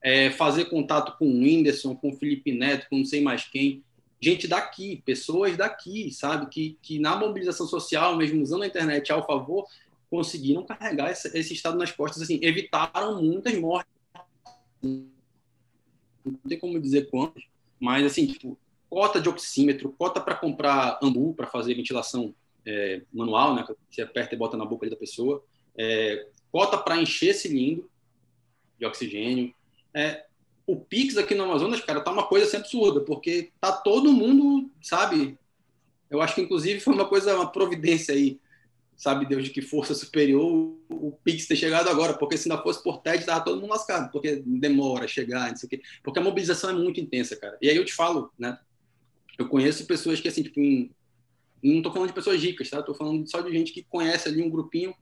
é, 0.01 0.31
fazer 0.31 0.67
contato 0.67 1.19
com 1.19 1.27
o 1.27 1.41
Whindersson, 1.41 1.97
com 1.97 2.11
o 2.11 2.17
Felipe 2.17 2.53
Neto, 2.53 2.87
com 2.89 2.99
não 2.99 3.05
sei 3.05 3.21
mais 3.21 3.43
quem. 3.43 3.83
Gente 4.21 4.47
daqui, 4.47 5.03
pessoas 5.05 5.57
daqui, 5.57 6.13
sabe? 6.13 6.47
Que, 6.47 6.79
que 6.81 7.01
na 7.01 7.17
mobilização 7.17 7.67
social, 7.67 8.17
mesmo 8.17 8.41
usando 8.41 8.63
a 8.63 8.69
internet 8.69 9.11
ao 9.11 9.27
favor, 9.27 9.67
conseguiram 10.09 10.63
carregar 10.63 11.11
esse, 11.11 11.37
esse 11.37 11.55
estado 11.55 11.77
nas 11.77 11.91
costas, 11.91 12.23
assim, 12.23 12.39
evitaram 12.41 13.21
muitas 13.21 13.59
mortes. 13.59 13.93
Não 14.81 16.39
tem 16.49 16.57
como 16.57 16.79
dizer 16.79 17.11
quantas, 17.11 17.43
mas 17.81 18.07
assim, 18.07 18.27
tipo, 18.27 18.57
cota 18.93 19.23
de 19.23 19.27
oxímetro, 19.27 19.95
cota 19.97 20.21
para 20.21 20.35
comprar 20.35 20.99
ambu 21.03 21.33
para 21.33 21.47
fazer 21.47 21.75
ventilação 21.75 22.35
é, 22.67 23.01
manual, 23.11 23.55
né? 23.55 23.67
Você 23.91 24.03
aperta 24.03 24.35
e 24.35 24.39
bota 24.39 24.55
na 24.55 24.67
boca 24.67 24.89
da 24.91 24.95
pessoa. 24.95 25.43
É, 25.75 26.27
cota 26.51 26.77
para 26.77 26.99
encher 27.01 27.33
cilindro 27.33 27.89
de 28.79 28.85
oxigênio. 28.85 29.55
É, 29.95 30.27
o 30.67 30.77
Pix 30.77 31.17
aqui 31.17 31.35
no 31.35 31.45
Amazonas, 31.45 31.81
cara, 31.81 32.03
tá 32.03 32.13
uma 32.13 32.27
coisa 32.27 32.45
assim 32.45 32.59
absurda, 32.59 33.01
porque 33.01 33.51
tá 33.59 33.73
todo 33.73 34.13
mundo, 34.13 34.71
sabe? 34.83 35.39
Eu 36.11 36.21
acho 36.21 36.35
que 36.35 36.43
inclusive 36.43 36.79
foi 36.79 36.93
uma 36.93 37.09
coisa, 37.09 37.35
uma 37.35 37.51
providência 37.51 38.15
aí, 38.15 38.39
sabe 38.95 39.25
Deus 39.25 39.45
de 39.45 39.51
que 39.51 39.63
força 39.63 39.95
superior 39.95 40.77
o 40.91 41.13
Pix 41.25 41.47
ter 41.47 41.57
chegado 41.57 41.89
agora, 41.89 42.13
porque 42.13 42.37
se 42.37 42.47
não 42.47 42.63
fosse 42.63 42.83
por 42.83 42.99
TED, 42.99 43.25
tava 43.25 43.43
todo 43.43 43.59
mundo 43.59 43.71
lascado, 43.71 44.13
porque 44.13 44.43
demora 44.45 45.09
chegar, 45.09 45.49
não 45.49 45.57
sei 45.57 45.67
o 45.67 45.71
quê. 45.71 45.83
Porque 46.03 46.19
a 46.19 46.23
mobilização 46.23 46.69
é 46.69 46.75
muito 46.75 47.01
intensa, 47.01 47.35
cara. 47.37 47.57
E 47.63 47.71
aí 47.71 47.77
eu 47.77 47.87
te 47.87 47.95
falo, 47.95 48.31
né? 48.39 48.59
Eu 49.39 49.49
conheço 49.49 49.87
pessoas 49.87 50.21
que, 50.21 50.29
assim, 50.29 50.43
tipo, 50.43 50.61
não 51.63 51.79
estou 51.79 51.93
falando 51.93 52.09
de 52.09 52.15
pessoas 52.15 52.43
ricas, 52.43 52.69
tá? 52.69 52.81
Estou 52.81 52.95
falando 52.95 53.29
só 53.29 53.41
de 53.41 53.53
gente 53.53 53.73
que 53.73 53.83
conhece 53.83 54.29
ali 54.29 54.43
um 54.43 54.51
grupinho 54.51 54.95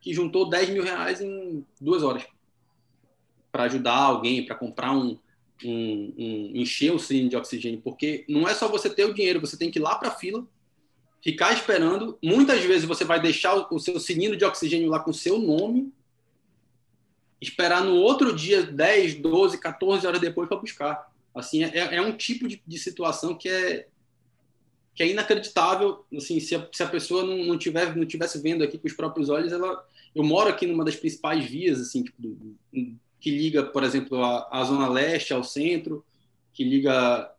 que 0.00 0.14
juntou 0.14 0.48
10 0.48 0.70
mil 0.70 0.82
reais 0.82 1.20
em 1.20 1.64
duas 1.80 2.02
horas 2.02 2.24
para 3.50 3.64
ajudar 3.64 3.96
alguém, 3.96 4.44
para 4.44 4.54
comprar 4.54 4.92
um, 4.92 5.18
um, 5.64 6.14
um, 6.16 6.52
encher 6.54 6.92
o 6.92 6.98
cilindro 6.98 7.30
de 7.30 7.36
oxigênio, 7.36 7.80
porque 7.82 8.24
não 8.28 8.46
é 8.46 8.54
só 8.54 8.68
você 8.68 8.90
ter 8.90 9.04
o 9.04 9.14
dinheiro, 9.14 9.40
você 9.40 9.56
tem 9.56 9.70
que 9.70 9.78
ir 9.78 9.82
lá 9.82 9.96
para 9.96 10.08
a 10.08 10.14
fila, 10.14 10.46
ficar 11.22 11.52
esperando. 11.54 12.18
Muitas 12.22 12.62
vezes 12.62 12.84
você 12.84 13.04
vai 13.04 13.20
deixar 13.20 13.56
o, 13.56 13.74
o 13.74 13.80
seu 13.80 13.98
cilindro 13.98 14.36
de 14.36 14.44
oxigênio 14.44 14.90
lá 14.90 15.00
com 15.00 15.12
seu 15.12 15.38
nome, 15.38 15.92
esperar 17.40 17.82
no 17.82 17.94
outro 17.94 18.34
dia 18.34 18.62
10, 18.62 19.16
12, 19.16 19.58
14 19.58 20.06
horas 20.06 20.20
depois 20.20 20.48
para 20.48 20.58
buscar. 20.58 21.15
Assim, 21.36 21.62
é, 21.62 21.96
é 21.96 22.00
um 22.00 22.16
tipo 22.16 22.48
de, 22.48 22.62
de, 22.66 22.78
situação 22.78 23.36
que 23.36 23.48
é 23.48 23.86
que 24.94 25.02
é 25.02 25.10
inacreditável, 25.10 26.06
assim, 26.16 26.40
se 26.40 26.54
a, 26.54 26.66
se 26.72 26.82
a 26.82 26.88
pessoa 26.88 27.22
não, 27.22 27.36
não, 27.44 27.58
tiver, 27.58 27.94
não 27.94 28.06
tivesse 28.06 28.40
vendo 28.40 28.64
aqui 28.64 28.78
com 28.78 28.86
os 28.86 28.94
próprios 28.94 29.28
olhos, 29.28 29.52
ela, 29.52 29.86
eu 30.14 30.24
moro 30.24 30.48
aqui 30.48 30.66
numa 30.66 30.86
das 30.86 30.96
principais 30.96 31.44
vias, 31.44 31.78
assim, 31.78 32.02
tipo, 32.02 32.16
do, 32.18 32.56
que 33.20 33.30
liga, 33.30 33.62
por 33.62 33.84
exemplo, 33.84 34.24
a, 34.24 34.48
a, 34.50 34.64
zona 34.64 34.88
leste 34.88 35.34
ao 35.34 35.44
centro, 35.44 36.02
que 36.54 36.64
liga 36.64 37.30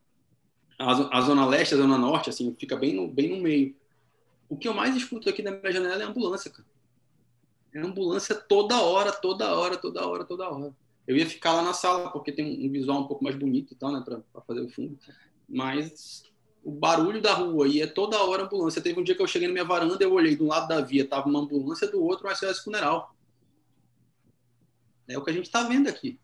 a, 0.78 1.22
zona 1.22 1.48
leste 1.48 1.74
à 1.74 1.78
zona 1.78 1.98
norte, 1.98 2.30
assim, 2.30 2.54
fica 2.60 2.76
bem 2.76 2.94
no, 2.94 3.08
bem 3.08 3.30
no 3.30 3.42
meio. 3.42 3.76
O 4.48 4.56
que 4.56 4.68
eu 4.68 4.74
mais 4.76 4.96
escuto 4.96 5.28
aqui 5.28 5.42
na 5.42 5.50
minha 5.50 5.72
janela 5.72 6.04
é 6.04 6.06
ambulância, 6.06 6.52
cara. 6.52 6.68
É 7.74 7.80
ambulância 7.80 8.36
toda 8.36 8.80
hora, 8.80 9.12
toda 9.12 9.58
hora, 9.58 9.76
toda 9.78 10.06
hora, 10.06 10.24
toda 10.24 10.48
hora. 10.48 10.76
Eu 11.08 11.16
ia 11.16 11.26
ficar 11.26 11.54
lá 11.54 11.62
na 11.64 11.74
sala, 11.74 12.12
porque 12.12 12.32
tem 12.32 12.68
um 12.68 12.72
visual 12.72 13.00
um 13.00 13.08
pouco 13.08 13.24
mais 13.24 13.36
bonito 13.36 13.74
e 13.74 13.78
tal, 13.78 13.92
né, 13.92 14.04
para 14.04 14.42
fazer 14.42 14.62
o 14.62 14.70
fundo. 14.70 15.00
Mas 15.48 16.24
o 16.64 16.72
barulho 16.72 17.22
da 17.22 17.34
rua 17.34 17.66
e 17.66 17.82
é 17.82 17.88
toda 17.88 18.22
hora 18.22 18.44
ambulância. 18.44 18.82
Teve 18.82 19.00
um 19.00 19.04
dia 19.04 19.16
que 19.16 19.22
eu 19.22 19.28
cheguei 19.28 19.48
na 19.48 19.54
minha 19.54 19.64
varanda, 19.64 20.04
eu 20.04 20.12
olhei 20.12 20.36
do 20.36 20.46
lado 20.46 20.68
da 20.68 20.82
via, 20.82 21.08
tava 21.08 21.30
uma 21.30 21.40
ambulância, 21.40 21.88
do 21.88 22.04
outro 22.04 22.28
uma 22.28 22.36
SOS 22.36 22.60
funeral. 22.60 23.16
É 25.08 25.18
o 25.18 25.24
que 25.24 25.30
a 25.30 25.34
gente 25.34 25.46
está 25.46 25.64
vendo 25.64 25.88
aqui. 25.88 26.20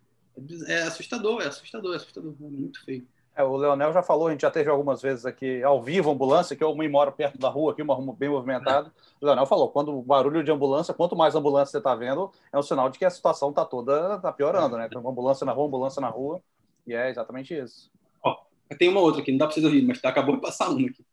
É 0.68 0.84
assustador, 0.84 1.42
é 1.42 1.48
assustador, 1.48 1.94
é 1.94 1.96
assustador, 1.96 2.36
é 2.42 2.44
muito 2.44 2.84
feio. 2.84 3.08
É, 3.36 3.44
o 3.44 3.56
Leonel 3.56 3.92
já 3.92 4.04
falou, 4.04 4.28
a 4.28 4.32
gente 4.32 4.42
já 4.42 4.52
teve 4.52 4.70
algumas 4.70 5.02
vezes 5.02 5.26
aqui 5.26 5.64
ao 5.64 5.82
vivo 5.82 6.12
ambulância, 6.12 6.56
que 6.56 6.64
eu 6.64 6.76
moro 6.76 7.12
perto 7.12 7.40
da 7.40 7.50
rua 7.50 7.72
aqui, 7.72 7.82
uma 7.82 7.96
rua 7.96 8.16
bem 8.16 8.30
movimentada. 8.30 8.94
O 9.20 9.26
Leonel 9.26 9.48
falou, 9.48 9.70
quando 9.70 9.98
o 9.98 10.04
barulho 10.04 10.44
de 10.44 10.52
ambulância, 10.52 10.94
quanto 10.94 11.16
mais 11.16 11.34
ambulância 11.34 11.72
você 11.72 11.78
está 11.80 11.96
vendo, 11.96 12.32
é 12.52 12.60
um 12.60 12.62
sinal 12.62 12.90
de 12.90 13.00
que 13.00 13.06
a 13.06 13.10
situação 13.10 13.50
está 13.50 13.66
toda 13.66 14.20
tá 14.20 14.32
piorando, 14.32 14.78
né? 14.78 14.88
Tem 14.88 15.00
uma 15.00 15.10
ambulância 15.10 15.46
na 15.46 15.52
rua, 15.52 15.66
ambulância 15.66 16.00
na 16.00 16.10
rua, 16.10 16.42
e 16.86 16.94
é 16.94 17.10
exatamente 17.10 17.58
isso. 17.58 17.90
Ó, 18.22 18.36
tem 18.78 18.90
uma 18.90 19.02
outra 19.02 19.22
aqui, 19.22 19.32
não 19.32 19.40
dá 19.40 19.46
para 19.46 19.56
vocês 19.56 19.66
ouvir, 19.66 19.82
mas 19.82 20.00
tá, 20.00 20.10
acabou 20.10 20.36
de 20.36 20.42
passar 20.42 20.70
uma 20.70 20.88
aqui. 20.88 21.04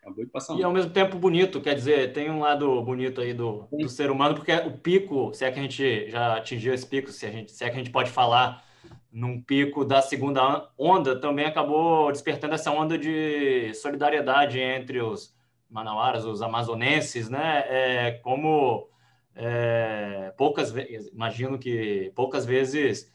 Acabou 0.00 0.24
de 0.24 0.30
passar 0.32 0.54
uma. 0.54 0.60
E 0.60 0.64
ao 0.64 0.72
mesmo 0.72 0.90
tempo 0.90 1.16
bonito, 1.18 1.60
quer 1.60 1.76
dizer, 1.76 2.12
tem 2.12 2.28
um 2.32 2.40
lado 2.40 2.82
bonito 2.82 3.20
aí 3.20 3.32
do, 3.32 3.68
do 3.70 3.88
ser 3.88 4.10
humano, 4.10 4.34
porque 4.34 4.52
o 4.52 4.72
pico, 4.72 5.32
se 5.34 5.44
é 5.44 5.52
que 5.52 5.58
a 5.60 5.62
gente 5.62 6.10
já 6.10 6.36
atingiu 6.36 6.74
esse 6.74 6.86
pico, 6.86 7.12
se, 7.12 7.26
a 7.26 7.30
gente, 7.30 7.52
se 7.52 7.62
é 7.62 7.70
que 7.70 7.76
a 7.76 7.78
gente 7.78 7.92
pode 7.92 8.10
falar 8.10 8.63
num 9.14 9.40
pico 9.40 9.84
da 9.84 10.02
segunda 10.02 10.68
onda, 10.76 11.20
também 11.20 11.46
acabou 11.46 12.10
despertando 12.10 12.54
essa 12.54 12.72
onda 12.72 12.98
de 12.98 13.72
solidariedade 13.74 14.58
entre 14.58 15.00
os 15.00 15.32
manauaras, 15.70 16.24
os 16.24 16.42
amazonenses, 16.42 17.30
né? 17.30 17.64
É, 17.68 18.10
como 18.24 18.88
é, 19.36 20.34
poucas 20.36 20.72
vezes, 20.72 21.12
imagino 21.12 21.56
que 21.56 22.10
poucas 22.16 22.44
vezes 22.44 23.08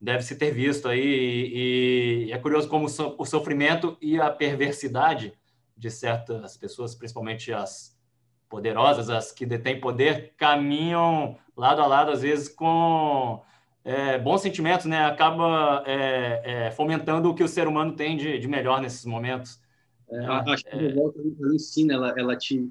deve 0.00 0.24
se 0.24 0.36
ter 0.36 0.50
visto 0.50 0.88
aí, 0.88 1.00
e, 1.00 2.26
e 2.26 2.32
é 2.32 2.38
curioso 2.38 2.68
como 2.68 2.86
o 2.86 3.24
sofrimento 3.24 3.96
e 4.02 4.20
a 4.20 4.30
perversidade 4.30 5.34
de 5.76 5.88
certas 5.88 6.56
pessoas, 6.56 6.96
principalmente 6.96 7.52
as 7.52 7.96
poderosas, 8.48 9.08
as 9.08 9.30
que 9.30 9.46
detêm 9.46 9.80
poder, 9.80 10.34
caminham 10.36 11.38
lado 11.56 11.80
a 11.80 11.86
lado, 11.86 12.10
às 12.10 12.22
vezes, 12.22 12.48
com 12.48 13.40
é, 13.84 14.18
bons 14.18 14.40
sentimentos, 14.40 14.86
né? 14.86 15.04
Acaba 15.04 15.82
é, 15.86 16.42
é, 16.44 16.70
fomentando 16.70 17.28
o 17.28 17.34
que 17.34 17.44
o 17.44 17.48
ser 17.48 17.68
humano 17.68 17.94
tem 17.94 18.16
de, 18.16 18.38
de 18.38 18.48
melhor 18.48 18.80
nesses 18.80 19.04
momentos. 19.04 19.60
É, 20.10 20.24
acho 20.26 20.64
que 20.64 20.70
a 20.74 20.78
revolta 20.78 21.20
ela 21.20 21.54
ensina, 21.54 21.94
ela, 21.94 22.14
ela 22.16 22.36
te, 22.36 22.70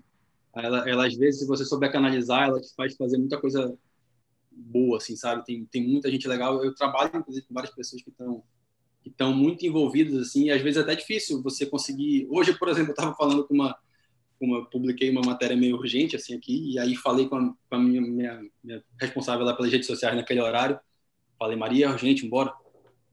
ela, 0.56 0.90
ela, 0.90 1.08
às 1.08 1.16
vezes, 1.16 1.42
se 1.42 1.48
você 1.48 1.64
souber 1.64 1.92
canalizar, 1.92 2.48
ela 2.48 2.60
te 2.60 2.74
faz 2.76 2.96
fazer 2.96 3.18
muita 3.18 3.40
coisa 3.40 3.78
boa, 4.52 4.98
assim, 4.98 5.16
sabe? 5.16 5.46
Tem, 5.46 5.66
tem 5.66 5.88
muita 5.88 6.10
gente 6.10 6.28
legal. 6.28 6.64
Eu 6.64 6.74
trabalho, 6.74 7.12
inclusive, 7.16 7.46
com 7.46 7.54
várias 7.54 7.74
pessoas 7.74 8.02
que 8.02 8.10
estão 8.10 8.44
que 9.04 9.10
estão 9.10 9.34
muito 9.36 9.66
envolvidas, 9.66 10.16
assim, 10.16 10.46
e 10.46 10.52
às 10.52 10.62
vezes 10.62 10.78
é 10.78 10.82
até 10.82 10.96
difícil 10.96 11.44
você 11.44 11.66
conseguir. 11.66 12.26
Hoje, 12.32 12.58
por 12.58 12.70
exemplo, 12.70 12.92
eu 12.92 12.94
estava 12.94 13.14
falando 13.14 13.46
com 13.46 13.54
uma, 13.54 13.76
uma, 14.40 14.66
publiquei 14.70 15.10
uma 15.10 15.22
matéria 15.22 15.58
meio 15.58 15.76
urgente, 15.76 16.16
assim, 16.16 16.34
aqui, 16.34 16.72
e 16.72 16.80
aí 16.80 16.96
falei 16.96 17.28
com 17.28 17.36
a, 17.36 17.54
com 17.70 17.76
a 17.76 17.80
minha, 17.80 18.02
minha, 18.02 18.42
minha, 18.64 18.82
responsável 18.98 19.46
lá 19.46 19.54
pelas 19.54 19.74
redes 19.74 19.88
sociais 19.88 20.16
naquele 20.16 20.40
horário, 20.40 20.80
falei, 21.44 21.58
Maria, 21.58 21.92
urgente, 21.92 22.26
embora. 22.26 22.54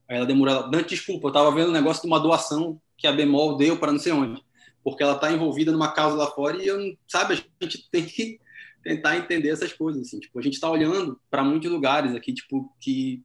Aí 0.07 0.17
ela 0.17 0.25
demorou, 0.25 0.69
Dante, 0.69 0.89
desculpa, 0.89 1.27
eu 1.27 1.29
estava 1.29 1.53
vendo 1.53 1.69
um 1.69 1.73
negócio 1.73 2.01
de 2.01 2.07
uma 2.07 2.19
doação 2.19 2.81
que 2.97 3.07
a 3.07 3.11
Bemol 3.11 3.57
deu 3.57 3.77
para 3.77 3.91
não 3.91 3.99
sei 3.99 4.11
onde, 4.11 4.41
porque 4.83 5.03
ela 5.03 5.15
está 5.15 5.31
envolvida 5.31 5.71
numa 5.71 5.91
causa 5.91 6.15
lá 6.15 6.27
fora 6.27 6.61
e, 6.61 6.67
eu, 6.67 6.97
sabe, 7.07 7.33
a 7.33 7.63
gente 7.65 7.87
tem 7.91 8.05
que 8.05 8.39
tentar 8.83 9.17
entender 9.17 9.49
essas 9.49 9.73
coisas, 9.73 10.07
assim, 10.07 10.19
tipo, 10.19 10.37
a 10.39 10.41
gente 10.41 10.53
está 10.53 10.69
olhando 10.69 11.19
para 11.29 11.43
muitos 11.43 11.69
lugares 11.69 12.15
aqui, 12.15 12.33
tipo, 12.33 12.73
que 12.79 13.23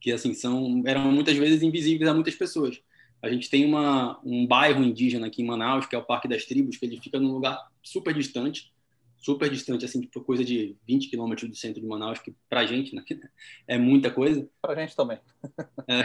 que 0.00 0.10
assim 0.10 0.34
são 0.34 0.82
eram 0.84 1.12
muitas 1.12 1.36
vezes 1.36 1.62
invisíveis 1.62 2.10
a 2.10 2.14
muitas 2.14 2.34
pessoas. 2.34 2.80
A 3.22 3.30
gente 3.30 3.48
tem 3.48 3.64
uma, 3.64 4.20
um 4.24 4.44
bairro 4.44 4.82
indígena 4.82 5.28
aqui 5.28 5.42
em 5.42 5.46
Manaus, 5.46 5.86
que 5.86 5.94
é 5.94 5.98
o 5.98 6.04
Parque 6.04 6.26
das 6.26 6.44
Tribos, 6.44 6.76
que 6.76 6.84
ele 6.84 7.00
fica 7.00 7.20
num 7.20 7.32
lugar 7.32 7.56
super 7.80 8.12
distante, 8.12 8.72
super 9.22 9.48
distante, 9.48 9.84
assim, 9.84 10.00
tipo, 10.00 10.20
coisa 10.20 10.44
de 10.44 10.76
20 10.86 11.08
quilômetros 11.08 11.48
do 11.48 11.56
centro 11.56 11.80
de 11.80 11.86
Manaus, 11.86 12.18
que 12.18 12.34
pra 12.50 12.66
gente 12.66 12.94
né, 12.94 13.02
é 13.68 13.78
muita 13.78 14.10
coisa. 14.10 14.46
Pra 14.60 14.74
gente 14.74 14.96
também. 14.96 15.18
É. 15.88 16.02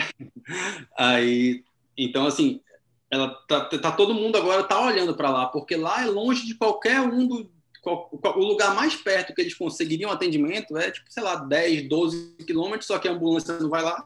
Aí, 0.98 1.64
então, 1.98 2.28
assim, 2.28 2.62
ela 3.10 3.30
tá, 3.48 3.66
tá, 3.66 3.92
todo 3.92 4.14
mundo 4.14 4.38
agora 4.38 4.64
tá 4.64 4.80
olhando 4.80 5.16
para 5.16 5.30
lá, 5.30 5.48
porque 5.48 5.76
lá 5.76 6.04
é 6.04 6.06
longe 6.06 6.46
de 6.46 6.56
qualquer 6.56 7.02
um 7.02 7.28
do, 7.28 7.52
o 7.84 8.46
lugar 8.46 8.76
mais 8.76 8.96
perto 8.96 9.34
que 9.34 9.42
eles 9.42 9.56
conseguiriam 9.56 10.12
atendimento 10.12 10.78
é, 10.78 10.92
tipo, 10.92 11.12
sei 11.12 11.24
lá, 11.24 11.36
10, 11.36 11.90
12 11.90 12.36
quilômetros, 12.46 12.86
só 12.86 13.00
que 13.00 13.08
a 13.08 13.12
ambulância 13.12 13.58
não 13.60 13.70
vai 13.70 13.82
lá. 13.82 14.06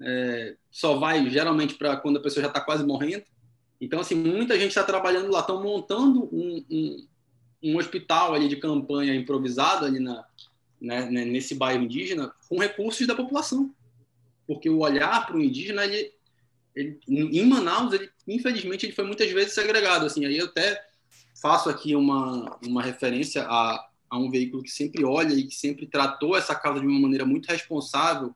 É, 0.00 0.56
só 0.70 0.96
vai 0.96 1.28
geralmente 1.30 1.74
para 1.74 1.96
quando 1.96 2.18
a 2.18 2.22
pessoa 2.22 2.42
já 2.42 2.48
está 2.48 2.60
quase 2.60 2.84
morrendo. 2.84 3.24
Então, 3.80 4.00
assim, 4.00 4.14
muita 4.14 4.58
gente 4.58 4.68
está 4.68 4.82
trabalhando 4.82 5.30
lá, 5.30 5.40
estão 5.40 5.62
montando 5.62 6.24
um, 6.32 6.64
um, 6.70 7.06
um, 7.62 7.76
hospital 7.78 8.34
ali 8.34 8.48
de 8.48 8.56
campanha 8.56 9.14
improvisado 9.14 9.84
ali 9.84 10.00
na, 10.00 10.24
né, 10.80 11.10
né, 11.10 11.24
nesse 11.24 11.54
bairro 11.54 11.84
indígena 11.84 12.32
com 12.48 12.58
recursos 12.58 13.06
da 13.06 13.14
população. 13.14 13.74
Porque 14.46 14.70
o 14.70 14.78
olhar 14.78 15.26
para 15.26 15.36
o 15.36 15.42
indígena, 15.42 15.84
ele, 15.84 16.12
ele, 16.74 16.98
em 17.08 17.46
Manaus, 17.46 17.92
ele, 17.92 18.10
infelizmente, 18.26 18.86
ele 18.86 18.92
foi 18.92 19.04
muitas 19.04 19.30
vezes 19.30 19.54
segregado. 19.54 20.06
Assim, 20.06 20.24
aí 20.24 20.38
eu 20.38 20.46
até 20.46 20.84
faço 21.40 21.68
aqui 21.68 21.96
uma, 21.96 22.58
uma 22.64 22.82
referência 22.82 23.44
a, 23.44 23.88
a 24.08 24.18
um 24.18 24.30
veículo 24.30 24.62
que 24.62 24.70
sempre 24.70 25.04
olha 25.04 25.34
e 25.34 25.44
que 25.44 25.54
sempre 25.54 25.86
tratou 25.86 26.36
essa 26.36 26.54
causa 26.54 26.80
de 26.80 26.86
uma 26.86 27.00
maneira 27.00 27.24
muito 27.24 27.46
responsável, 27.46 28.34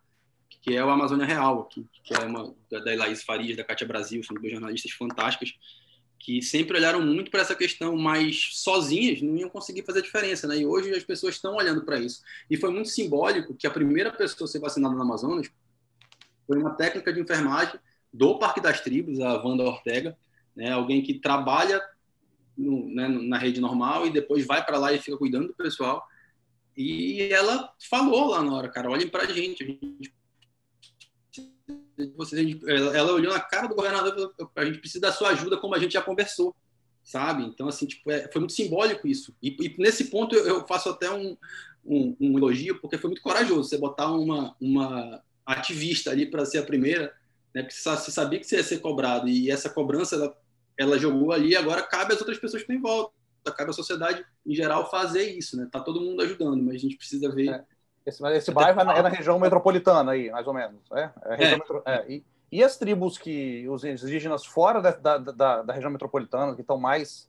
que 0.63 0.77
é 0.77 0.85
o 0.85 0.91
Amazônia 0.91 1.25
Real, 1.25 1.63
aqui, 1.63 1.87
que 2.05 2.13
é 2.15 2.19
uma 2.21 2.55
da 2.71 2.93
Elaís 2.93 3.23
Farias, 3.23 3.57
da 3.57 3.65
Cátia 3.65 3.87
Brasil, 3.87 4.23
são 4.23 4.37
duas 4.37 4.53
jornalistas 4.53 4.93
fantásticas, 4.93 5.55
que 6.21 6.43
sempre 6.43 6.77
olharam 6.77 7.01
muito 7.01 7.31
para 7.31 7.41
essa 7.41 7.55
questão, 7.55 7.97
mas 7.97 8.51
sozinhas 8.53 9.23
não 9.23 9.37
iam 9.37 9.49
conseguir 9.49 9.83
fazer 9.83 10.03
diferença, 10.03 10.47
né? 10.47 10.59
E 10.59 10.67
hoje 10.67 10.91
as 10.95 11.03
pessoas 11.03 11.35
estão 11.35 11.57
olhando 11.57 11.83
para 11.83 11.99
isso. 11.99 12.23
E 12.49 12.59
foi 12.59 12.71
muito 12.71 12.91
simbólico 12.91 13.55
que 13.55 13.67
a 13.67 13.71
primeira 13.71 14.13
pessoa 14.13 14.47
a 14.47 14.53
ser 14.53 14.61
vacinada 14.61 14.95
no 14.95 15.01
Amazonas 15.01 15.51
foi 16.47 16.59
uma 16.59 16.75
técnica 16.75 17.11
de 17.11 17.21
enfermagem 17.21 17.81
do 18.13 18.39
Parque 18.39 18.61
das 18.61 18.81
Tribos, 18.83 19.19
a 19.19 19.43
Wanda 19.43 19.65
Ortega, 19.65 20.17
né? 20.55 20.71
Alguém 20.71 21.03
que 21.03 21.15
trabalha 21.15 21.81
no, 22.57 22.87
né, 22.95 23.09
na 23.09 23.39
rede 23.39 23.59
normal 23.59 24.07
e 24.07 24.13
depois 24.13 24.47
vai 24.47 24.63
para 24.63 24.77
lá 24.77 24.93
e 24.93 24.99
fica 24.99 25.17
cuidando 25.17 25.49
do 25.49 25.55
pessoal. 25.55 26.07
E 26.77 27.33
ela 27.33 27.73
falou 27.89 28.29
lá 28.29 28.43
na 28.43 28.55
hora, 28.55 28.69
cara, 28.69 28.91
olhem 28.91 29.09
para 29.09 29.23
a 29.23 29.33
gente, 29.33 29.65
a 29.65 29.67
gente 29.67 30.13
vocês, 32.17 32.59
ela, 32.67 33.13
olhou 33.13 33.33
na 33.33 33.41
cara 33.41 33.67
do 33.67 33.75
governador 33.75 34.13
e 34.13 34.21
falou, 34.37 34.51
a 34.57 34.65
gente 34.65 34.79
precisa 34.79 35.01
da 35.01 35.13
sua 35.13 35.31
ajuda, 35.31 35.57
como 35.57 35.75
a 35.75 35.79
gente 35.79 35.93
já 35.93 36.03
conversou, 36.03 36.55
sabe? 37.03 37.45
Então, 37.45 37.69
assim, 37.69 37.87
tipo, 37.87 38.11
é, 38.11 38.31
foi 38.31 38.41
muito 38.41 38.53
simbólico 38.53 39.07
isso. 39.07 39.35
E, 39.43 39.57
e 39.61 39.75
nesse 39.79 40.05
ponto 40.05 40.35
eu, 40.35 40.47
eu 40.47 40.67
faço 40.67 40.89
até 40.89 41.11
um, 41.11 41.37
um, 41.85 42.17
um, 42.21 42.39
elogio, 42.39 42.81
porque 42.81 42.99
foi 42.99 43.09
muito 43.09 43.23
corajoso 43.23 43.69
você 43.69 43.79
botar 43.79 44.11
uma, 44.13 44.55
uma 44.61 45.23
ativista 45.45 46.11
ali 46.11 46.27
para 46.27 46.45
ser 46.45 46.59
a 46.59 46.63
primeira, 46.63 47.13
né? 47.55 47.63
Porque 47.63 47.75
você 47.75 48.11
sabia 48.11 48.39
que 48.39 48.47
você 48.47 48.57
ia 48.57 48.63
ser 48.63 48.79
cobrado, 48.81 49.29
e 49.29 49.51
essa 49.51 49.69
cobrança 49.69 50.17
ela, 50.17 50.37
ela 50.79 50.99
jogou 50.99 51.33
ali, 51.33 51.57
agora 51.57 51.83
cabe 51.83 52.15
às 52.15 52.21
outras 52.21 52.39
pessoas 52.39 52.63
que 52.63 52.73
estão 52.73 52.77
em 52.77 52.83
volta, 52.83 53.13
cabe 53.57 53.71
à 53.71 53.73
sociedade 53.73 54.25
em 54.47 54.55
geral 54.55 54.91
fazer 54.91 55.31
isso, 55.37 55.57
né? 55.57 55.69
Tá 55.71 55.81
todo 55.81 56.01
mundo 56.01 56.23
ajudando, 56.23 56.63
mas 56.63 56.77
a 56.77 56.79
gente 56.79 56.97
precisa 56.97 57.35
ver. 57.35 57.51
É 57.51 57.80
esse, 58.05 58.27
esse 58.29 58.51
bairro 58.51 58.81
é 58.81 58.85
na, 58.85 58.95
é 58.95 59.03
na, 59.03 59.09
região 59.09 59.39
metropolitana 59.39 60.13
aí, 60.13 60.31
mais 60.31 60.47
ou 60.47 60.55
menos. 60.55 60.81
É, 60.93 61.11
é, 61.25 61.45
é. 61.45 61.51
Metro, 61.57 61.83
é. 61.85 62.05
E, 62.09 62.25
e, 62.51 62.65
as 62.65 62.77
tribos 62.77 63.19
que, 63.19 63.69
os 63.69 63.85
indígenas 63.85 64.45
fora 64.45 64.81
da, 64.81 64.91
da, 64.91 65.19
da, 65.19 65.63
da 65.63 65.73
região 65.73 65.91
metropolitana, 65.91 66.55
que 66.55 66.63
estão 66.63 66.79
mais 66.79 67.29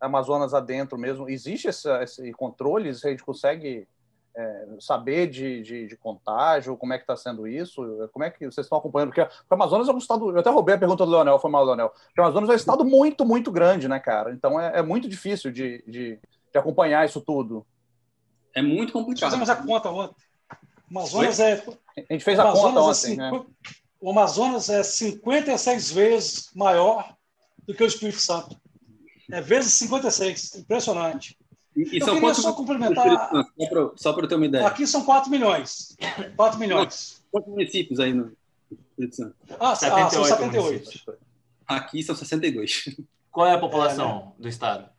Amazonas 0.00 0.54
adentro 0.54 0.98
mesmo, 0.98 1.28
existe 1.28 1.68
esse, 1.68 1.88
esse 2.02 2.32
controle? 2.32 2.88
A 2.88 2.92
gente 2.92 3.24
consegue 3.24 3.86
é, 4.34 4.66
saber 4.80 5.28
de, 5.28 5.62
de, 5.62 5.86
de, 5.88 5.96
contágio? 5.96 6.76
Como 6.76 6.92
é 6.92 6.98
que 6.98 7.04
está 7.04 7.16
sendo 7.16 7.46
isso? 7.46 7.82
Como 8.12 8.24
é 8.24 8.30
que 8.30 8.44
vocês 8.50 8.64
estão 8.64 8.78
acompanhando? 8.78 9.10
Porque 9.10 9.20
o 9.22 9.54
Amazonas 9.54 9.88
é 9.88 9.92
um 9.92 9.98
estado. 9.98 10.30
Eu 10.30 10.38
até 10.38 10.50
roubei 10.50 10.74
a 10.74 10.78
pergunta 10.78 11.04
do 11.04 11.10
Leonel, 11.10 11.38
foi 11.38 11.50
mal, 11.50 11.64
Leonel. 11.64 11.90
Porque 11.90 12.20
o 12.20 12.24
Amazonas 12.24 12.48
é 12.48 12.52
um 12.52 12.56
estado 12.56 12.84
muito, 12.84 13.24
muito 13.24 13.50
grande, 13.50 13.88
né, 13.88 14.00
cara? 14.00 14.32
Então 14.32 14.58
é, 14.58 14.78
é 14.78 14.82
muito 14.82 15.08
difícil 15.08 15.50
de, 15.50 15.82
de, 15.86 16.18
de 16.52 16.58
acompanhar 16.58 17.04
isso 17.04 17.20
tudo. 17.20 17.66
É 18.54 18.62
muito 18.62 18.92
complicado. 18.92 19.30
Fizemos 19.30 19.48
a 19.48 19.56
conta 19.56 19.90
ontem. 19.90 20.22
O 20.90 20.98
Amazonas 20.98 21.36
Foi? 21.36 21.44
é. 21.46 21.64
A 22.10 22.12
gente 22.12 22.24
fez 22.24 22.38
a 22.38 22.52
conta 22.52 22.78
é 22.78 22.82
ontem. 22.82 23.12
É 23.12 23.16
né? 23.16 23.44
O 24.00 24.10
Amazonas 24.10 24.68
é 24.68 24.82
56 24.82 25.92
vezes 25.92 26.50
maior 26.54 27.14
do 27.66 27.74
que 27.74 27.82
o 27.82 27.86
Espírito 27.86 28.18
Santo. 28.18 28.60
É 29.30 29.40
vezes 29.40 29.72
56. 29.74 30.56
Impressionante. 30.56 31.38
E, 31.76 31.96
e 31.96 31.98
eu 32.00 32.04
são 32.04 32.14
queria 32.16 32.34
só 32.34 32.52
complementar. 32.52 33.30
Só 33.96 34.12
para 34.12 34.24
eu 34.24 34.28
ter 34.28 34.34
uma 34.34 34.46
ideia. 34.46 34.66
Aqui 34.66 34.86
são 34.86 35.04
4 35.04 35.30
milhões. 35.30 35.96
4 36.36 36.58
milhões. 36.58 37.22
Quantos 37.30 37.50
municípios 37.50 37.98
aí 37.98 38.12
no 38.12 38.36
Espírito 38.70 39.16
Santo? 39.16 39.36
Ah, 39.58 39.74
78 39.74 40.04
ah 40.04 40.10
são 40.10 40.24
78. 40.24 41.18
Aqui 41.66 42.02
são 42.02 42.14
62. 42.14 42.96
Qual 43.30 43.46
é 43.46 43.54
a 43.54 43.58
população 43.58 44.10
é, 44.10 44.14
né? 44.14 44.32
do 44.38 44.48
estado? 44.48 44.90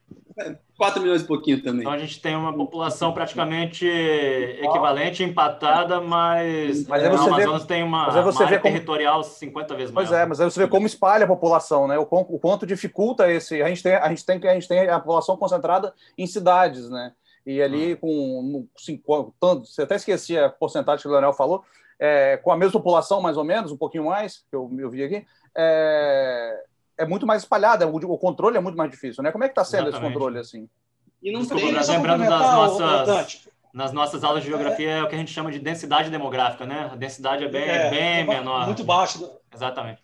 4 0.84 1.02
milhões 1.02 1.22
e 1.22 1.26
pouquinho 1.26 1.64
também. 1.64 1.82
Então 1.82 1.94
a 1.94 1.98
gente 1.98 2.20
tem 2.20 2.36
uma 2.36 2.54
população 2.54 3.14
praticamente 3.14 3.88
equivalente, 3.88 5.24
empatada, 5.24 6.02
mas, 6.02 6.86
mas 6.88 7.04
o 7.04 7.06
Amazonas 7.08 7.62
vê, 7.62 7.68
tem 7.68 7.84
uma, 7.84 8.10
uma 8.10 8.44
área 8.44 8.60
como... 8.60 8.74
territorial 8.74 9.24
50 9.24 9.76
vezes 9.76 9.92
maior. 9.94 10.08
Pois 10.08 10.20
é, 10.20 10.26
mas 10.26 10.42
aí 10.42 10.50
você 10.50 10.60
vê 10.60 10.68
como 10.68 10.86
espalha 10.86 11.24
a 11.24 11.28
população, 11.28 11.88
né? 11.88 11.98
O, 11.98 12.02
o 12.02 12.40
quanto 12.40 12.66
dificulta 12.66 13.32
esse. 13.32 13.62
A 13.62 13.70
gente, 13.70 13.82
tem, 13.82 13.96
a, 13.96 14.10
gente 14.10 14.26
tem, 14.26 14.50
a 14.50 14.54
gente 14.54 14.68
tem 14.68 14.90
a 14.90 15.00
população 15.00 15.38
concentrada 15.38 15.94
em 16.18 16.28
cidades, 16.28 16.90
né? 16.90 17.14
E 17.46 17.62
ali 17.62 17.94
ah. 17.94 17.98
com 17.98 18.68
cinco, 18.78 19.34
tanto, 19.40 19.68
você 19.68 19.84
até 19.84 19.96
esquecia 19.96 20.48
a 20.48 20.50
porcentagem 20.50 21.02
que 21.02 21.08
o 21.08 21.12
Leonel 21.12 21.34
falou, 21.34 21.64
é, 21.98 22.38
com 22.38 22.52
a 22.52 22.58
mesma 22.58 22.74
população, 22.74 23.22
mais 23.22 23.38
ou 23.38 23.44
menos, 23.46 23.72
um 23.72 23.78
pouquinho 23.78 24.06
mais, 24.06 24.44
que 24.50 24.56
eu, 24.56 24.70
eu 24.78 24.90
vi 24.90 25.04
aqui, 25.04 25.26
é, 25.56 26.64
é 26.98 27.06
muito 27.06 27.26
mais 27.26 27.44
espalhada, 27.44 27.88
o, 27.88 27.96
o, 27.96 28.18
controle 28.18 28.58
é 28.58 28.60
muito 28.60 28.78
mais 28.78 28.90
difícil, 28.90 29.24
né? 29.24 29.32
Como 29.32 29.44
é 29.44 29.48
que 29.48 29.52
está 29.52 29.64
sendo 29.64 29.88
Exatamente. 29.88 30.06
esse 30.06 30.14
controle 30.14 30.40
assim? 30.40 30.70
E 31.22 31.32
não 31.32 31.46
tem, 31.46 31.72
lembrando 31.72 32.26
das 32.26 32.42
nossas, 32.42 33.48
nas 33.74 33.92
nossas 33.92 34.24
aulas 34.24 34.44
de 34.44 34.50
geografia 34.50 34.90
é 34.90 35.04
o 35.04 35.08
que 35.08 35.16
a 35.16 35.18
gente 35.18 35.32
chama 35.32 35.52
de 35.52 35.58
densidade 35.58 36.10
demográfica, 36.10 36.66
né? 36.66 36.90
A 36.92 36.96
densidade 36.96 37.44
é 37.44 37.50
bem, 37.50 37.64
é, 37.64 37.90
bem 37.90 38.20
é 38.20 38.24
menor. 38.24 38.66
Muito 38.66 38.84
baixa. 38.84 39.20
Exatamente. 39.54 40.02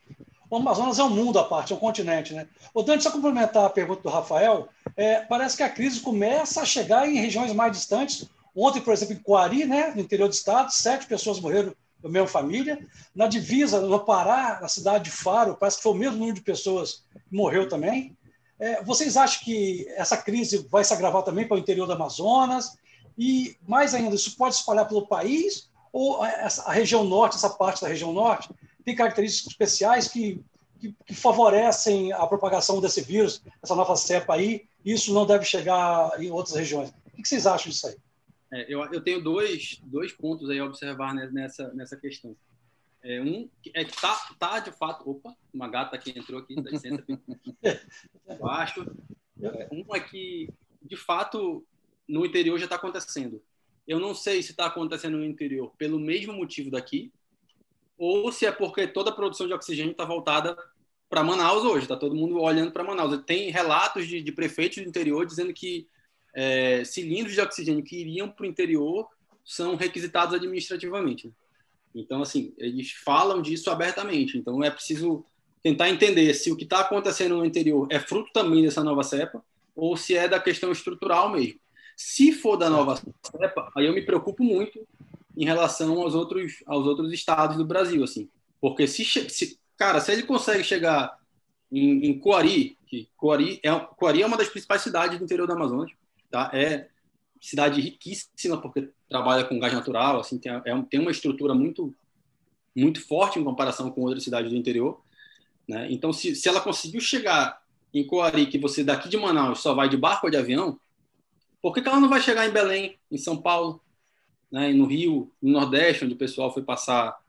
O 0.49 0.55
Amazonas 0.55 0.97
é 0.97 1.03
um 1.03 1.09
mundo 1.11 1.37
à 1.37 1.43
parte, 1.43 1.71
é 1.71 1.75
um 1.75 1.79
continente, 1.79 2.33
né? 2.33 2.47
O 2.73 2.81
Dante, 2.81 3.03
só 3.03 3.11
complementar 3.11 3.65
a 3.65 3.69
pergunta 3.69 4.01
do 4.01 4.09
Rafael, 4.09 4.67
é, 4.97 5.21
parece 5.21 5.55
que 5.55 5.61
a 5.61 5.69
crise 5.69 5.99
começa 5.99 6.61
a 6.61 6.65
chegar 6.65 7.07
em 7.07 7.17
regiões 7.17 7.53
mais 7.53 7.71
distantes. 7.71 8.27
Ontem, 8.55 8.81
por 8.81 8.91
exemplo, 8.91 9.13
em 9.13 9.19
Coari, 9.19 9.65
né, 9.65 9.93
no 9.95 10.01
interior 10.01 10.27
do 10.27 10.33
estado, 10.33 10.71
sete 10.71 11.05
pessoas 11.05 11.39
morreram 11.39 11.75
da 12.01 12.09
mesma 12.09 12.27
família. 12.27 12.85
Na 13.13 13.27
divisa, 13.27 13.81
no 13.81 13.99
Pará, 13.99 14.59
na 14.61 14.67
cidade 14.67 15.05
de 15.05 15.11
Faro, 15.11 15.55
parece 15.55 15.77
que 15.77 15.83
foi 15.83 15.91
o 15.91 15.95
mesmo 15.95 16.17
número 16.17 16.35
de 16.35 16.41
pessoas 16.41 17.03
que 17.27 17.35
morreu 17.35 17.67
também. 17.67 18.17
É, 18.59 18.83
vocês 18.83 19.15
acham 19.15 19.43
que 19.43 19.87
essa 19.95 20.17
crise 20.17 20.67
vai 20.69 20.83
se 20.83 20.93
agravar 20.93 21.23
também 21.23 21.47
para 21.47 21.55
o 21.55 21.59
interior 21.59 21.85
do 21.85 21.93
Amazonas? 21.93 22.77
E, 23.17 23.57
mais 23.67 23.93
ainda, 23.93 24.15
isso 24.15 24.35
pode 24.35 24.55
espalhar 24.55 24.87
pelo 24.87 25.07
país? 25.07 25.69
Ou 25.91 26.21
a 26.21 26.71
região 26.71 27.03
norte, 27.03 27.35
essa 27.35 27.49
parte 27.49 27.81
da 27.81 27.87
região 27.87 28.13
norte, 28.13 28.49
tem 28.85 28.95
características 28.95 29.51
especiais 29.51 30.07
que, 30.07 30.43
que, 30.79 30.95
que 31.05 31.15
favorecem 31.15 32.13
a 32.13 32.25
propagação 32.27 32.79
desse 32.79 33.01
vírus, 33.01 33.41
essa 33.61 33.75
nova 33.75 33.95
cepa 33.95 34.35
aí, 34.35 34.65
e 34.85 34.93
isso 34.93 35.13
não 35.13 35.25
deve 35.25 35.45
chegar 35.45 36.11
em 36.21 36.31
outras 36.31 36.55
regiões? 36.55 36.89
O 37.17 37.21
que 37.21 37.27
vocês 37.27 37.47
acham 37.47 37.71
disso 37.71 37.87
aí? 37.87 37.95
É, 38.51 38.73
eu, 38.73 38.83
eu 38.91 39.01
tenho 39.01 39.21
dois, 39.21 39.79
dois 39.83 40.11
pontos 40.11 40.49
aí 40.49 40.59
a 40.59 40.65
observar 40.65 41.13
nessa, 41.13 41.71
nessa 41.73 41.95
questão. 41.95 42.35
É, 43.01 43.21
um 43.21 43.49
é 43.73 43.85
que 43.85 44.01
tá, 44.01 44.17
tá 44.37 44.59
de 44.59 44.71
fato. 44.71 45.09
Opa, 45.09 45.35
uma 45.53 45.67
gata 45.67 45.97
que 45.97 46.17
entrou 46.17 46.39
aqui, 46.39 46.55
dá 46.55 46.71
licença. 46.71 47.03
Baixo. 48.39 48.85
É, 49.41 49.69
um 49.71 49.95
é 49.95 50.01
que, 50.01 50.49
de 50.81 50.97
fato, 50.97 51.65
no 52.05 52.25
interior 52.25 52.57
já 52.57 52.65
está 52.65 52.75
acontecendo. 52.75 53.41
Eu 53.87 53.97
não 53.97 54.13
sei 54.13 54.43
se 54.43 54.51
está 54.51 54.65
acontecendo 54.65 55.17
no 55.17 55.23
interior 55.23 55.73
pelo 55.77 55.97
mesmo 55.97 56.33
motivo 56.33 56.69
daqui, 56.69 57.09
ou 57.97 58.33
se 58.33 58.45
é 58.45 58.51
porque 58.51 58.85
toda 58.85 59.11
a 59.11 59.15
produção 59.15 59.47
de 59.47 59.53
oxigênio 59.53 59.93
está 59.93 60.03
voltada 60.03 60.57
para 61.09 61.23
Manaus 61.23 61.63
hoje. 61.63 61.83
Está 61.83 61.95
todo 61.95 62.15
mundo 62.15 62.39
olhando 62.41 62.73
para 62.73 62.83
Manaus. 62.83 63.23
Tem 63.25 63.49
relatos 63.49 64.05
de, 64.07 64.21
de 64.21 64.31
prefeitos 64.33 64.83
do 64.83 64.89
interior 64.89 65.25
dizendo 65.25 65.53
que 65.53 65.87
é, 66.39 66.85
cilindros 66.85 67.33
de 67.33 67.41
oxigênio 67.41 67.83
que 67.83 67.97
iriam 67.97 68.29
para 68.29 68.43
o 68.43 68.47
interior 68.47 69.09
são 69.43 69.75
requisitados 69.75 70.33
administrativamente. 70.33 71.29
Então, 71.93 72.21
assim, 72.21 72.53
eles 72.57 72.93
falam 72.93 73.41
disso 73.41 73.69
abertamente. 73.69 74.37
Então, 74.37 74.63
é 74.63 74.71
preciso 74.71 75.25
tentar 75.61 75.89
entender 75.89 76.33
se 76.33 76.49
o 76.49 76.55
que 76.55 76.63
está 76.63 76.79
acontecendo 76.79 77.35
no 77.35 77.45
interior 77.45 77.89
é 77.91 77.99
fruto 77.99 78.31
também 78.31 78.63
dessa 78.63 78.81
nova 78.81 79.03
cepa 79.03 79.43
ou 79.75 79.97
se 79.97 80.15
é 80.15 80.29
da 80.29 80.39
questão 80.39 80.71
estrutural 80.71 81.29
mesmo. 81.29 81.59
Se 81.97 82.31
for 82.31 82.55
da 82.55 82.69
nova 82.69 82.95
cepa, 82.95 83.69
aí 83.75 83.85
eu 83.85 83.93
me 83.93 84.01
preocupo 84.01 84.41
muito 84.41 84.87
em 85.35 85.43
relação 85.43 85.99
aos 85.99 86.15
outros, 86.15 86.63
aos 86.65 86.87
outros 86.87 87.11
estados 87.11 87.57
do 87.57 87.65
Brasil, 87.65 88.01
assim. 88.01 88.29
Porque 88.61 88.87
se, 88.87 89.03
se 89.03 89.59
cara, 89.75 89.99
se 89.99 90.13
ele 90.13 90.23
consegue 90.23 90.63
chegar 90.63 91.17
em, 91.69 92.05
em 92.05 92.17
Coari, 92.17 92.77
que 92.87 93.09
Coari 93.17 93.59
é, 93.61 93.77
Coari 93.97 94.21
é 94.21 94.25
uma 94.25 94.37
das 94.37 94.47
principais 94.47 94.81
cidades 94.81 95.17
do 95.17 95.25
interior 95.25 95.45
do 95.45 95.53
Amazonas, 95.53 95.91
Tá? 96.29 96.49
É 96.53 96.87
cidade 97.41 97.81
riquíssima 97.81 98.61
porque 98.61 98.89
trabalha 99.09 99.45
com 99.45 99.59
gás 99.59 99.73
natural, 99.73 100.19
assim 100.19 100.37
tem, 100.37 100.51
é, 100.51 100.81
tem 100.89 100.99
uma 100.99 101.11
estrutura 101.11 101.53
muito 101.53 101.95
muito 102.75 103.05
forte 103.05 103.39
em 103.39 103.43
comparação 103.43 103.89
com 103.91 104.01
outras 104.01 104.23
cidades 104.23 104.51
do 104.51 104.57
interior. 104.57 105.01
Né? 105.67 105.87
Então, 105.91 106.13
se, 106.13 106.35
se 106.35 106.47
ela 106.47 106.61
conseguiu 106.61 107.01
chegar 107.01 107.61
em 107.93 108.05
Coari, 108.05 108.45
que 108.45 108.57
você 108.57 108.83
daqui 108.83 109.09
de 109.09 109.17
Manaus 109.17 109.59
só 109.59 109.73
vai 109.73 109.89
de 109.89 109.97
barco 109.97 110.27
ou 110.27 110.31
de 110.31 110.37
avião, 110.37 110.79
por 111.61 111.73
que, 111.73 111.81
que 111.81 111.87
ela 111.87 111.99
não 111.99 112.09
vai 112.09 112.21
chegar 112.21 112.47
em 112.47 112.51
Belém, 112.51 112.97
em 113.11 113.17
São 113.17 113.41
Paulo, 113.41 113.81
né? 114.51 114.71
no 114.71 114.85
Rio, 114.85 115.31
no 115.41 115.51
Nordeste, 115.51 116.05
onde 116.05 116.13
o 116.13 116.17
pessoal 116.17 116.53
foi 116.53 116.63
passar 116.63 117.19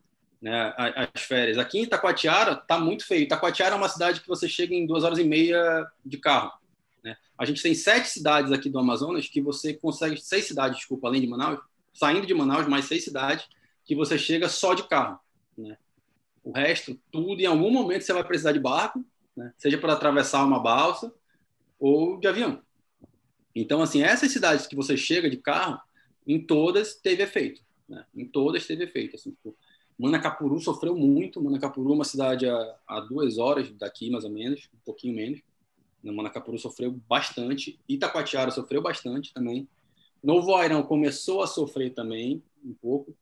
né, 0.40 0.72
as 1.14 1.22
férias? 1.22 1.58
Aqui 1.58 1.78
em 1.78 1.82
Itacoatiara 1.82 2.52
está 2.52 2.78
muito 2.78 3.06
feio. 3.06 3.22
Itacoatiara 3.22 3.74
é 3.74 3.78
uma 3.78 3.88
cidade 3.88 4.20
que 4.20 4.28
você 4.28 4.48
chega 4.48 4.74
em 4.74 4.86
duas 4.86 5.02
horas 5.02 5.18
e 5.18 5.24
meia 5.24 5.86
de 6.04 6.18
carro. 6.18 6.52
Né? 7.02 7.16
A 7.36 7.44
gente 7.44 7.62
tem 7.62 7.74
sete 7.74 8.08
cidades 8.08 8.52
aqui 8.52 8.68
do 8.68 8.78
Amazonas 8.78 9.28
que 9.28 9.40
você 9.40 9.74
consegue, 9.74 10.20
seis 10.20 10.46
cidades, 10.46 10.78
desculpa, 10.78 11.08
além 11.08 11.20
de 11.20 11.26
Manaus, 11.26 11.60
saindo 11.92 12.26
de 12.26 12.34
Manaus, 12.34 12.68
mais 12.68 12.84
seis 12.84 13.04
cidades, 13.04 13.46
que 13.84 13.94
você 13.94 14.18
chega 14.18 14.48
só 14.48 14.74
de 14.74 14.86
carro. 14.86 15.18
Né? 15.56 15.76
O 16.44 16.52
resto, 16.52 16.98
tudo, 17.10 17.40
em 17.40 17.46
algum 17.46 17.70
momento 17.70 18.02
você 18.02 18.12
vai 18.12 18.24
precisar 18.24 18.52
de 18.52 18.60
barco, 18.60 19.04
né? 19.36 19.52
seja 19.56 19.78
para 19.78 19.92
atravessar 19.92 20.44
uma 20.44 20.60
balsa 20.60 21.12
ou 21.78 22.18
de 22.18 22.28
avião. 22.28 22.62
Então, 23.54 23.82
assim, 23.82 24.02
essas 24.02 24.30
cidades 24.30 24.66
que 24.66 24.76
você 24.76 24.96
chega 24.96 25.28
de 25.28 25.36
carro, 25.36 25.80
em 26.26 26.40
todas 26.40 26.94
teve 26.94 27.22
efeito. 27.22 27.62
Né? 27.88 28.04
Em 28.14 28.26
todas 28.26 28.66
teve 28.66 28.84
efeito. 28.84 29.16
Assim, 29.16 29.30
tipo, 29.30 29.56
Manacapuru 29.98 30.60
sofreu 30.60 30.96
muito. 30.96 31.42
Manacapuru 31.42 31.90
é 31.90 31.94
uma 31.94 32.04
cidade 32.04 32.48
a, 32.48 32.76
a 32.86 33.00
duas 33.00 33.38
horas 33.38 33.70
daqui, 33.72 34.10
mais 34.10 34.24
ou 34.24 34.30
menos, 34.30 34.68
um 34.72 34.78
pouquinho 34.84 35.14
menos. 35.14 35.40
Manacapuru 36.02 36.58
sofreu 36.58 36.92
bastante. 37.08 37.78
Itacoatiara 37.88 38.50
sofreu 38.50 38.82
bastante 38.82 39.32
também. 39.32 39.68
Novo 40.22 40.54
Airão 40.54 40.82
começou 40.82 41.42
a 41.42 41.46
sofrer 41.46 41.94
também 41.94 42.42
um 42.64 42.74
pouco. 42.74 43.14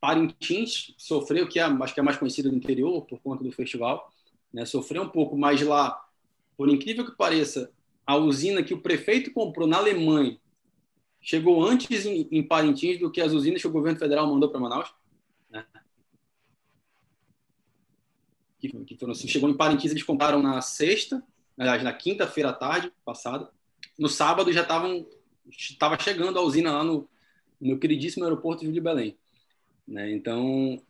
Parintins 0.00 0.94
sofreu, 0.96 1.48
que 1.48 1.58
é, 1.58 1.62
acho 1.62 1.94
que 1.94 2.00
é 2.00 2.02
mais 2.02 2.16
conhecida 2.16 2.48
do 2.48 2.56
interior 2.56 3.04
por 3.06 3.20
conta 3.20 3.44
do 3.44 3.52
festival, 3.52 4.10
né? 4.52 4.64
sofreu 4.64 5.02
um 5.02 5.08
pouco, 5.08 5.36
mas 5.36 5.60
lá, 5.60 6.02
por 6.56 6.68
incrível 6.68 7.04
que 7.04 7.16
pareça, 7.16 7.70
a 8.06 8.16
usina 8.16 8.62
que 8.62 8.72
o 8.72 8.80
prefeito 8.80 9.32
comprou 9.32 9.68
na 9.68 9.76
Alemanha 9.76 10.40
chegou 11.20 11.62
antes 11.62 12.06
em, 12.06 12.26
em 12.30 12.42
Parintins 12.42 12.98
do 12.98 13.10
que 13.10 13.20
as 13.20 13.32
usinas 13.32 13.60
que 13.60 13.68
o 13.68 13.72
governo 13.72 13.98
federal 13.98 14.26
mandou 14.26 14.48
para 14.48 14.60
Manaus. 14.60 14.92
Né? 15.50 15.64
Que, 18.58 18.68
que 18.84 18.96
foram, 18.96 19.14
chegou 19.14 19.48
em 19.48 19.56
Parintins, 19.56 19.90
eles 19.90 20.02
compraram 20.02 20.42
na 20.42 20.60
sexta, 20.60 21.22
aliás, 21.58 21.82
na 21.82 21.92
quinta-feira 21.92 22.50
à 22.50 22.52
tarde 22.52 22.92
passada. 23.04 23.50
No 23.98 24.08
sábado 24.08 24.52
já 24.52 24.62
estavam 24.62 25.06
estava 25.48 25.98
chegando 25.98 26.38
a 26.38 26.42
usina 26.42 26.72
lá 26.72 26.84
no, 26.84 27.08
no 27.60 27.68
meu 27.68 27.78
queridíssimo 27.78 28.24
aeroporto 28.24 28.70
de 28.70 28.80
Belém. 28.80 29.16
Né? 29.86 30.12
Então, 30.12 30.80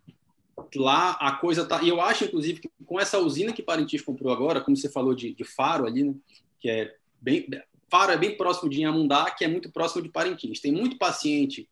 lá 0.75 1.13
a 1.13 1.33
coisa 1.33 1.65
tá. 1.65 1.83
E 1.83 1.89
eu 1.89 2.01
acho, 2.01 2.25
inclusive, 2.25 2.61
que 2.61 2.71
com 2.85 3.01
essa 3.01 3.19
usina 3.19 3.53
que 3.53 3.63
Parintins 3.63 4.03
comprou 4.03 4.33
agora, 4.33 4.61
como 4.61 4.77
você 4.77 4.89
falou 4.89 5.15
de, 5.15 5.35
de 5.35 5.45
Faro 5.45 5.87
ali, 5.87 6.05
né? 6.05 6.15
que 6.59 6.69
é 6.69 6.95
bem. 7.21 7.49
Faro 7.89 8.13
é 8.13 8.17
bem 8.17 8.37
próximo 8.37 8.71
de 8.71 8.81
Inhamundá, 8.81 9.31
que 9.33 9.45
é 9.45 9.49
muito 9.49 9.71
próximo 9.71 10.03
de 10.03 10.09
Parintins. 10.09 10.61
Tem 10.61 10.71
muito 10.71 10.97
paciente 10.97 11.69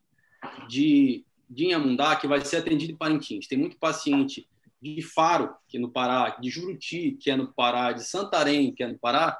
de, 0.69 1.25
de 1.49 1.67
Inhamundá 1.67 2.17
que 2.17 2.27
vai 2.27 2.45
ser 2.45 2.57
atendido 2.57 2.93
em 2.93 2.97
Parintins. 2.97 3.47
Tem 3.47 3.57
muito 3.57 3.77
paciente 3.77 4.49
de 4.81 5.03
Faro, 5.03 5.55
que 5.69 5.77
é 5.77 5.81
no 5.81 5.91
Pará, 5.91 6.37
de 6.41 6.49
Juruti, 6.51 7.13
que 7.21 7.31
é 7.31 7.37
no 7.37 7.53
Pará, 7.53 7.93
de 7.93 8.05
Santarém, 8.05 8.73
que 8.73 8.83
é 8.83 8.87
no 8.87 8.99
Pará, 8.99 9.39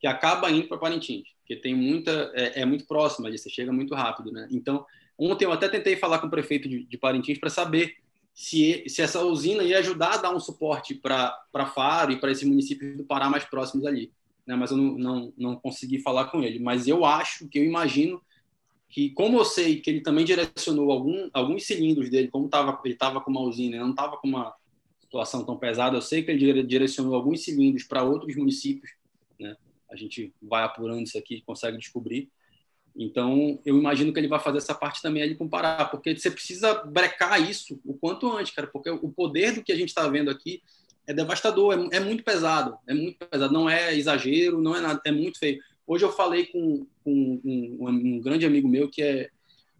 que 0.00 0.06
acaba 0.06 0.50
indo 0.50 0.66
para 0.66 0.78
Parintins, 0.78 1.28
porque 1.38 1.54
tem 1.54 1.74
muita 1.74 2.32
é, 2.34 2.62
é, 2.62 2.64
muito 2.64 2.86
próximo 2.86 3.26
ali, 3.26 3.38
você 3.38 3.50
chega 3.50 3.72
muito 3.72 3.94
rápido, 3.94 4.32
né? 4.32 4.48
Então, 4.50 4.84
ontem 5.18 5.44
eu 5.44 5.52
até 5.52 5.68
tentei 5.68 5.96
falar 5.96 6.18
com 6.18 6.26
o 6.26 6.30
prefeito 6.30 6.68
de, 6.68 6.84
de 6.84 6.98
Parintins 6.98 7.38
para 7.38 7.50
saber 7.50 7.96
se, 8.32 8.84
se 8.88 9.02
essa 9.02 9.22
usina 9.22 9.62
ia 9.62 9.78
ajudar 9.78 10.14
a 10.14 10.16
dar 10.16 10.34
um 10.34 10.40
suporte 10.40 10.94
para 10.94 11.66
Faro 11.74 12.12
e 12.12 12.18
para 12.18 12.32
esses 12.32 12.48
municípios 12.48 12.96
do 12.96 13.04
Pará 13.04 13.28
mais 13.28 13.44
próximos 13.44 13.84
ali, 13.86 14.10
né? 14.46 14.56
Mas 14.56 14.70
eu 14.70 14.76
não, 14.76 14.98
não, 14.98 15.32
não 15.36 15.56
consegui 15.56 16.00
falar 16.00 16.26
com 16.26 16.42
ele. 16.42 16.58
Mas 16.58 16.88
eu 16.88 17.04
acho 17.04 17.46
que 17.48 17.58
eu 17.58 17.64
imagino 17.64 18.20
que, 18.88 19.10
como 19.10 19.38
eu 19.38 19.44
sei 19.44 19.80
que 19.80 19.90
ele 19.90 20.00
também 20.00 20.24
direcionou 20.24 20.90
algum, 20.90 21.28
alguns 21.32 21.64
cilindros 21.64 22.10
dele, 22.10 22.28
como 22.28 22.48
tava, 22.48 22.80
ele 22.84 22.94
estava 22.94 23.20
com 23.20 23.30
uma 23.30 23.42
usina, 23.42 23.78
não 23.78 23.90
estava 23.90 24.16
com 24.16 24.26
uma 24.26 24.54
situação 25.10 25.44
tão 25.44 25.56
pesada, 25.56 25.96
eu 25.96 26.00
sei 26.00 26.22
que 26.22 26.30
ele 26.30 26.62
direcionou 26.62 27.16
alguns 27.16 27.42
cilindros 27.42 27.82
para 27.82 28.04
outros 28.04 28.36
municípios, 28.36 28.92
né? 29.40 29.56
a 29.90 29.96
gente 29.96 30.32
vai 30.40 30.62
apurando 30.62 31.02
isso 31.02 31.18
aqui, 31.18 31.42
consegue 31.44 31.76
descobrir. 31.76 32.30
Então, 32.96 33.58
eu 33.64 33.76
imagino 33.76 34.12
que 34.12 34.20
ele 34.20 34.28
vai 34.28 34.38
fazer 34.38 34.58
essa 34.58 34.74
parte 34.74 35.02
também 35.02 35.22
ali 35.22 35.34
com 35.34 35.46
o 35.46 35.48
Pará, 35.48 35.84
porque 35.84 36.16
você 36.16 36.30
precisa 36.30 36.74
brecar 36.84 37.40
isso 37.40 37.80
o 37.84 37.94
quanto 37.94 38.30
antes, 38.30 38.54
cara, 38.54 38.68
porque 38.68 38.88
o 38.88 39.10
poder 39.10 39.52
do 39.52 39.64
que 39.64 39.72
a 39.72 39.76
gente 39.76 39.88
está 39.88 40.06
vendo 40.08 40.30
aqui 40.30 40.62
é 41.06 41.12
devastador, 41.12 41.74
é, 41.74 41.96
é, 41.96 42.00
muito 42.00 42.22
pesado, 42.22 42.78
é 42.86 42.94
muito 42.94 43.18
pesado, 43.26 43.52
não 43.52 43.68
é 43.68 43.96
exagero, 43.96 44.60
não 44.60 44.76
é 44.76 44.80
nada, 44.80 45.00
é 45.04 45.10
muito 45.10 45.40
feio. 45.40 45.60
Hoje 45.86 46.04
eu 46.04 46.12
falei 46.12 46.46
com, 46.46 46.86
com 47.02 47.10
um, 47.12 47.78
um, 47.80 47.88
um, 47.88 48.20
grande 48.20 48.46
amigo 48.46 48.68
meu 48.68 48.88
que 48.88 49.02
é 49.02 49.28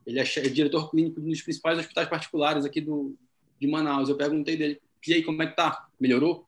ele 0.04 0.18
é, 0.18 0.22
é 0.22 0.48
diretor 0.48 0.90
clínico 0.90 1.20
dos 1.20 1.42
principais 1.42 1.78
hospitais 1.78 2.08
particulares 2.08 2.64
aqui 2.64 2.80
do, 2.80 3.16
de 3.60 3.66
Manaus. 3.68 4.08
Eu 4.08 4.16
perguntei 4.16 4.56
dele, 4.56 4.80
e 5.06 5.14
aí, 5.14 5.22
como 5.22 5.42
é 5.42 5.46
que 5.46 5.56
tá? 5.56 5.88
Melhorou? 5.98 6.46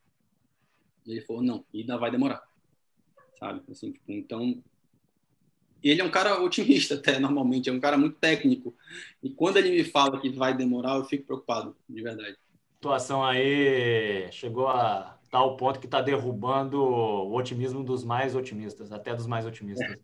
E 1.06 1.12
ele 1.12 1.20
falou, 1.22 1.42
não, 1.42 1.64
ainda 1.74 1.96
vai 1.98 2.10
demorar 2.10 2.42
sabe? 3.42 3.60
Assim, 3.68 3.90
tipo, 3.90 4.12
então, 4.12 4.62
ele 5.82 6.00
é 6.00 6.04
um 6.04 6.10
cara 6.10 6.40
otimista 6.40 6.94
até, 6.94 7.18
normalmente, 7.18 7.68
é 7.68 7.72
um 7.72 7.80
cara 7.80 7.98
muito 7.98 8.16
técnico. 8.18 8.72
E 9.20 9.30
quando 9.30 9.56
ele 9.56 9.70
me 9.70 9.82
fala 9.82 10.20
que 10.20 10.30
vai 10.30 10.56
demorar, 10.56 10.96
eu 10.96 11.04
fico 11.04 11.26
preocupado, 11.26 11.76
de 11.88 12.00
verdade. 12.00 12.36
A 12.36 12.74
situação 12.74 13.24
aí 13.24 14.30
chegou 14.30 14.68
a 14.68 15.18
tal 15.30 15.56
ponto 15.56 15.80
que 15.80 15.86
está 15.86 16.00
derrubando 16.00 16.80
o 16.80 17.34
otimismo 17.34 17.82
dos 17.82 18.04
mais 18.04 18.36
otimistas, 18.36 18.92
até 18.92 19.14
dos 19.14 19.26
mais 19.26 19.44
otimistas. 19.44 19.96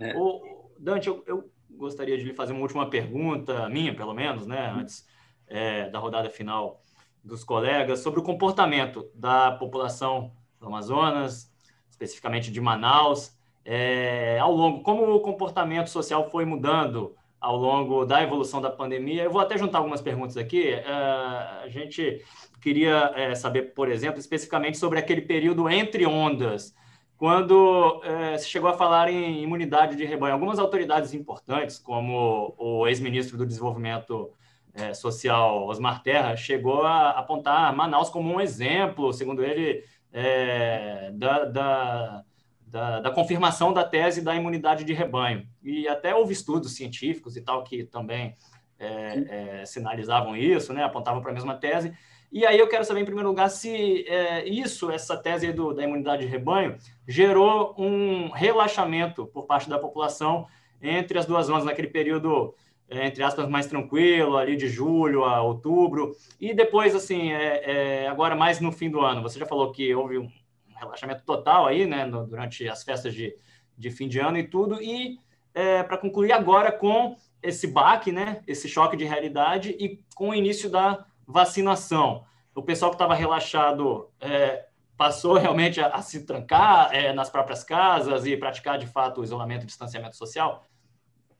É. 0.00 0.16
O, 0.16 0.70
Dante, 0.78 1.08
eu, 1.08 1.22
eu, 1.26 1.50
gostaria 1.70 2.16
de 2.16 2.24
lhe 2.24 2.34
fazer 2.34 2.52
uma 2.52 2.62
última 2.62 2.88
pergunta, 2.90 3.68
minha 3.68 3.94
pelo 3.94 4.14
menos, 4.14 4.46
né, 4.46 4.70
antes 4.70 5.06
é, 5.46 5.88
da 5.88 5.98
rodada 5.98 6.28
final 6.28 6.82
dos 7.22 7.44
colegas, 7.44 8.00
sobre 8.00 8.20
o 8.20 8.22
comportamento 8.22 9.08
da 9.14 9.52
população 9.52 10.32
do 10.58 10.66
Amazonas, 10.66 11.52
especificamente 11.90 12.50
de 12.50 12.60
Manaus, 12.60 13.36
é, 13.64 14.38
ao 14.38 14.52
longo, 14.52 14.82
como 14.82 15.14
o 15.14 15.20
comportamento 15.20 15.88
social 15.88 16.30
foi 16.30 16.44
mudando 16.44 17.14
ao 17.40 17.56
longo 17.56 18.04
da 18.04 18.22
evolução 18.22 18.60
da 18.60 18.70
pandemia. 18.70 19.24
Eu 19.24 19.30
vou 19.30 19.40
até 19.40 19.56
juntar 19.56 19.78
algumas 19.78 20.00
perguntas 20.00 20.36
aqui. 20.36 20.68
É, 20.68 20.84
a 20.84 21.68
gente 21.68 22.22
queria 22.60 23.12
é, 23.14 23.34
saber, 23.34 23.74
por 23.74 23.88
exemplo, 23.90 24.20
especificamente 24.20 24.76
sobre 24.76 24.98
aquele 24.98 25.22
período 25.22 25.68
entre 25.68 26.06
ondas, 26.06 26.74
quando 27.16 28.00
é, 28.04 28.38
se 28.38 28.48
chegou 28.48 28.68
a 28.68 28.74
falar 28.74 29.10
em 29.10 29.42
imunidade 29.42 29.96
de 29.96 30.04
rebanho. 30.04 30.34
Algumas 30.34 30.58
autoridades 30.58 31.14
importantes, 31.14 31.78
como 31.78 32.54
o 32.58 32.86
ex-ministro 32.86 33.36
do 33.36 33.46
Desenvolvimento 33.46 34.30
é, 34.74 34.94
Social, 34.94 35.66
Osmar 35.66 36.02
Terra, 36.02 36.36
chegou 36.36 36.82
a 36.82 37.10
apontar 37.10 37.74
Manaus 37.74 38.08
como 38.08 38.32
um 38.32 38.40
exemplo, 38.40 39.12
segundo 39.12 39.42
ele, 39.42 39.84
é, 40.12 41.10
da, 41.14 41.44
da, 41.44 42.24
da, 42.66 43.00
da, 43.00 43.10
confirmação 43.10 43.72
da 43.72 43.84
tese 43.84 44.22
da 44.22 44.34
imunidade 44.34 44.84
de 44.84 44.92
rebanho. 44.92 45.46
E 45.62 45.88
até 45.88 46.14
houve 46.14 46.32
estudos 46.32 46.74
científicos 46.74 47.36
e 47.36 47.40
tal 47.40 47.64
que 47.64 47.84
também 47.84 48.34
é, 48.78 49.60
é, 49.60 49.66
sinalizavam 49.66 50.36
isso, 50.36 50.72
né, 50.72 50.82
apontavam 50.82 51.20
para 51.20 51.30
a 51.30 51.34
mesma 51.34 51.54
tese. 51.54 51.92
E 52.32 52.46
aí 52.46 52.58
eu 52.58 52.68
quero 52.68 52.84
saber, 52.84 53.00
em 53.00 53.04
primeiro 53.04 53.28
lugar, 53.28 53.50
se 53.50 54.04
é, 54.08 54.48
isso, 54.48 54.90
essa 54.90 55.16
tese 55.16 55.52
do, 55.52 55.74
da 55.74 55.82
imunidade 55.82 56.22
de 56.22 56.28
rebanho, 56.28 56.76
gerou 57.06 57.74
um 57.76 58.30
relaxamento 58.30 59.26
por 59.26 59.46
parte 59.46 59.68
da 59.68 59.78
população 59.78 60.46
entre 60.80 61.18
as 61.18 61.26
duas 61.26 61.50
ondas 61.50 61.64
naquele 61.64 61.88
período 61.88 62.54
entre 62.90 63.22
aspas, 63.22 63.48
mais 63.48 63.66
tranquilo, 63.66 64.36
ali 64.36 64.56
de 64.56 64.68
julho 64.68 65.24
a 65.24 65.40
outubro. 65.40 66.16
E 66.40 66.52
depois, 66.52 66.94
assim, 66.94 67.32
é, 67.32 68.02
é, 68.02 68.08
agora 68.08 68.34
mais 68.34 68.60
no 68.60 68.72
fim 68.72 68.90
do 68.90 69.00
ano, 69.00 69.22
você 69.22 69.38
já 69.38 69.46
falou 69.46 69.70
que 69.70 69.94
houve 69.94 70.18
um 70.18 70.28
relaxamento 70.76 71.22
total 71.24 71.66
aí, 71.66 71.86
né, 71.86 72.04
no, 72.04 72.26
durante 72.26 72.68
as 72.68 72.82
festas 72.82 73.14
de, 73.14 73.34
de 73.78 73.90
fim 73.90 74.08
de 74.08 74.18
ano 74.18 74.38
e 74.38 74.44
tudo. 74.44 74.82
E 74.82 75.18
é, 75.54 75.82
para 75.82 75.96
concluir 75.96 76.32
agora 76.32 76.72
com 76.72 77.16
esse 77.42 77.68
baque, 77.68 78.10
né, 78.10 78.42
esse 78.46 78.68
choque 78.68 78.96
de 78.96 79.04
realidade 79.04 79.70
e 79.78 80.02
com 80.16 80.30
o 80.30 80.34
início 80.34 80.68
da 80.68 81.04
vacinação. 81.26 82.24
O 82.54 82.62
pessoal 82.62 82.90
que 82.90 82.96
estava 82.96 83.14
relaxado 83.14 84.10
é, 84.20 84.66
passou 84.96 85.34
realmente 85.34 85.80
a, 85.80 85.86
a 85.88 86.02
se 86.02 86.26
trancar 86.26 86.92
é, 86.92 87.12
nas 87.12 87.30
próprias 87.30 87.62
casas 87.62 88.26
e 88.26 88.36
praticar 88.36 88.78
de 88.78 88.86
fato 88.86 89.20
o 89.20 89.24
isolamento 89.24 89.62
e 89.62 89.66
distanciamento 89.66 90.16
social? 90.16 90.64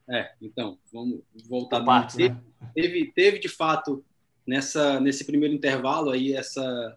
É, 0.08 0.32
então, 0.40 0.78
vamos 0.92 1.20
voltar. 1.48 1.84
Parte, 1.84 2.16
teve, 2.16 2.34
né? 2.34 2.40
teve, 2.74 3.12
teve, 3.12 3.38
de 3.38 3.48
fato, 3.48 4.04
nessa, 4.46 5.00
nesse 5.00 5.24
primeiro 5.24 5.54
intervalo 5.54 6.10
aí, 6.10 6.32
essa. 6.32 6.96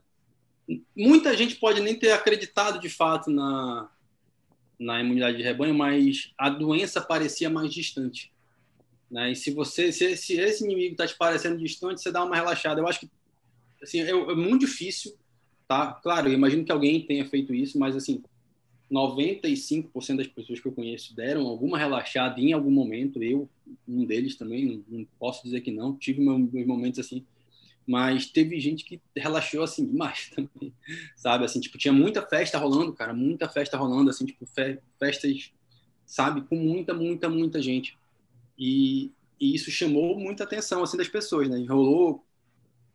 Muita 0.95 1.35
gente 1.35 1.55
pode 1.55 1.81
nem 1.81 1.97
ter 1.97 2.11
acreditado 2.11 2.79
de 2.79 2.89
fato 2.89 3.29
na, 3.29 3.89
na 4.79 5.01
imunidade 5.01 5.37
de 5.37 5.43
rebanho, 5.43 5.75
mas 5.75 6.31
a 6.37 6.49
doença 6.49 7.01
parecia 7.01 7.49
mais 7.49 7.73
distante. 7.73 8.31
Né? 9.11 9.31
E 9.31 9.35
se 9.35 9.51
você, 9.51 9.91
se, 9.91 10.17
se 10.17 10.39
esse 10.39 10.63
inimigo 10.63 10.93
está 10.93 11.05
te 11.05 11.15
parecendo 11.15 11.57
distante, 11.57 12.01
você 12.01 12.11
dá 12.11 12.23
uma 12.23 12.35
relaxada. 12.35 12.81
Eu 12.81 12.87
acho 12.87 13.01
que 13.01 13.11
assim, 13.81 14.01
é, 14.01 14.09
é 14.09 14.35
muito 14.35 14.61
difícil, 14.61 15.15
tá? 15.67 15.93
Claro, 15.93 16.29
eu 16.29 16.33
imagino 16.33 16.65
que 16.65 16.71
alguém 16.71 17.05
tenha 17.05 17.29
feito 17.29 17.53
isso, 17.53 17.77
mas 17.77 17.95
assim, 17.95 18.23
95% 18.93 20.17
das 20.17 20.27
pessoas 20.27 20.59
que 20.59 20.67
eu 20.67 20.71
conheço 20.71 21.15
deram 21.15 21.47
alguma 21.47 21.77
relaxada 21.79 22.39
em 22.39 22.53
algum 22.53 22.69
momento. 22.69 23.23
Eu, 23.23 23.49
um 23.87 24.05
deles 24.05 24.35
também, 24.35 24.83
não, 24.87 25.05
posso 25.19 25.43
dizer 25.43 25.61
que 25.61 25.71
não. 25.71 25.95
Tive 25.95 26.21
meus 26.21 26.67
momentos 26.67 26.99
assim, 26.99 27.25
mas 27.87 28.27
teve 28.27 28.59
gente 28.59 28.85
que 28.85 29.01
relaxou 29.17 29.63
assim 29.63 29.85
demais 29.85 30.29
também, 30.35 30.71
sabe? 31.15 31.43
Assim, 31.43 31.59
tipo, 31.59 31.77
tinha 31.77 31.91
muita 31.93 32.21
festa 32.21 32.59
rolando, 32.59 32.93
cara, 32.93 33.13
muita 33.13 33.49
festa 33.49 33.77
rolando, 33.77 34.11
assim, 34.11 34.25
tipo, 34.25 34.45
fe 34.45 34.79
festas, 34.99 35.51
sabe, 36.05 36.41
com 36.41 36.55
muita, 36.55 36.93
muita, 36.93 37.27
muita 37.27 37.61
gente. 37.61 37.97
E, 38.57 39.11
e 39.39 39.55
isso 39.55 39.71
chamou 39.71 40.17
muita 40.19 40.43
atenção, 40.43 40.83
assim, 40.83 40.97
das 40.97 41.07
pessoas, 41.07 41.49
né? 41.49 41.65
Rolou, 41.67 42.23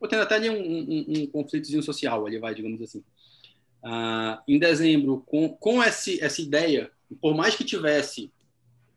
tendo 0.08 0.22
até 0.22 0.36
ali 0.36 0.48
um, 0.48 0.54
um, 0.54 1.22
um 1.22 1.26
conflitozinho 1.26 1.82
social 1.82 2.24
ali, 2.24 2.38
vai, 2.38 2.54
digamos 2.54 2.80
assim. 2.80 3.02
Ah, 3.82 4.42
em 4.46 4.58
dezembro, 4.58 5.22
com, 5.26 5.48
com 5.48 5.82
esse, 5.82 6.22
essa 6.22 6.40
ideia, 6.42 6.90
por 7.20 7.34
mais 7.34 7.54
que 7.54 7.64
tivesse 7.64 8.30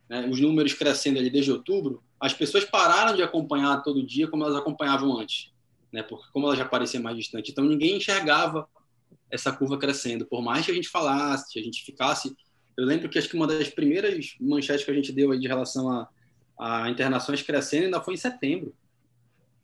né, 0.10 0.28
os 0.28 0.40
números 0.40 0.74
crescendo 0.74 1.20
ali 1.20 1.30
desde 1.30 1.52
outubro, 1.52 2.04
as 2.20 2.34
pessoas 2.34 2.66
pararam 2.66 3.16
de 3.16 3.24
acompanhar 3.24 3.82
todo 3.84 4.06
dia 4.06 4.28
como 4.28 4.44
elas 4.44 4.56
acompanhavam 4.56 5.18
antes. 5.18 5.52
né? 5.92 6.04
Porque 6.04 6.26
como 6.32 6.48
ela 6.48 6.56
já 6.56 6.66
parecia 6.66 7.00
mais 7.00 7.18
distante, 7.18 7.52
então 7.52 7.64
ninguém 7.64 7.98
enxergava 7.98 8.68
essa 9.30 9.52
curva 9.52 9.78
crescendo. 9.78 10.26
Por 10.26 10.42
mais 10.42 10.66
que 10.66 10.72
a 10.72 10.76
gente 10.76 10.90
falasse, 10.90 11.58
a 11.58 11.64
gente 11.64 11.84
ficasse, 11.84 12.36
eu 12.78 12.86
lembro 12.86 13.10
que 13.10 13.18
acho 13.18 13.30
que 13.30 13.36
uma 13.36 13.48
das 13.48 13.70
primeiras 13.70 14.36
manchetes 14.40 14.86
que 14.86 14.92
a 14.92 14.94
gente 14.94 15.12
deu 15.12 15.32
aí 15.32 15.40
de 15.40 15.48
relação 15.48 15.90
a, 15.90 16.10
a 16.60 16.90
internações 16.90 17.42
crescendo 17.42 17.86
ainda 17.86 18.02
foi 18.02 18.14
em 18.16 18.18
setembro, 18.18 18.76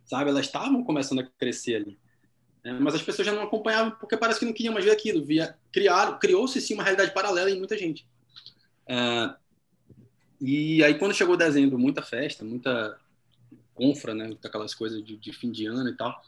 sabe? 0.05 0.29
Elas 0.29 0.45
estavam 0.45 0.83
começando 0.83 1.19
a 1.19 1.23
crescer 1.23 1.75
ali. 1.75 1.97
É, 2.67 2.73
mas 2.73 2.95
as 2.95 3.01
pessoas 3.01 3.25
já 3.25 3.33
não 3.33 3.43
acompanhavam 3.43 3.91
porque 3.91 4.17
parece 4.17 4.39
que 4.39 4.45
não 4.45 4.51
queriam 4.51 4.73
mais 4.73 4.83
ver 4.83 4.91
aquilo. 4.91 5.23
Via, 5.23 5.57
criaram, 5.71 6.19
criou-se 6.19 6.59
sim 6.59 6.73
uma 6.73 6.83
realidade 6.83 7.13
paralela 7.13 7.49
em 7.49 7.57
muita 7.57 7.77
gente. 7.77 8.05
É, 8.85 9.33
e 10.41 10.83
aí 10.83 10.95
quando 10.99 11.13
chegou 11.13 11.37
dezembro, 11.37 11.79
muita 11.79 12.01
festa, 12.01 12.43
muita 12.43 12.99
confra, 13.73 14.13
né, 14.13 14.35
aquelas 14.43 14.75
coisas 14.75 15.01
de, 15.01 15.15
de 15.15 15.31
fim 15.31 15.49
de 15.49 15.65
ano 15.65 15.89
e 15.89 15.95
tal. 15.95 16.21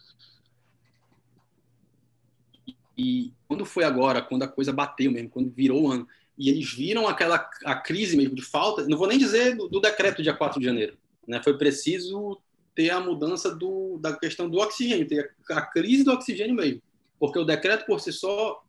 E 2.97 3.33
quando 3.45 3.65
foi 3.65 3.83
agora, 3.83 4.21
quando 4.21 4.43
a 4.43 4.47
coisa 4.47 4.71
bateu 4.71 5.11
mesmo, 5.11 5.29
quando 5.29 5.51
virou 5.51 5.83
o 5.83 5.91
ano, 5.91 6.07
e 6.37 6.49
eles 6.49 6.71
viram 6.73 7.05
aquela 7.05 7.49
a 7.65 7.75
crise 7.75 8.15
mesmo 8.15 8.33
de 8.33 8.41
falta, 8.41 8.87
não 8.87 8.97
vou 8.97 9.07
nem 9.07 9.17
dizer 9.17 9.57
do, 9.57 9.67
do 9.67 9.81
decreto 9.81 10.23
dia 10.23 10.33
4 10.33 10.57
de 10.57 10.65
janeiro, 10.65 10.97
né? 11.27 11.43
Foi 11.43 11.57
preciso 11.57 12.39
ter 12.79 12.91
a 12.91 12.99
mudança 13.01 13.53
do, 13.53 13.97
da 13.97 14.15
questão 14.15 14.49
do 14.49 14.57
oxigênio, 14.57 15.05
ter 15.05 15.35
a, 15.49 15.57
a 15.57 15.65
crise 15.65 16.05
do 16.05 16.13
oxigênio 16.13 16.55
mesmo, 16.55 16.81
porque 17.19 17.37
o 17.37 17.43
decreto 17.43 17.85
por 17.85 17.99
si 17.99 18.13
só 18.13 18.63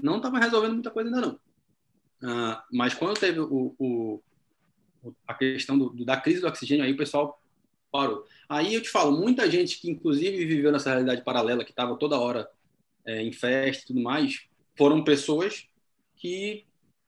não 0.00 0.18
estava 0.18 0.38
resolvendo 0.38 0.74
muita 0.74 0.92
coisa 0.92 1.08
ainda 1.10 1.20
não. 1.20 1.40
Ah, 2.22 2.64
mas 2.72 2.94
quando 2.94 3.18
teve 3.18 3.40
o, 3.40 3.74
o, 3.76 4.22
a 5.26 5.34
questão 5.34 5.76
do, 5.76 6.04
da 6.04 6.16
crise 6.16 6.40
do 6.40 6.46
oxigênio, 6.46 6.84
aí 6.84 6.92
o 6.92 6.96
pessoal 6.96 7.42
parou. 7.90 8.24
Aí 8.48 8.72
eu 8.72 8.82
te 8.82 8.88
falo, 8.88 9.18
muita 9.18 9.50
gente 9.50 9.80
que 9.80 9.90
inclusive 9.90 10.46
viveu 10.46 10.70
nessa 10.70 10.90
realidade 10.90 11.24
paralela, 11.24 11.64
que 11.64 11.72
estava 11.72 11.98
toda 11.98 12.20
hora 12.20 12.48
é, 13.04 13.20
em 13.20 13.32
festa 13.32 13.82
e 13.82 13.86
tudo 13.88 14.00
mais, 14.00 14.46
foram 14.78 15.02
pessoas 15.02 15.66
que 16.14 16.64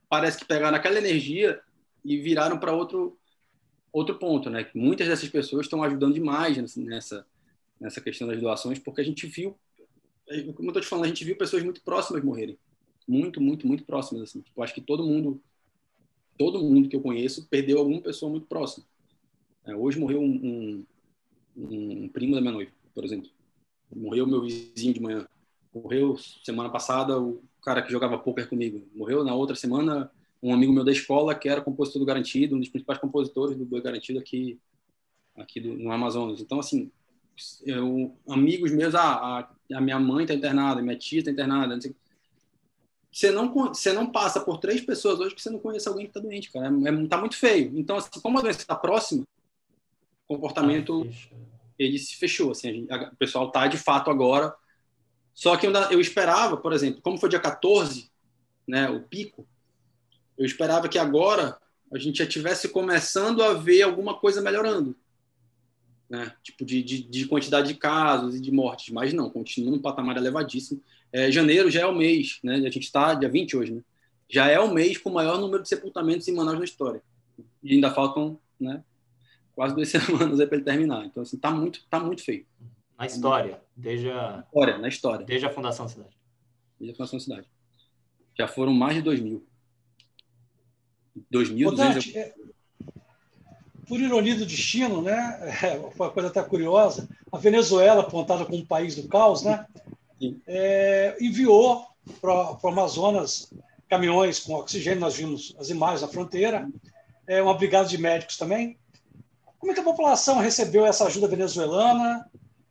parece 0.09 0.39
que 0.39 0.45
pegaram 0.45 0.77
aquela 0.77 0.99
energia 0.99 1.61
e 2.05 2.17
viraram 2.17 2.59
para 2.59 2.73
outro 2.73 3.17
outro 3.93 4.19
ponto, 4.19 4.49
né? 4.49 4.69
Muitas 4.75 5.07
dessas 5.07 5.29
pessoas 5.29 5.67
estão 5.67 5.83
ajudando 5.83 6.15
demais 6.15 6.57
nessa 6.77 7.27
nessa 7.83 8.01
questão 8.01 8.29
das 8.29 8.41
doações, 8.41 8.79
porque 8.79 9.01
a 9.01 9.05
gente 9.05 9.27
viu, 9.27 9.59
como 10.55 10.69
eu 10.69 10.69
estou 10.69 10.81
te 10.81 10.87
falando, 10.87 11.07
a 11.07 11.09
gente 11.09 11.25
viu 11.25 11.37
pessoas 11.37 11.65
muito 11.65 11.83
próximas 11.83 12.23
morrerem, 12.23 12.57
muito, 13.07 13.41
muito, 13.41 13.67
muito 13.67 13.85
próximas 13.85 14.23
assim. 14.23 14.41
Tipo, 14.41 14.63
acho 14.63 14.73
que 14.73 14.81
todo 14.81 15.05
mundo, 15.05 15.43
todo 16.39 16.63
mundo 16.63 16.89
que 16.89 16.95
eu 16.95 17.01
conheço 17.01 17.49
perdeu 17.49 17.79
alguma 17.79 18.01
pessoa 18.01 18.31
muito 18.31 18.47
próxima. 18.47 18.87
É, 19.65 19.75
hoje 19.75 19.99
morreu 19.99 20.21
um, 20.21 20.85
um, 21.57 22.05
um, 22.05 22.09
primo 22.09 22.37
da 22.37 22.41
minha 22.41 22.53
noiva, 22.53 22.71
por 22.95 23.05
exemplo. 23.05 23.29
Morreu 23.95 24.27
meu 24.27 24.43
vizinho 24.43 24.95
de 24.95 25.01
manhã. 25.01 25.27
Morreu 25.75 26.17
semana 26.45 26.71
passada 26.71 27.21
o 27.21 27.43
cara 27.63 27.83
que 27.83 27.91
jogava 27.91 28.19
poker 28.19 28.49
comigo. 28.49 28.87
Morreu 28.95 29.25
na 29.25 29.35
outra 29.35 29.57
semana 29.57 30.11
um 30.43 30.53
amigo 30.53 30.73
meu 30.73 30.85
da 30.85 30.93
escola 30.93 31.35
que 31.35 31.49
era 31.49 31.61
compositor 31.61 32.01
do 32.01 32.07
Garantido, 32.07 32.57
um 32.57 32.61
dos 32.61 32.69
principais 32.69 32.99
compositores 32.99 33.57
do 33.57 33.83
Garantido 33.83 34.19
aqui, 34.19 34.59
aqui 35.37 35.61
do, 35.61 35.75
no 35.75 35.93
Amazonas. 35.93 36.41
Então, 36.41 36.59
assim, 36.59 36.91
eu, 37.65 38.17
amigos 38.29 38.73
meus, 38.73 38.95
ah, 38.95 39.49
a, 39.73 39.77
a 39.77 39.81
minha 39.81 40.01
mãe 40.01 40.25
está 40.25 40.35
internada, 40.35 40.83
minha 40.83 40.99
tia 40.99 41.21
está 41.21 41.31
internada, 41.31 41.79
você 43.13 43.31
não, 43.31 43.53
você 43.53 43.93
não 43.93 44.11
passa 44.11 44.41
por 44.41 44.59
três 44.59 44.81
pessoas 44.81 45.21
hoje 45.21 45.35
que 45.35 45.43
você 45.43 45.51
não 45.51 45.59
conhece 45.59 45.87
alguém 45.87 46.07
que 46.07 46.11
está 46.11 46.21
doente, 46.21 46.51
cara. 46.51 46.67
É, 46.67 46.89
é, 46.89 47.07
tá 47.07 47.19
muito 47.19 47.37
feio. 47.37 47.71
Então, 47.79 47.97
assim, 47.97 48.09
como 48.23 48.39
a 48.39 48.43
doença 48.43 48.61
está 48.61 48.75
próxima, 48.75 49.23
o 50.27 50.35
comportamento 50.35 51.07
ah, 51.07 51.37
ele 51.79 51.99
se 51.99 52.17
fechou. 52.17 52.51
Assim, 52.51 52.69
a 52.69 52.73
gente, 52.73 52.93
a, 52.93 53.11
o 53.11 53.17
pessoal 53.17 53.49
está 53.49 53.67
de 53.67 53.77
fato 53.77 54.11
agora. 54.11 54.55
Só 55.35 55.57
que 55.57 55.67
eu, 55.67 55.73
eu 55.91 56.01
esperava, 56.01 56.57
por 56.57 56.73
exemplo, 56.73 57.03
como 57.03 57.19
foi 57.19 57.29
dia 57.29 57.41
14, 57.41 58.11
né, 58.67 58.89
o 58.89 59.03
pico, 59.03 59.47
eu 60.43 60.47
esperava 60.47 60.89
que 60.89 60.99
agora 60.99 61.57
a 61.93 61.99
gente 61.99 62.19
já 62.19 62.27
tivesse 62.27 62.69
começando 62.69 63.43
a 63.43 63.55
ver 63.55 63.83
alguma 63.83 64.15
coisa 64.15 64.41
melhorando. 64.41 64.97
Né? 66.11 66.33
Tipo, 66.43 66.65
de, 66.65 66.83
de, 66.83 67.03
de 67.03 67.27
quantidade 67.27 67.69
de 67.69 67.75
casos 67.75 68.35
e 68.35 68.41
de 68.41 68.51
mortes. 68.51 68.93
Mas 68.93 69.13
não, 69.13 69.31
continua 69.31 69.71
num 69.71 69.79
patamar 69.79 70.17
elevadíssimo. 70.17 70.83
É, 71.13 71.31
janeiro 71.31 71.71
já 71.71 71.83
é 71.83 71.87
o 71.87 71.95
mês, 71.95 72.39
né? 72.43 72.57
a 72.57 72.71
gente 72.71 72.81
está 72.81 73.15
dia 73.15 73.29
20 73.29 73.57
hoje, 73.57 73.73
né? 73.73 73.83
já 74.29 74.49
é 74.49 74.59
o 74.59 74.73
mês 74.73 74.97
com 74.99 75.11
o 75.11 75.15
maior 75.15 75.39
número 75.39 75.63
de 75.63 75.69
sepultamentos 75.69 76.27
em 76.27 76.35
Manaus 76.35 76.59
na 76.59 76.65
história. 76.65 77.03
E 77.63 77.75
ainda 77.75 77.91
faltam 77.91 78.41
né, 78.59 78.83
quase 79.55 79.75
duas 79.75 79.89
semanas 79.91 80.39
para 80.45 80.57
ele 80.57 80.65
terminar. 80.65 81.05
Então, 81.05 81.23
assim, 81.23 81.37
tá 81.37 81.51
muito, 81.51 81.85
tá 81.89 82.01
muito 82.01 82.25
feio. 82.25 82.47
Na 82.99 83.07
história, 83.07 83.61
desde 83.77 84.11
a... 84.11 84.43
História, 84.47 84.79
na 84.79 84.89
história. 84.89 85.27
Desde 85.27 85.47
a 85.47 85.51
fundação 85.51 85.85
da 85.85 85.93
cidade. 85.93 86.17
Desde 86.81 86.93
a 86.93 86.97
fundação 86.97 87.19
da 87.19 87.25
cidade. 87.25 87.47
Já 88.39 88.49
foram 88.49 88.73
mais 88.73 88.95
de 88.95 89.03
2 89.03 89.21
mil. 89.21 89.47
2.200... 91.33 92.17
É, 92.17 92.33
por 93.87 94.01
ironia 94.01 94.37
do 94.37 94.47
destino, 94.47 95.03
né? 95.03 95.39
É, 95.63 95.79
foi 95.91 96.07
uma 96.07 96.11
coisa 96.11 96.29
até 96.29 96.43
curiosa. 96.43 97.09
A 97.31 97.37
Venezuela, 97.37 98.01
apontada 98.01 98.45
como 98.45 98.65
país 98.65 98.95
do 98.95 99.07
caos, 99.07 99.43
né? 99.43 99.67
É, 100.47 101.17
enviou 101.21 101.85
para 102.21 102.57
o 102.63 102.69
Amazonas 102.69 103.53
caminhões 103.89 104.39
com 104.39 104.55
oxigênio. 104.55 105.01
Nós 105.01 105.17
vimos 105.17 105.55
as 105.59 105.69
imagens 105.69 106.03
na 106.03 106.09
fronteira. 106.09 106.67
É, 107.27 107.43
uma 107.43 107.55
brigada 107.55 107.89
de 107.89 107.99
médicos 107.99 108.37
também. 108.37 108.79
Como 109.59 109.71
é 109.71 109.75
que 109.75 109.81
a 109.81 109.85
população 109.85 110.39
recebeu 110.39 110.87
essa 110.87 111.07
ajuda 111.07 111.29
venezuelana? 111.29 112.27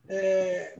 É, 0.09 0.77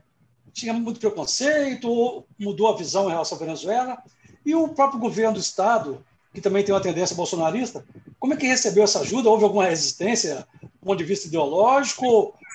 tinha 0.52 0.72
muito 0.72 0.98
preconceito? 0.98 2.24
Mudou 2.38 2.68
a 2.68 2.76
visão 2.76 3.06
em 3.06 3.12
relação 3.12 3.36
à 3.36 3.40
Venezuela? 3.40 4.02
E 4.44 4.54
o 4.54 4.68
próprio 4.68 5.00
governo 5.00 5.34
do 5.34 5.40
Estado, 5.40 6.04
que 6.32 6.40
também 6.40 6.64
tem 6.64 6.74
uma 6.74 6.80
tendência 6.80 7.14
bolsonarista, 7.14 7.84
como 8.18 8.34
é 8.34 8.36
que 8.36 8.46
recebeu 8.46 8.84
essa 8.84 9.00
ajuda? 9.00 9.28
Houve 9.28 9.44
alguma 9.44 9.66
resistência 9.66 10.46
do 10.62 10.86
ponto 10.86 10.98
de 10.98 11.04
vista 11.04 11.28
ideológico? 11.28 12.06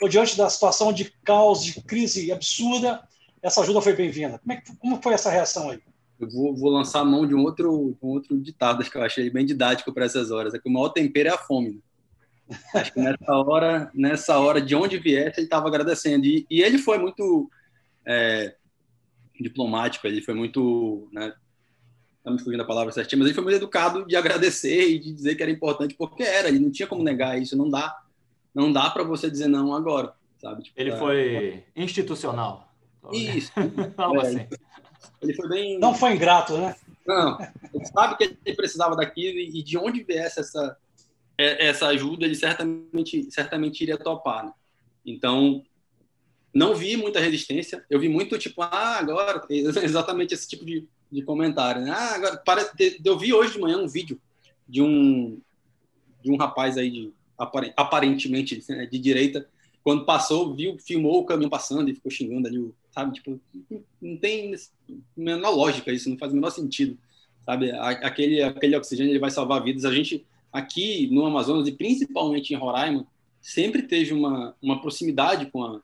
Ou, 0.01 0.09
diante 0.09 0.37
da 0.37 0.49
situação 0.49 0.91
de 0.91 1.11
caos, 1.23 1.63
de 1.63 1.81
crise 1.81 2.31
absurda, 2.31 3.01
essa 3.41 3.61
ajuda 3.61 3.81
foi 3.81 3.93
bem-vinda? 3.93 4.39
Como, 4.39 4.53
é 4.53 4.63
como 4.79 5.01
foi 5.01 5.13
essa 5.13 5.29
reação 5.29 5.69
aí? 5.69 5.79
Eu 6.19 6.29
vou, 6.29 6.55
vou, 6.55 6.71
lançar 6.71 7.01
a 7.01 7.05
mão 7.05 7.27
de 7.27 7.35
um 7.35 7.43
outro, 7.43 7.95
um 8.01 8.07
outro 8.07 8.39
ditado 8.39 8.83
que 8.83 8.97
eu 8.97 9.03
achei 9.03 9.29
bem 9.29 9.45
didático 9.45 9.93
para 9.93 10.05
essas 10.05 10.31
horas. 10.31 10.53
É 10.53 10.59
que 10.59 10.67
o 10.67 10.71
maior 10.71 10.89
tempero 10.89 11.29
é 11.29 11.31
a 11.31 11.37
fome. 11.37 11.71
Né? 11.71 12.57
Acho 12.73 12.93
que 12.93 12.99
nessa 12.99 13.33
hora, 13.33 13.91
nessa 13.93 14.39
hora 14.39 14.61
de 14.61 14.75
onde 14.75 14.97
viesse, 14.97 15.39
ele 15.39 15.47
estava 15.47 15.67
agradecendo. 15.67 16.25
E, 16.25 16.45
e, 16.49 16.61
ele 16.61 16.77
foi 16.77 16.97
muito 16.97 17.51
é, 18.05 18.55
diplomático, 19.39 20.07
ele 20.07 20.21
foi 20.21 20.33
muito. 20.33 21.07
Né, 21.11 21.33
tá 22.27 22.31
me 22.31 22.39
fugindo 22.39 22.61
a 22.61 22.65
palavra 22.65 22.91
certinha, 22.91 23.17
mas 23.17 23.27
ele 23.27 23.35
foi 23.35 23.43
muito 23.43 23.55
educado 23.55 24.05
de 24.05 24.15
agradecer 24.15 24.89
e 24.89 24.99
de 24.99 25.13
dizer 25.13 25.35
que 25.35 25.41
era 25.41 25.51
importante, 25.51 25.95
porque 25.95 26.23
era, 26.23 26.49
ele 26.49 26.59
não 26.59 26.69
tinha 26.69 26.87
como 26.87 27.01
negar 27.01 27.41
isso, 27.41 27.55
não 27.55 27.69
dá. 27.69 27.97
Não 28.53 28.71
dá 28.71 28.89
para 28.89 29.03
você 29.03 29.29
dizer 29.29 29.47
não 29.47 29.73
agora, 29.73 30.13
sabe? 30.37 30.63
Tipo, 30.63 30.81
ele 30.81 30.91
foi 30.97 31.63
institucional. 31.75 32.73
Isso. 33.13 33.51
Algo 33.95 34.17
é, 34.17 34.27
assim. 34.27 34.47
Ele 35.21 35.33
foi 35.33 35.47
bem. 35.47 35.79
Não 35.79 35.93
foi 35.95 36.13
ingrato, 36.13 36.57
né? 36.57 36.75
Não. 37.05 37.37
Ele 37.73 37.85
sabe 37.85 38.17
que 38.17 38.37
ele 38.45 38.55
precisava 38.55 38.95
daquilo 38.95 39.37
e 39.37 39.63
de 39.63 39.77
onde 39.77 40.03
viesse 40.03 40.39
essa, 40.41 40.77
é, 41.37 41.67
essa 41.67 41.87
ajuda 41.87 42.25
ele 42.25 42.35
certamente, 42.35 43.31
certamente 43.31 43.81
iria 43.81 43.97
topar. 43.97 44.45
Né? 44.45 44.51
Então, 45.05 45.63
não 46.53 46.75
vi 46.75 46.97
muita 46.97 47.21
resistência. 47.21 47.85
Eu 47.89 47.99
vi 47.99 48.09
muito 48.09 48.37
tipo, 48.37 48.61
ah, 48.63 48.97
agora, 48.97 49.45
exatamente 49.49 50.33
esse 50.33 50.47
tipo 50.47 50.65
de, 50.65 50.87
de 51.11 51.21
comentário. 51.21 51.81
Né? 51.81 51.91
Ah, 51.91 52.15
agora, 52.15 52.37
para, 52.37 52.71
eu 53.03 53.17
vi 53.17 53.33
hoje 53.33 53.53
de 53.53 53.59
manhã 53.59 53.77
um 53.77 53.87
vídeo 53.87 54.19
de 54.67 54.81
um, 54.81 55.39
de 56.23 56.31
um 56.31 56.37
rapaz 56.37 56.77
aí, 56.77 56.89
de, 56.89 57.13
aparentemente 57.75 58.63
né, 58.69 58.85
de 58.85 58.99
direita, 58.99 59.47
quando 59.83 60.05
passou, 60.05 60.53
viu, 60.53 60.77
filmou 60.79 61.19
o 61.19 61.25
caminhão 61.25 61.49
passando 61.49 61.89
e 61.89 61.95
ficou 61.95 62.11
xingando 62.11 62.47
ali, 62.47 62.73
sabe? 62.91 63.13
Tipo, 63.13 63.39
não 64.01 64.17
tem 64.17 64.53
menor 65.15 65.51
lógica 65.51 65.93
isso, 65.93 66.09
não 66.09 66.17
faz 66.17 66.33
o 66.33 66.35
menor 66.35 66.49
sentido, 66.49 66.97
sabe? 67.45 67.71
Aquele, 67.71 68.43
aquele 68.43 68.75
oxigênio 68.75 69.11
ele 69.11 69.19
vai 69.19 69.31
salvar 69.31 69.63
vidas. 69.63 69.85
A 69.85 69.93
gente 69.93 70.25
aqui 70.51 71.07
no 71.11 71.25
Amazonas 71.25 71.67
e 71.67 71.71
principalmente 71.71 72.53
em 72.53 72.57
Roraima, 72.57 73.07
sempre 73.41 73.83
teve 73.83 74.13
uma, 74.13 74.55
uma 74.61 74.81
proximidade 74.81 75.45
com 75.51 75.63
a, 75.63 75.81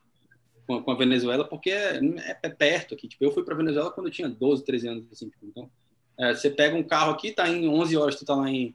com 0.66 0.76
a, 0.76 0.82
com 0.82 0.90
a 0.90 0.94
Venezuela, 0.94 1.44
porque 1.44 1.70
é, 1.70 2.00
é, 2.42 2.48
perto 2.48 2.94
aqui. 2.94 3.08
Tipo, 3.08 3.24
eu 3.24 3.32
fui 3.32 3.42
para 3.42 3.54
Venezuela 3.54 3.90
quando 3.90 4.06
eu 4.06 4.12
tinha 4.12 4.28
12, 4.28 4.64
13 4.64 4.88
anos. 4.88 5.04
Assim, 5.12 5.28
tipo, 5.28 5.46
então, 5.46 5.70
é, 6.18 6.34
você 6.34 6.50
pega 6.50 6.76
um 6.76 6.82
carro 6.82 7.12
aqui, 7.12 7.32
tá 7.32 7.48
em 7.48 7.68
11 7.68 7.96
horas, 7.96 8.16
tu 8.16 8.24
tá 8.24 8.34
lá 8.34 8.50
em, 8.50 8.74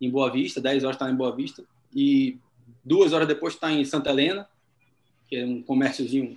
em 0.00 0.10
Boa 0.10 0.30
Vista, 0.30 0.60
10 0.60 0.84
horas 0.84 0.96
tá 0.96 1.10
em 1.10 1.14
Boa 1.14 1.34
Vista, 1.34 1.64
e 1.94 2.38
duas 2.84 3.12
horas 3.12 3.28
depois 3.28 3.56
tá 3.56 3.70
em 3.70 3.84
Santa 3.84 4.10
Helena, 4.10 4.48
que 5.28 5.36
é 5.36 5.44
um 5.44 5.62
comérciozinho 5.62 6.36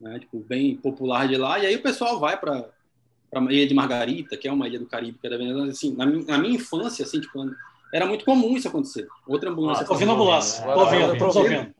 né, 0.00 0.18
tipo, 0.18 0.38
bem 0.40 0.76
popular 0.76 1.26
de 1.28 1.36
lá, 1.36 1.58
e 1.58 1.66
aí 1.66 1.76
o 1.76 1.82
pessoal 1.82 2.18
vai 2.20 2.38
para 2.38 2.68
a 3.32 3.52
Ilha 3.52 3.66
de 3.66 3.74
Margarita, 3.74 4.36
que 4.36 4.46
é 4.46 4.52
uma 4.52 4.68
ilha 4.68 4.78
do 4.78 4.86
Caribe, 4.86 5.18
que 5.18 5.26
é 5.26 5.30
da 5.30 5.36
Venezuela. 5.36 5.68
Assim, 5.68 5.94
na, 5.94 6.06
minha, 6.06 6.24
na 6.24 6.38
minha 6.38 6.54
infância, 6.54 7.04
assim, 7.04 7.20
tipo, 7.20 7.44
era 7.92 8.06
muito 8.06 8.24
comum 8.24 8.56
isso 8.56 8.68
acontecer. 8.68 9.08
Outra 9.26 9.50
ambulância. 9.50 9.82
Ah, 9.82 9.86
tô 9.86 9.92
ouvindo 9.94 10.10
a 10.10 10.14
ambulância. 10.14 10.64
Tô 10.64 10.80
ouvindo, 10.80 11.18
tô 11.18 11.38
ouvindo. 11.38 11.74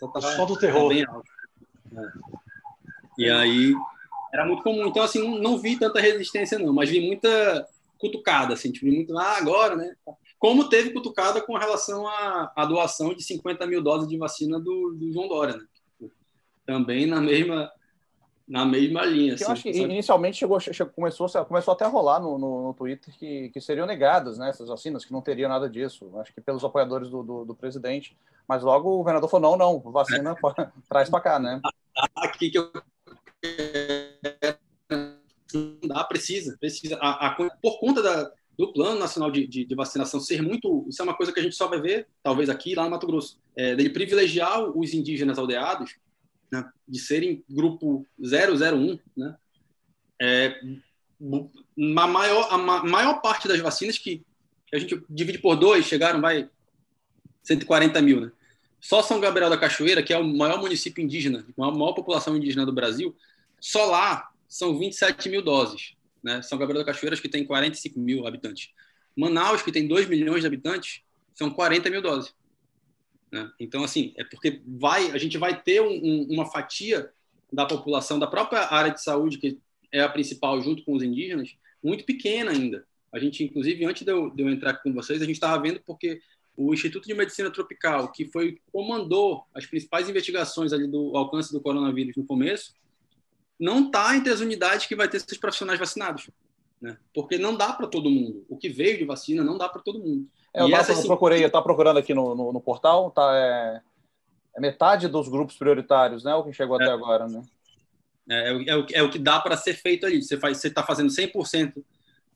Essa 0.00 0.08
tá, 0.08 0.20
Só 0.20 0.44
do 0.46 0.56
terror. 0.56 0.92
Tá 0.94 1.22
É. 1.96 2.30
E 3.18 3.28
aí 3.28 3.74
era 4.32 4.46
muito 4.46 4.62
comum. 4.62 4.86
Então, 4.86 5.02
assim, 5.02 5.40
não, 5.40 5.58
vi 5.58 5.78
tanta 5.78 6.00
resistência, 6.00 6.58
não, 6.58 6.72
mas 6.72 6.88
vi 6.88 7.00
muita 7.00 7.68
cutucada, 7.98 8.54
assim, 8.54 8.72
tipo, 8.72 8.86
muito, 8.86 9.16
ah, 9.18 9.36
agora, 9.36 9.76
né? 9.76 9.94
Como 10.38 10.70
teve 10.70 10.90
cutucada 10.90 11.42
com 11.42 11.56
relação 11.58 12.08
à, 12.08 12.50
à 12.56 12.64
doação 12.64 13.12
de 13.12 13.22
50 13.22 13.66
mil 13.66 13.82
doses 13.82 14.08
de 14.08 14.16
vacina 14.16 14.58
do, 14.58 14.94
do 14.94 15.12
João 15.12 15.28
Dória, 15.28 15.58
né? 15.58 16.08
Também 16.64 17.04
na 17.04 17.20
mesma 17.20 17.70
na 18.50 18.64
mesma 18.64 19.04
linha. 19.04 19.34
Assim, 19.34 19.44
eu 19.44 19.50
acho 19.52 19.62
que 19.62 19.72
sabe? 19.72 19.84
inicialmente 19.84 20.36
chegou, 20.36 20.58
chegou, 20.58 20.92
começou, 20.92 21.28
começou 21.46 21.72
até 21.72 21.84
a 21.84 21.88
rolar 21.88 22.18
no, 22.18 22.36
no, 22.36 22.62
no, 22.64 22.74
Twitter 22.74 23.16
que, 23.16 23.48
que 23.50 23.60
seriam 23.60 23.86
negadas 23.86 24.38
né, 24.38 24.50
essas 24.50 24.68
vacinas, 24.68 25.04
que 25.04 25.12
não 25.12 25.22
teria 25.22 25.48
nada 25.48 25.70
disso. 25.70 26.10
Acho 26.18 26.34
que 26.34 26.40
pelos 26.40 26.64
apoiadores 26.64 27.08
do, 27.08 27.22
do, 27.22 27.44
do 27.44 27.54
presidente. 27.54 28.16
Mas 28.48 28.64
logo 28.64 28.90
o 28.90 28.96
governador 28.98 29.30
falou: 29.30 29.56
não, 29.56 29.80
não, 29.80 29.92
vacina 29.92 30.32
é. 30.32 30.66
traz 30.88 31.08
para 31.08 31.20
cá, 31.20 31.38
né? 31.38 31.60
Aqui 32.16 32.50
que 32.50 32.58
eu. 32.58 32.72
Não 35.54 35.88
dá, 35.88 36.02
precisa, 36.02 36.56
precisa. 36.58 36.96
A, 37.00 37.28
a, 37.28 37.30
por 37.30 37.78
conta 37.78 38.02
da, 38.02 38.32
do 38.58 38.72
Plano 38.72 38.98
Nacional 38.98 39.30
de, 39.30 39.46
de, 39.46 39.64
de, 39.64 39.74
Vacinação 39.76 40.18
ser 40.18 40.42
muito. 40.42 40.86
Isso 40.88 41.00
é 41.00 41.04
uma 41.04 41.16
coisa 41.16 41.32
que 41.32 41.38
a 41.38 41.42
gente 41.42 41.54
só 41.54 41.68
vai 41.68 41.80
ver, 41.80 42.08
talvez 42.20 42.48
aqui 42.48 42.74
lá 42.74 42.82
no 42.82 42.90
Mato 42.90 43.06
Grosso. 43.06 43.38
É, 43.56 43.76
dele 43.76 43.90
privilegiar 43.90 44.60
os 44.76 44.92
indígenas 44.92 45.38
aldeados 45.38 45.96
né, 46.50 46.68
de 46.86 46.98
serem 46.98 47.44
grupo 47.48 48.06
001, 48.18 48.98
né, 49.16 49.36
é, 50.20 50.60
a, 51.98 52.06
maior, 52.06 52.48
a 52.52 52.58
maior 52.58 53.20
parte 53.20 53.48
das 53.48 53.60
vacinas 53.60 53.98
que 53.98 54.24
a 54.72 54.78
gente 54.78 55.02
divide 55.08 55.38
por 55.38 55.56
dois, 55.56 55.84
chegaram, 55.84 56.20
vai, 56.20 56.48
140 57.42 58.00
mil, 58.02 58.20
né? 58.20 58.32
Só 58.80 59.02
São 59.02 59.20
Gabriel 59.20 59.50
da 59.50 59.58
Cachoeira, 59.58 60.02
que 60.02 60.12
é 60.12 60.18
o 60.18 60.24
maior 60.24 60.58
município 60.58 61.02
indígena, 61.02 61.44
a 61.58 61.70
maior 61.70 61.92
população 61.92 62.36
indígena 62.36 62.64
do 62.64 62.72
Brasil, 62.72 63.14
só 63.60 63.84
lá 63.86 64.30
são 64.48 64.78
27 64.78 65.28
mil 65.28 65.42
doses. 65.42 65.94
Né? 66.22 66.40
São 66.42 66.58
Gabriel 66.58 66.84
da 66.84 66.92
Cachoeira, 66.92 67.16
que 67.16 67.28
tem 67.28 67.44
45 67.44 67.98
mil 67.98 68.26
habitantes. 68.26 68.70
Manaus, 69.14 69.62
que 69.62 69.70
tem 69.70 69.86
2 69.86 70.08
milhões 70.08 70.40
de 70.40 70.46
habitantes, 70.46 71.02
são 71.34 71.50
40 71.50 71.90
mil 71.90 72.00
doses. 72.00 72.34
Né? 73.30 73.50
Então, 73.58 73.84
assim, 73.84 74.12
é 74.16 74.24
porque 74.24 74.60
vai, 74.66 75.10
a 75.10 75.18
gente 75.18 75.38
vai 75.38 75.60
ter 75.60 75.80
um, 75.80 75.90
um, 75.90 76.26
uma 76.30 76.46
fatia 76.46 77.10
da 77.52 77.66
população 77.66 78.18
da 78.18 78.26
própria 78.26 78.72
área 78.72 78.92
de 78.92 79.02
saúde, 79.02 79.38
que 79.38 79.58
é 79.92 80.00
a 80.00 80.08
principal, 80.08 80.60
junto 80.60 80.84
com 80.84 80.94
os 80.94 81.02
indígenas, 81.02 81.56
muito 81.82 82.04
pequena 82.04 82.50
ainda. 82.50 82.86
A 83.12 83.18
gente, 83.18 83.42
inclusive, 83.42 83.84
antes 83.84 84.04
de 84.04 84.12
eu, 84.12 84.30
de 84.30 84.42
eu 84.42 84.48
entrar 84.48 84.74
com 84.74 84.92
vocês, 84.92 85.20
a 85.20 85.24
gente 85.24 85.34
estava 85.34 85.60
vendo 85.60 85.80
porque 85.84 86.20
o 86.56 86.72
Instituto 86.74 87.06
de 87.06 87.14
Medicina 87.14 87.50
Tropical, 87.50 88.12
que 88.12 88.26
foi 88.26 88.60
comandou 88.72 89.44
as 89.54 89.66
principais 89.66 90.08
investigações 90.08 90.72
ali 90.72 90.86
do 90.86 91.16
alcance 91.16 91.52
do 91.52 91.60
coronavírus 91.60 92.16
no 92.16 92.24
começo, 92.24 92.74
não 93.58 93.86
está 93.86 94.16
entre 94.16 94.32
as 94.32 94.40
unidades 94.40 94.86
que 94.86 94.94
vai 94.94 95.08
ter 95.08 95.16
esses 95.16 95.38
profissionais 95.38 95.78
vacinados, 95.78 96.30
né? 96.80 96.98
Porque 97.14 97.36
não 97.36 97.56
dá 97.56 97.72
para 97.72 97.86
todo 97.86 98.10
mundo. 98.10 98.44
O 98.48 98.56
que 98.56 98.68
veio 98.68 98.98
de 98.98 99.04
vacina 99.04 99.42
não 99.42 99.58
dá 99.58 99.68
para 99.68 99.82
todo 99.82 99.98
mundo. 99.98 100.28
É, 100.52 100.62
eu 100.62 100.68
e 100.68 100.74
essa, 100.74 101.00
procurei, 101.06 101.44
eu 101.44 101.50
procurando 101.62 101.98
aqui 101.98 102.12
no, 102.12 102.34
no, 102.34 102.52
no 102.52 102.60
portal, 102.60 103.10
tá, 103.10 103.30
é, 103.34 103.80
é, 104.56 104.60
metade 104.60 105.08
dos 105.08 105.28
grupos 105.28 105.56
prioritários, 105.56 106.24
né? 106.24 106.34
O 106.34 106.44
que 106.44 106.52
chegou 106.52 106.80
é, 106.80 106.84
até 106.84 106.92
agora, 106.92 107.26
né? 107.28 107.42
É, 108.28 108.52
é, 108.52 108.68
é, 108.68 108.76
o, 108.76 108.86
é 108.92 109.02
o 109.02 109.10
que 109.10 109.18
dá 109.18 109.40
para 109.40 109.56
ser 109.56 109.74
feito 109.74 110.06
ali. 110.06 110.22
Você 110.22 110.36
faz, 110.38 110.58
você 110.58 110.68
está 110.68 110.82
fazendo 110.82 111.10
100% 111.10 111.84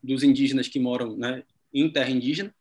dos 0.02 0.22
indígenas 0.22 0.68
que 0.68 0.78
moram, 0.78 1.16
né, 1.16 1.42
em 1.72 1.90
terra 1.90 2.10
indígena. 2.10 2.54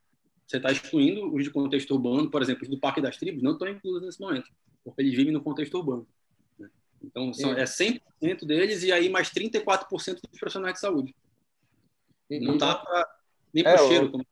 Você 0.48 0.58
está 0.58 0.72
excluindo 0.72 1.34
os 1.34 1.44
de 1.44 1.50
contexto 1.50 1.92
urbano, 1.92 2.30
por 2.30 2.42
exemplo, 2.42 2.64
os 2.64 2.70
do 2.70 2.80
Parque 2.80 3.02
das 3.02 3.18
Tribos 3.18 3.42
não 3.42 3.54
estão 3.54 3.68
incluídos 3.68 4.04
nesse 4.04 4.20
momento, 4.20 4.50
porque 4.84 5.02
eles 5.02 5.16
vivem 5.16 5.34
no 5.34 5.42
contexto 5.42 5.78
urbano. 5.78 6.08
Né? 6.60 6.70
Então, 7.02 7.34
são, 7.34 7.54
é 7.54 7.64
100% 7.64 8.00
deles 8.46 8.84
e 8.84 8.92
aí 8.92 9.10
mais 9.10 9.30
34% 9.30 10.20
dos 10.22 10.40
profissionais 10.40 10.76
de 10.76 10.80
saúde. 10.80 11.16
E, 12.30 12.40
não 12.40 12.58
dá 12.58 12.76
para 12.76 13.08
nem 13.54 13.66
é, 13.66 13.78
cheiro. 13.78 14.12
Como... 14.12 14.26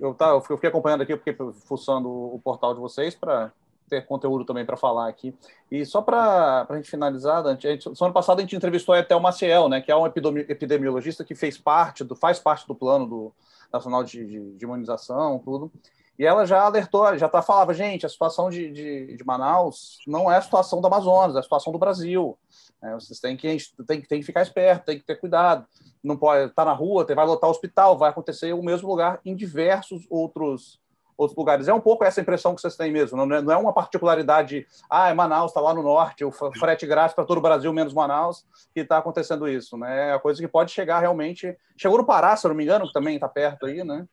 Eu, 0.00 0.14
tá, 0.14 0.28
eu 0.28 0.40
fiquei 0.40 0.68
acompanhando 0.68 1.02
aqui, 1.02 1.16
porque 1.16 1.36
fuçando 1.66 2.08
o 2.08 2.40
portal 2.42 2.74
de 2.74 2.80
vocês 2.80 3.14
para 3.14 3.52
ter 3.88 4.04
conteúdo 4.06 4.44
também 4.44 4.64
para 4.64 4.76
falar 4.76 5.08
aqui. 5.08 5.34
E 5.70 5.84
só 5.84 6.02
para 6.02 6.66
a 6.68 6.76
gente 6.76 6.90
finalizar, 6.90 7.44
a 7.46 7.54
gente, 7.54 7.88
ano 8.00 8.12
passado 8.12 8.38
a 8.38 8.42
gente 8.42 8.54
entrevistou 8.54 8.94
a 8.94 8.98
Etel 8.98 9.18
Maciel, 9.18 9.68
né, 9.68 9.80
que 9.80 9.90
é 9.90 9.96
um 9.96 10.06
epidemiologista 10.06 11.24
que 11.24 11.34
fez 11.34 11.56
parte 11.56 12.04
do, 12.04 12.14
faz 12.14 12.38
parte 12.38 12.66
do 12.66 12.74
plano 12.74 13.06
do 13.06 13.32
Nacional 13.72 14.02
de, 14.04 14.24
de, 14.24 14.52
de 14.52 14.64
Imunização, 14.64 15.38
tudo. 15.38 15.70
E 16.18 16.26
ela 16.26 16.44
já 16.44 16.62
alertou, 16.62 17.16
já 17.16 17.28
tá, 17.28 17.40
falava, 17.40 17.72
gente, 17.72 18.04
a 18.04 18.08
situação 18.08 18.50
de, 18.50 18.70
de, 18.72 19.16
de 19.16 19.24
Manaus 19.24 19.98
não 20.04 20.30
é 20.30 20.36
a 20.36 20.42
situação 20.42 20.80
do 20.80 20.86
Amazonas, 20.88 21.36
é 21.36 21.38
a 21.38 21.42
situação 21.42 21.72
do 21.72 21.78
Brasil. 21.78 22.36
É, 22.82 22.92
vocês 22.94 23.20
têm 23.20 23.36
que, 23.36 23.56
têm, 23.86 24.00
têm 24.00 24.20
que 24.20 24.26
ficar 24.26 24.42
esperto, 24.42 24.86
tem 24.86 24.98
que 24.98 25.06
ter 25.06 25.16
cuidado. 25.16 25.64
Não 26.02 26.16
pode 26.16 26.46
estar 26.46 26.64
tá 26.64 26.64
na 26.64 26.72
rua, 26.72 27.06
vai 27.14 27.24
lotar 27.24 27.48
o 27.48 27.52
hospital, 27.52 27.96
vai 27.96 28.10
acontecer 28.10 28.52
o 28.52 28.62
mesmo 28.62 28.88
lugar 28.88 29.20
em 29.24 29.36
diversos 29.36 30.06
outros, 30.10 30.80
outros 31.16 31.36
lugares. 31.36 31.68
É 31.68 31.74
um 31.74 31.80
pouco 31.80 32.04
essa 32.04 32.20
impressão 32.20 32.52
que 32.52 32.60
vocês 32.60 32.76
têm 32.76 32.90
mesmo, 32.90 33.16
não 33.16 33.36
é, 33.36 33.40
não 33.40 33.52
é 33.52 33.56
uma 33.56 33.72
particularidade, 33.72 34.66
ah, 34.90 35.08
é 35.08 35.14
Manaus, 35.14 35.50
está 35.50 35.60
lá 35.60 35.72
no 35.72 35.82
norte, 35.82 36.24
o 36.24 36.32
frete 36.32 36.84
grátis 36.84 37.14
para 37.14 37.24
todo 37.24 37.38
o 37.38 37.42
Brasil, 37.42 37.72
menos 37.72 37.94
Manaus, 37.94 38.44
que 38.74 38.80
está 38.80 38.98
acontecendo 38.98 39.48
isso. 39.48 39.76
Né? 39.76 40.10
É 40.10 40.12
a 40.14 40.18
coisa 40.18 40.40
que 40.40 40.48
pode 40.48 40.72
chegar 40.72 40.98
realmente. 40.98 41.56
Chegou 41.76 41.98
no 41.98 42.06
Pará, 42.06 42.36
se 42.36 42.44
eu 42.44 42.48
não 42.48 42.56
me 42.56 42.64
engano, 42.64 42.86
que 42.88 42.92
também 42.92 43.14
está 43.14 43.28
perto 43.28 43.66
aí, 43.66 43.84
né? 43.84 44.04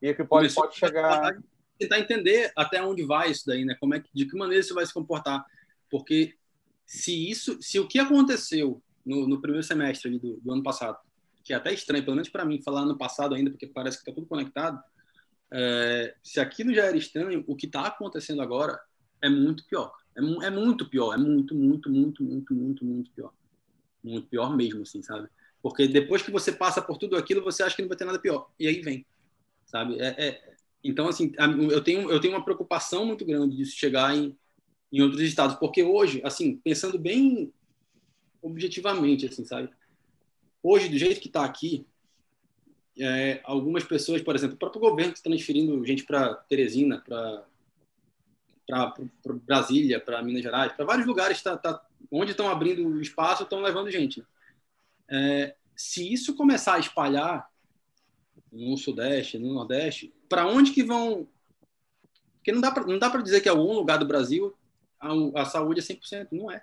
E 0.00 0.12
que 0.12 0.24
pode, 0.24 0.52
pode 0.52 0.74
chegar. 0.74 1.34
Tentar 1.78 1.98
entender 1.98 2.52
até 2.56 2.82
onde 2.82 3.04
vai 3.04 3.30
isso 3.30 3.44
daí, 3.46 3.64
né? 3.64 3.76
Como 3.80 3.94
é 3.94 4.00
que, 4.00 4.08
de 4.12 4.26
que 4.26 4.36
maneira 4.36 4.60
isso 4.60 4.74
vai 4.74 4.86
se 4.86 4.94
comportar. 4.94 5.44
Porque 5.90 6.34
se 6.86 7.30
isso, 7.30 7.60
se 7.60 7.78
o 7.78 7.88
que 7.88 7.98
aconteceu 7.98 8.82
no, 9.04 9.28
no 9.28 9.40
primeiro 9.40 9.66
semestre 9.66 10.18
do, 10.18 10.38
do, 10.40 10.52
ano 10.52 10.62
passado, 10.62 10.98
que 11.42 11.52
é 11.52 11.56
até 11.56 11.72
estranho, 11.72 12.04
pelo 12.04 12.16
menos 12.16 12.28
para 12.28 12.44
mim, 12.44 12.62
falar 12.62 12.82
ano 12.82 12.96
passado 12.96 13.34
ainda, 13.34 13.50
porque 13.50 13.66
parece 13.66 13.98
que 13.98 14.02
está 14.02 14.12
tudo 14.12 14.26
conectado, 14.26 14.82
é, 15.52 16.14
se 16.22 16.40
aquilo 16.40 16.74
já 16.74 16.84
era 16.84 16.96
estranho, 16.96 17.44
o 17.46 17.54
que 17.54 17.66
está 17.66 17.86
acontecendo 17.86 18.42
agora 18.42 18.80
é 19.22 19.28
muito 19.28 19.66
pior. 19.66 19.92
É, 20.16 20.46
é, 20.46 20.50
muito 20.50 20.88
pior, 20.88 21.14
é 21.14 21.16
muito, 21.16 21.54
muito, 21.54 21.90
muito, 21.90 22.22
muito, 22.22 22.54
muito, 22.54 22.84
muito 22.84 23.10
pior. 23.10 23.32
Muito 24.02 24.26
pior 24.28 24.54
mesmo, 24.56 24.82
assim, 24.82 25.02
sabe? 25.02 25.28
Porque 25.62 25.88
depois 25.88 26.22
que 26.22 26.30
você 26.30 26.52
passa 26.52 26.82
por 26.82 26.98
tudo 26.98 27.16
aquilo, 27.16 27.42
você 27.42 27.62
acha 27.62 27.74
que 27.74 27.82
não 27.82 27.88
vai 27.88 27.96
ter 27.96 28.04
nada 28.04 28.18
pior. 28.18 28.50
E 28.58 28.66
aí 28.66 28.80
vem, 28.82 29.06
sabe? 29.64 29.98
É, 29.98 30.14
é 30.18 30.54
então, 30.84 31.08
assim, 31.08 31.32
eu 31.70 31.82
tenho, 31.82 32.10
eu 32.10 32.20
tenho 32.20 32.34
uma 32.34 32.44
preocupação 32.44 33.06
muito 33.06 33.24
grande 33.24 33.56
disso 33.56 33.74
chegar 33.74 34.14
em, 34.14 34.36
em 34.92 35.00
outros 35.00 35.22
estados, 35.22 35.56
porque 35.56 35.82
hoje, 35.82 36.20
assim, 36.22 36.56
pensando 36.58 36.98
bem 36.98 37.52
objetivamente, 38.42 39.26
assim, 39.26 39.44
sabe? 39.46 39.70
Hoje, 40.62 40.90
do 40.90 40.98
jeito 40.98 41.20
que 41.20 41.28
está 41.28 41.44
aqui, 41.44 41.86
é, 42.98 43.40
algumas 43.44 43.82
pessoas, 43.82 44.22
por 44.22 44.36
exemplo, 44.36 44.56
o 44.56 44.58
próprio 44.58 44.80
governo 44.80 45.12
está 45.12 45.28
transferindo 45.30 45.84
gente 45.84 46.04
para 46.04 46.34
Teresina, 46.34 47.00
para 47.00 47.46
Brasília, 49.46 49.98
para 49.98 50.22
Minas 50.22 50.42
Gerais, 50.42 50.72
para 50.72 50.84
vários 50.84 51.06
lugares, 51.06 51.42
tá, 51.42 51.56
tá, 51.56 51.84
onde 52.10 52.32
estão 52.32 52.48
abrindo 52.48 53.00
espaço, 53.00 53.42
estão 53.42 53.60
levando 53.60 53.90
gente. 53.90 54.20
Né? 54.20 54.26
É, 55.10 55.56
se 55.74 56.12
isso 56.12 56.36
começar 56.36 56.74
a 56.74 56.78
espalhar 56.78 57.50
no 58.52 58.76
Sudeste, 58.76 59.38
no 59.38 59.52
Nordeste, 59.52 60.13
para 60.28 60.46
onde 60.46 60.72
que 60.72 60.82
vão? 60.82 61.26
Porque 62.36 62.52
não 62.52 62.98
dá 62.98 63.10
para 63.10 63.22
dizer 63.22 63.40
que 63.40 63.48
algum 63.48 63.72
lugar 63.72 63.98
do 63.98 64.06
Brasil 64.06 64.54
a, 65.04 65.42
a 65.42 65.44
saúde 65.44 65.80
é 65.80 65.82
100%, 65.82 66.28
não 66.32 66.50
é. 66.50 66.62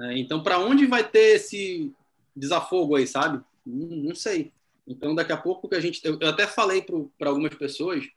é 0.00 0.18
então, 0.18 0.42
para 0.42 0.58
onde 0.58 0.86
vai 0.86 1.08
ter 1.08 1.36
esse 1.36 1.92
desafogo 2.34 2.96
aí, 2.96 3.06
sabe? 3.06 3.42
Não, 3.64 3.96
não, 3.96 4.14
sei. 4.14 4.52
Então, 4.86 5.14
daqui 5.14 5.32
a 5.32 5.36
pouco 5.36 5.68
que 5.68 5.74
a 5.74 5.80
gente. 5.80 6.00
Eu 6.04 6.28
até 6.28 6.46
falei 6.46 6.82
para 7.18 7.28
algumas 7.28 7.54
pessoas 7.54 8.08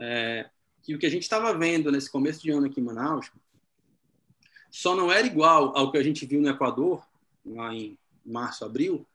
é, 0.00 0.48
que 0.82 0.94
o 0.94 0.98
que 0.98 1.06
a 1.06 1.10
gente 1.10 1.22
estava 1.22 1.56
vendo 1.56 1.90
nesse 1.90 2.10
começo 2.10 2.42
de 2.42 2.50
ano 2.50 2.66
aqui 2.66 2.80
em 2.80 2.84
Manaus 2.84 3.30
só 4.70 4.94
não 4.94 5.10
era 5.10 5.26
igual 5.26 5.76
ao 5.76 5.90
que 5.90 5.98
a 5.98 6.02
gente 6.02 6.26
viu 6.26 6.40
no 6.40 6.48
Equador, 6.48 7.06
lá 7.44 7.74
em 7.74 7.96
março, 8.24 8.64
abril, 8.64 9.06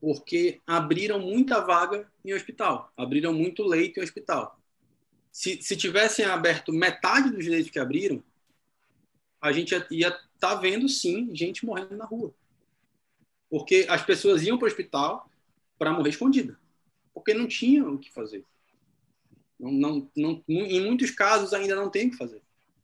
porque 0.00 0.60
abriram 0.66 1.18
muita 1.18 1.60
vaga 1.60 2.10
em 2.24 2.32
hospital, 2.32 2.92
abriram 2.96 3.32
muito 3.32 3.62
leito 3.64 3.98
em 3.98 4.02
hospital. 4.02 4.58
Se, 5.32 5.60
se 5.62 5.76
tivessem 5.76 6.24
aberto 6.24 6.72
metade 6.72 7.30
dos 7.30 7.46
leitos 7.46 7.70
que 7.70 7.78
abriram, 7.78 8.22
a 9.40 9.52
gente 9.52 9.74
ia 9.90 10.08
estar 10.08 10.20
tá 10.38 10.54
vendo, 10.54 10.88
sim, 10.88 11.34
gente 11.34 11.64
morrendo 11.64 11.96
na 11.96 12.04
rua. 12.04 12.34
Porque 13.50 13.86
as 13.88 14.04
pessoas 14.04 14.42
iam 14.42 14.58
para 14.58 14.66
o 14.66 14.68
hospital 14.68 15.30
para 15.78 15.92
morrer 15.92 16.10
escondida. 16.10 16.58
Porque 17.14 17.32
não 17.32 17.46
tinham 17.46 17.94
o 17.94 17.98
que 17.98 18.12
fazer. 18.12 18.44
Não, 19.58 19.72
não, 19.72 20.10
não, 20.16 20.44
em 20.48 20.80
muitos 20.84 21.10
casos 21.10 21.52
ainda 21.52 21.74
não 21.74 21.90
tem 21.90 22.08
o 22.08 22.10
que 22.10 22.16
fazer. 22.16 22.42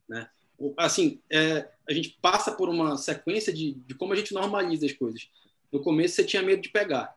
Né? 0.09 0.29
Assim, 0.77 1.21
é, 1.31 1.69
a 1.89 1.93
gente 1.93 2.19
passa 2.21 2.53
por 2.53 2.69
uma 2.69 2.97
sequência 2.97 3.53
de, 3.53 3.75
de 3.75 3.95
como 3.95 4.13
a 4.13 4.17
gente 4.17 4.35
normaliza 4.35 4.87
as 4.87 4.93
coisas. 4.93 5.29
No 5.75 5.83
começo 5.83 6.15
você 6.15 6.23
tinha 6.23 6.41
medo 6.41 6.63
de 6.63 6.69
pegar 6.69 7.17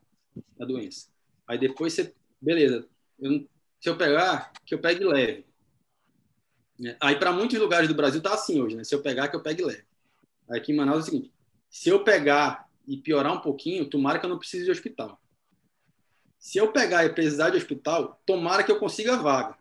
a 0.59 0.65
doença. 0.65 1.09
Aí 1.45 1.59
depois 1.59 1.93
você, 1.93 2.11
beleza, 2.41 2.89
eu, 3.19 3.47
se 3.79 3.87
eu 3.87 3.95
pegar, 3.95 4.51
que 4.65 4.73
eu 4.73 4.79
pegue 4.79 5.03
leve. 5.03 5.45
Aí, 6.99 7.19
para 7.19 7.31
muitos 7.31 7.59
lugares 7.59 7.87
do 7.87 7.93
Brasil, 7.93 8.19
tá 8.19 8.33
assim 8.33 8.59
hoje, 8.59 8.75
né? 8.75 8.83
Se 8.83 8.95
eu 8.95 9.03
pegar, 9.03 9.27
que 9.27 9.35
eu 9.35 9.43
pegue 9.43 9.63
leve. 9.63 9.85
Aqui 10.49 10.71
em 10.71 10.75
Manaus 10.75 10.97
é 10.97 11.01
o 11.01 11.05
seguinte: 11.05 11.31
se 11.69 11.89
eu 11.89 12.03
pegar 12.03 12.67
e 12.87 12.97
piorar 12.97 13.31
um 13.31 13.41
pouquinho, 13.41 13.87
tomara 13.87 14.17
que 14.17 14.25
eu 14.25 14.29
não 14.29 14.39
precise 14.39 14.65
de 14.65 14.71
hospital. 14.71 15.21
Se 16.39 16.57
eu 16.57 16.71
pegar 16.71 17.05
e 17.05 17.13
precisar 17.13 17.51
de 17.51 17.57
hospital, 17.57 18.19
tomara 18.25 18.63
que 18.63 18.71
eu 18.71 18.79
consiga 18.79 19.17
vaga. 19.17 19.55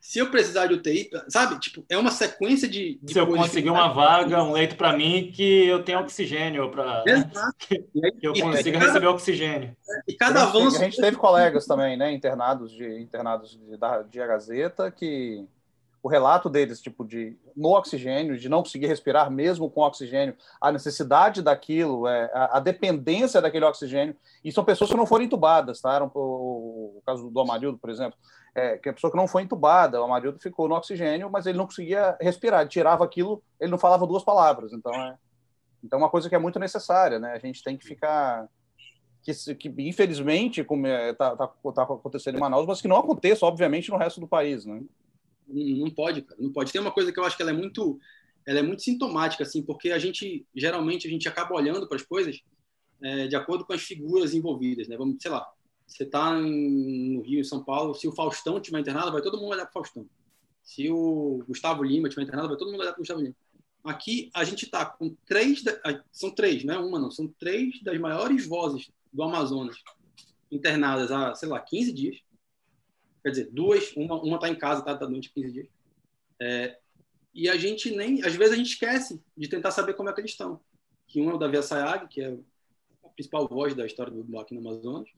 Se 0.00 0.20
eu 0.20 0.30
precisar 0.30 0.66
de 0.66 0.74
UTI, 0.74 1.10
sabe? 1.28 1.58
Tipo, 1.58 1.84
é 1.88 1.98
uma 1.98 2.10
sequência 2.10 2.68
de. 2.68 2.98
de 3.02 3.12
se 3.12 3.18
eu 3.18 3.26
conseguir 3.26 3.70
uma 3.70 3.88
vaga, 3.88 4.42
um 4.42 4.52
leito 4.52 4.76
para 4.76 4.96
mim, 4.96 5.30
que 5.34 5.66
eu 5.66 5.82
tenha 5.82 5.98
oxigênio 6.00 6.70
para. 6.70 7.02
Que, 7.58 7.78
que 8.12 8.26
eu 8.26 8.32
consiga 8.32 8.78
receber 8.78 9.06
oxigênio. 9.06 9.76
E 10.06 10.14
cada 10.14 10.44
avanço. 10.44 10.76
A 10.76 10.84
gente 10.84 11.00
teve 11.00 11.16
colegas 11.16 11.66
também, 11.66 11.96
né? 11.96 12.12
Internados 12.12 12.70
de 12.70 13.00
internados 13.00 13.50
de, 13.50 13.76
da, 13.76 14.02
de 14.02 14.20
a 14.20 14.26
Gazeta 14.26 14.90
que 14.90 15.46
o 16.02 16.08
relato 16.08 16.48
deles, 16.48 16.80
tipo, 16.80 17.04
de 17.04 17.36
no 17.56 17.70
oxigênio, 17.70 18.38
de 18.38 18.48
não 18.48 18.62
conseguir 18.62 18.86
respirar 18.86 19.30
mesmo 19.30 19.68
com 19.68 19.80
oxigênio, 19.80 20.36
a 20.60 20.70
necessidade 20.70 21.42
daquilo, 21.42 22.06
é, 22.06 22.30
a, 22.32 22.58
a, 22.58 22.60
dependência 22.60 23.42
daquele 23.42 23.64
oxigênio, 23.64 24.16
e 24.44 24.52
são 24.52 24.64
pessoas 24.64 24.90
que 24.90 24.96
não 24.96 25.06
foram 25.06 25.24
entubadas, 25.24 25.80
tá? 25.80 25.94
Era 25.94 26.04
o, 26.04 26.98
o 26.98 27.02
caso 27.04 27.28
do 27.28 27.40
Amarildo, 27.40 27.78
por 27.78 27.90
exemplo, 27.90 28.16
é, 28.58 28.78
que 28.78 28.88
a 28.88 28.92
pessoa 28.92 29.10
que 29.10 29.16
não 29.16 29.28
foi 29.28 29.42
entubada, 29.42 30.00
o 30.00 30.04
Amarildo 30.04 30.40
ficou 30.40 30.68
no 30.68 30.74
oxigênio, 30.74 31.30
mas 31.30 31.46
ele 31.46 31.56
não 31.56 31.66
conseguia 31.66 32.16
respirar, 32.20 32.60
ele 32.60 32.70
tirava 32.70 33.04
aquilo, 33.04 33.42
ele 33.60 33.70
não 33.70 33.78
falava 33.78 34.06
duas 34.06 34.24
palavras, 34.24 34.72
então 34.72 34.92
é, 34.92 35.16
então 35.82 35.98
é 35.98 36.02
uma 36.02 36.10
coisa 36.10 36.28
que 36.28 36.34
é 36.34 36.38
muito 36.38 36.58
necessária, 36.58 37.18
né? 37.18 37.32
A 37.32 37.38
gente 37.38 37.62
tem 37.62 37.76
que 37.76 37.86
ficar 37.86 38.48
que, 39.22 39.54
que 39.54 39.74
infelizmente 39.78 40.64
como 40.64 40.86
é, 40.86 41.12
tá, 41.14 41.36
tá 41.36 41.44
acontecendo 41.82 42.36
em 42.36 42.40
Manaus, 42.40 42.66
mas 42.66 42.80
que 42.80 42.88
não 42.88 42.96
aconteça, 42.96 43.46
obviamente, 43.46 43.90
no 43.90 43.96
resto 43.96 44.20
do 44.20 44.26
país, 44.26 44.64
né? 44.64 44.82
Não 45.46 45.90
pode, 45.90 46.22
cara, 46.22 46.40
não 46.40 46.52
pode. 46.52 46.72
Tem 46.72 46.80
uma 46.80 46.92
coisa 46.92 47.12
que 47.12 47.18
eu 47.18 47.24
acho 47.24 47.36
que 47.36 47.42
ela 47.42 47.52
é 47.52 47.54
muito, 47.54 47.98
ela 48.46 48.58
é 48.58 48.62
muito 48.62 48.82
sintomática, 48.82 49.44
assim, 49.44 49.62
porque 49.62 49.90
a 49.90 49.98
gente 49.98 50.46
geralmente 50.54 51.06
a 51.06 51.10
gente 51.10 51.28
acaba 51.28 51.54
olhando 51.54 51.88
para 51.88 51.96
as 51.96 52.02
coisas 52.02 52.42
é, 53.02 53.28
de 53.28 53.36
acordo 53.36 53.64
com 53.64 53.72
as 53.72 53.82
figuras 53.82 54.34
envolvidas, 54.34 54.88
né? 54.88 54.96
Vamos, 54.96 55.16
sei 55.20 55.30
lá, 55.30 55.46
você 55.88 56.04
está 56.04 56.32
no 56.32 57.22
Rio, 57.22 57.40
em 57.40 57.44
São 57.44 57.64
Paulo, 57.64 57.94
se 57.94 58.06
o 58.06 58.12
Faustão 58.12 58.60
tiver 58.60 58.78
internado, 58.78 59.10
vai 59.10 59.22
todo 59.22 59.38
mundo 59.38 59.52
olhar 59.52 59.64
para 59.64 59.70
o 59.70 59.84
Faustão. 59.84 60.08
Se 60.62 60.88
o 60.90 61.42
Gustavo 61.48 61.82
Lima 61.82 62.08
tiver 62.08 62.22
internado, 62.22 62.48
vai 62.48 62.56
todo 62.56 62.70
mundo 62.70 62.80
olhar 62.80 62.92
para 62.92 62.98
o 62.98 63.02
Gustavo 63.02 63.20
Lima. 63.20 63.34
Aqui 63.82 64.30
a 64.34 64.44
gente 64.44 64.66
está 64.66 64.84
com 64.84 65.16
três, 65.26 65.64
são 66.12 66.30
três, 66.30 66.62
não 66.62 66.74
é 66.74 66.78
uma 66.78 66.98
não, 66.98 67.10
são 67.10 67.26
três 67.38 67.82
das 67.82 67.98
maiores 67.98 68.46
vozes 68.46 68.90
do 69.12 69.22
Amazonas 69.22 69.76
internadas 70.52 71.10
há, 71.10 71.34
sei 71.34 71.48
lá, 71.48 71.58
15 71.58 71.92
dias 71.92 72.18
quer 73.22 73.30
dizer, 73.30 73.48
duas, 73.52 73.92
uma 73.96 74.20
uma 74.22 74.36
está 74.36 74.48
em 74.48 74.54
casa, 74.54 74.82
tá, 74.82 74.96
tá 74.96 75.06
doente 75.06 75.32
15 75.32 75.52
dias. 75.52 75.68
É, 76.40 76.78
e 77.34 77.48
a 77.48 77.56
gente 77.56 77.94
nem, 77.94 78.22
às 78.22 78.34
vezes 78.34 78.54
a 78.54 78.56
gente 78.56 78.70
esquece 78.70 79.22
de 79.36 79.48
tentar 79.48 79.70
saber 79.70 79.94
como 79.94 80.08
é 80.08 80.12
que 80.12 80.20
eles 80.20 80.30
estão. 80.30 80.60
Que 81.06 81.20
um 81.20 81.30
é 81.30 81.34
o 81.34 81.38
Davi 81.38 81.56
Assayag, 81.56 82.08
que 82.08 82.20
é 82.20 82.36
a 83.04 83.08
principal 83.10 83.46
voz 83.48 83.74
da 83.74 83.86
história 83.86 84.12
do 84.12 84.24
bloco 84.24 84.54
no 84.54 84.60
Amazonas. 84.60 85.08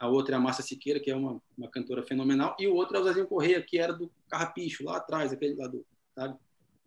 A 0.00 0.08
outra 0.08 0.34
é 0.34 0.38
a 0.38 0.40
Márcia 0.40 0.64
Siqueira, 0.64 0.98
que 0.98 1.10
é 1.10 1.14
uma, 1.14 1.40
uma 1.58 1.70
cantora 1.70 2.02
fenomenal. 2.02 2.56
E 2.58 2.66
o 2.66 2.74
outro 2.74 2.96
é 2.96 3.00
o 3.00 3.04
Zezinho 3.04 3.26
Correia, 3.26 3.62
que 3.62 3.78
era 3.78 3.92
do 3.92 4.10
Carrapicho, 4.30 4.82
lá 4.82 4.96
atrás, 4.96 5.30
aquele 5.30 5.54
lá 5.54 5.68
do, 5.68 5.84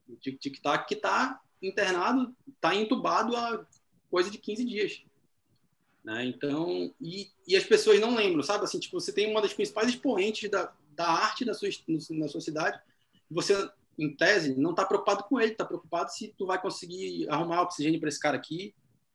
do 0.07 0.17
Tic 0.17 0.59
Tac, 0.59 0.87
que 0.87 0.95
está 0.95 1.39
internado, 1.61 2.35
está 2.47 2.75
entubado 2.75 3.35
há 3.37 3.63
coisa 4.09 4.31
de 4.31 4.39
15 4.39 4.65
dias. 4.65 5.03
Né? 6.03 6.25
Então, 6.25 6.91
e, 6.99 7.29
e 7.47 7.55
as 7.55 7.63
pessoas 7.63 7.99
não 7.99 8.15
lembram, 8.15 8.41
sabe? 8.41 8.63
Assim, 8.63 8.79
tipo, 8.79 8.99
você 8.99 9.13
tem 9.13 9.29
uma 9.29 9.43
das 9.43 9.53
principais 9.53 9.89
expoentes 9.89 10.49
da, 10.49 10.73
da 10.89 11.07
arte 11.07 11.45
da 11.45 11.53
sua, 11.53 11.69
na 12.09 12.27
sua 12.27 12.41
cidade, 12.41 12.81
você, 13.29 13.69
em 13.97 14.15
tese, 14.15 14.55
não 14.55 14.71
está 14.71 14.85
preocupado 14.85 15.23
com 15.25 15.39
ele, 15.39 15.51
está 15.51 15.63
preocupado 15.63 16.11
se 16.11 16.33
tu 16.35 16.47
vai 16.47 16.59
conseguir 16.59 17.29
arrumar 17.29 17.61
oxigênio 17.61 17.99
para 17.99 18.09
esse 18.09 18.19
cara 18.19 18.37
aqui, 18.37 18.73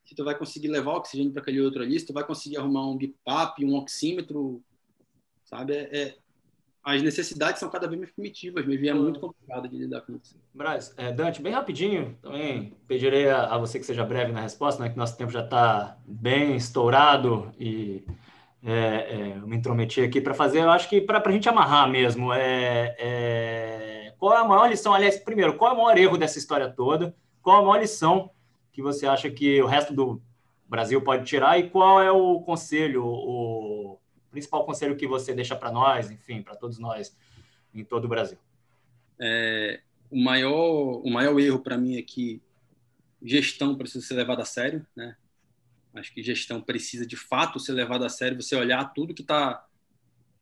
se 0.09 0.15
tu 0.15 0.23
vai 0.23 0.35
conseguir 0.35 0.69
levar 0.69 0.95
oxigênio 0.95 1.31
para 1.31 1.43
aquele 1.43 1.61
outro 1.61 1.83
ali, 1.83 1.99
se 1.99 2.07
tu 2.07 2.13
vai 2.13 2.23
conseguir 2.23 2.57
arrumar 2.57 2.89
um 2.89 2.97
BIPAP, 2.97 3.63
um 3.63 3.75
oxímetro, 3.75 4.59
sabe? 5.45 5.73
É, 5.73 5.99
é 5.99 6.15
as 6.83 7.03
necessidades 7.03 7.59
são 7.59 7.69
cada 7.69 7.87
vez 7.87 7.99
mais 7.99 8.11
primitivas 8.11 8.65
mesmo, 8.65 8.85
e 8.85 8.89
é 8.89 8.93
muito 8.93 9.19
complicado 9.19 9.69
de 9.69 9.77
lidar 9.77 10.01
com 10.01 10.15
isso. 10.15 10.35
Braz, 10.51 10.95
é, 10.97 11.11
Dante, 11.11 11.43
bem 11.43 11.53
rapidinho, 11.53 12.17
também 12.23 12.75
pedirei 12.87 13.29
a, 13.29 13.53
a, 13.53 13.57
você 13.59 13.77
que 13.77 13.85
seja 13.85 14.03
breve 14.03 14.31
na 14.31 14.41
resposta, 14.41 14.81
né, 14.81 14.89
que 14.89 14.97
nosso 14.97 15.15
tempo 15.15 15.31
já 15.31 15.43
está 15.43 15.99
bem 16.07 16.55
estourado 16.55 17.51
e 17.59 18.03
é, 18.63 18.71
é, 18.73 19.37
eu 19.37 19.47
me 19.47 19.57
intrometi 19.57 20.01
aqui 20.01 20.19
para 20.19 20.33
fazer, 20.33 20.61
eu 20.61 20.71
acho 20.71 20.89
que 20.89 20.99
para 21.01 21.21
a 21.23 21.31
gente 21.31 21.47
amarrar 21.47 21.87
mesmo, 21.87 22.33
é, 22.33 22.95
é, 22.97 24.13
qual 24.17 24.33
é 24.33 24.37
a 24.37 24.43
maior 24.43 24.67
lição, 24.67 24.91
aliás, 24.91 25.17
primeiro, 25.19 25.55
qual 25.55 25.71
é 25.71 25.73
o 25.75 25.77
maior 25.77 25.97
erro 25.99 26.17
dessa 26.17 26.39
história 26.39 26.67
toda, 26.67 27.15
qual 27.43 27.57
a 27.57 27.61
maior 27.61 27.79
lição 27.79 28.31
que 28.79 28.83
você 28.83 29.05
acha 29.05 29.29
que 29.29 29.61
o 29.61 29.67
resto 29.67 29.93
do 29.93 30.21
Brasil 30.65 31.01
pode 31.01 31.25
tirar 31.25 31.59
e 31.59 31.69
qual 31.69 32.01
é 32.01 32.09
o 32.09 32.39
conselho, 32.39 33.05
o 33.05 33.99
principal 34.31 34.65
conselho 34.65 34.95
que 34.95 35.05
você 35.05 35.33
deixa 35.33 35.53
para 35.53 35.69
nós, 35.69 36.09
enfim, 36.09 36.41
para 36.41 36.55
todos 36.55 36.79
nós 36.79 37.15
em 37.73 37.83
todo 37.83 38.05
o 38.05 38.07
Brasil? 38.07 38.37
É, 39.19 39.81
o 40.09 40.17
maior 40.17 41.01
o 41.03 41.09
maior 41.09 41.37
erro 41.39 41.59
para 41.59 41.77
mim 41.77 41.97
é 41.97 42.01
que 42.01 42.41
gestão 43.21 43.75
precisa 43.75 44.05
ser 44.05 44.13
levada 44.13 44.43
a 44.43 44.45
sério, 44.45 44.85
né? 44.95 45.17
Acho 45.93 46.13
que 46.13 46.23
gestão 46.23 46.61
precisa 46.61 47.05
de 47.05 47.17
fato 47.17 47.59
ser 47.59 47.73
levada 47.73 48.05
a 48.05 48.09
sério. 48.09 48.41
Você 48.41 48.55
olhar 48.55 48.93
tudo 48.93 49.13
que 49.13 49.23
está 49.23 49.67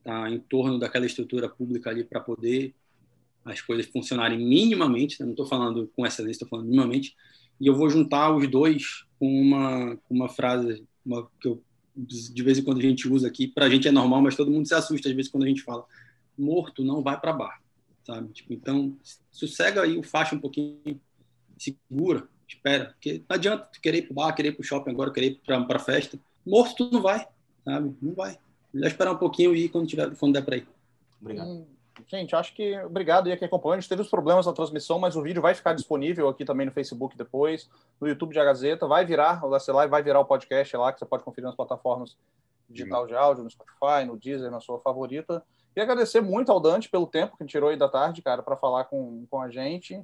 tá 0.04 0.30
em 0.30 0.38
torno 0.38 0.78
daquela 0.78 1.06
estrutura 1.08 1.50
pública 1.50 1.90
ali 1.90 2.04
para 2.04 2.20
poder 2.20 2.76
as 3.44 3.62
coisas 3.62 3.88
funcionarem 3.88 4.38
minimamente. 4.38 5.20
Né? 5.20 5.26
Não 5.26 5.34
estou 5.34 5.48
falando 5.48 5.92
com 5.96 6.06
excelência, 6.06 6.44
estou 6.44 6.50
falando 6.50 6.68
minimamente. 6.68 7.16
E 7.60 7.68
eu 7.68 7.76
vou 7.76 7.90
juntar 7.90 8.36
os 8.36 8.48
dois 8.50 9.06
com 9.20 9.28
uma, 9.28 9.98
uma 10.10 10.30
frase 10.30 10.86
uma, 11.06 11.28
que 11.40 11.48
eu 11.48 11.62
de 11.96 12.44
vez 12.44 12.60
em 12.60 12.64
quando 12.64 12.78
a 12.78 12.84
gente 12.84 13.08
usa 13.10 13.28
aqui, 13.28 13.48
para 13.48 13.66
a 13.66 13.70
gente 13.70 13.88
é 13.88 13.92
normal, 13.92 14.22
mas 14.22 14.36
todo 14.36 14.52
mundo 14.52 14.68
se 14.68 14.76
assusta 14.76 15.10
às 15.10 15.16
vezes 15.16 15.32
quando 15.32 15.46
a 15.46 15.48
gente 15.48 15.64
fala 15.64 15.84
morto 16.38 16.84
não 16.84 17.02
vai 17.02 17.20
para 17.20 17.34
bar, 17.34 17.60
sabe? 18.06 18.32
Tipo, 18.32 18.54
então, 18.54 18.96
sossega 19.32 19.82
aí 19.82 19.98
o 19.98 20.04
faixa 20.04 20.36
um 20.36 20.40
pouquinho, 20.40 21.02
segura, 21.58 22.28
espera, 22.48 22.92
porque 22.92 23.24
não 23.28 23.36
adianta 23.36 23.68
tu 23.74 23.82
querer 23.82 24.00
ir 24.00 24.02
para 24.04 24.14
bar, 24.14 24.36
querer 24.36 24.50
ir 24.50 24.52
para 24.52 24.62
o 24.62 24.66
shopping 24.66 24.92
agora, 24.92 25.12
querer 25.12 25.32
ir 25.32 25.42
para 25.44 25.80
festa, 25.80 26.20
morto 26.46 26.76
tu 26.76 26.92
não 26.92 27.02
vai, 27.02 27.28
sabe? 27.66 27.96
Não 28.00 28.14
vai. 28.14 28.38
Melhor 28.72 28.88
esperar 28.88 29.14
um 29.14 29.18
pouquinho 29.18 29.56
e 29.56 29.66
ir 29.66 29.70
quando, 29.70 29.88
tiver, 29.88 30.16
quando 30.16 30.34
der 30.34 30.46
para 30.46 30.58
ir. 30.58 30.68
Obrigado. 31.20 31.66
Gente, 32.06 32.36
acho 32.36 32.54
que 32.54 32.78
obrigado 32.82 33.28
e 33.28 33.32
aqui 33.32 33.44
acompanhando. 33.46 33.78
A 33.78 33.82
gente 33.82 33.90
teve 33.90 34.02
os 34.02 34.10
problemas 34.10 34.46
na 34.46 34.54
transmissão, 34.54 35.00
mas 35.00 35.16
o 35.16 35.22
vídeo 35.22 35.42
vai 35.42 35.56
ficar 35.56 35.74
disponível 35.74 36.28
aqui 36.30 36.46
também 36.46 36.66
no 36.66 36.72
Facebook 36.72 37.18
depois, 37.18 37.70
no 38.00 38.08
YouTube 38.08 38.34
de 38.34 38.40
A 38.40 38.46
Gazeta. 38.46 38.88
Vai 38.88 39.06
virar, 39.06 39.44
o 39.44 39.50
Live 39.50 39.90
vai 39.90 40.04
virar 40.04 40.20
o 40.20 40.26
podcast 40.26 40.78
lá, 40.78 40.94
que 40.94 41.00
você 41.00 41.06
pode 41.06 41.24
conferir 41.24 41.46
nas 41.46 41.56
plataformas 41.56 42.16
digital 42.70 43.08
de 43.08 43.16
áudio, 43.16 43.44
no 43.44 43.50
Spotify, 43.50 44.06
no 44.06 44.18
Deezer, 44.18 44.52
na 44.52 44.60
sua 44.60 44.80
favorita. 44.80 45.44
E 45.76 45.80
agradecer 45.80 46.22
muito 46.22 46.52
ao 46.52 46.60
Dante 46.60 46.90
pelo 46.90 47.08
tempo 47.08 47.38
que 47.38 47.46
tirou 47.46 47.70
aí 47.70 47.78
da 47.78 47.88
tarde, 47.88 48.22
cara, 48.22 48.44
para 48.44 48.58
falar 48.58 48.86
com, 48.86 49.26
com 49.30 49.42
a 49.42 49.50
gente 49.50 50.04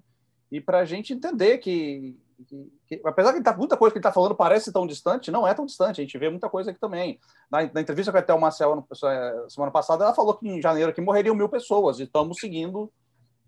e 0.51 0.61
para 0.61 0.79
a 0.79 0.85
gente 0.85 1.13
entender 1.13 1.57
que 1.57 2.15
que, 2.47 2.71
que, 2.87 3.01
apesar 3.05 3.33
que 3.33 3.41
tá, 3.41 3.55
muita 3.55 3.77
coisa 3.77 3.91
que 3.91 3.97
ele 3.97 4.01
está 4.01 4.11
falando 4.11 4.35
parece 4.35 4.71
tão 4.71 4.87
distante, 4.87 5.31
não 5.31 5.47
é 5.47 5.53
tão 5.53 5.65
distante. 5.65 6.01
A 6.01 6.03
gente 6.03 6.17
vê 6.17 6.29
muita 6.29 6.49
coisa 6.49 6.71
aqui 6.71 6.79
também. 6.79 7.19
Na, 7.49 7.61
na 7.73 7.81
entrevista 7.81 8.11
com 8.11 8.17
a 8.17 8.21
Etel 8.21 8.39
Marcel 8.39 8.87
é, 9.05 9.49
semana 9.49 9.71
passada, 9.71 10.03
ela 10.03 10.13
falou 10.13 10.33
que 10.35 10.47
em 10.47 10.61
janeiro 10.61 10.91
aqui 10.91 11.01
morreriam 11.01 11.35
mil 11.35 11.49
pessoas 11.49 11.99
e 11.99 12.03
estamos 12.03 12.39
seguindo 12.39 12.91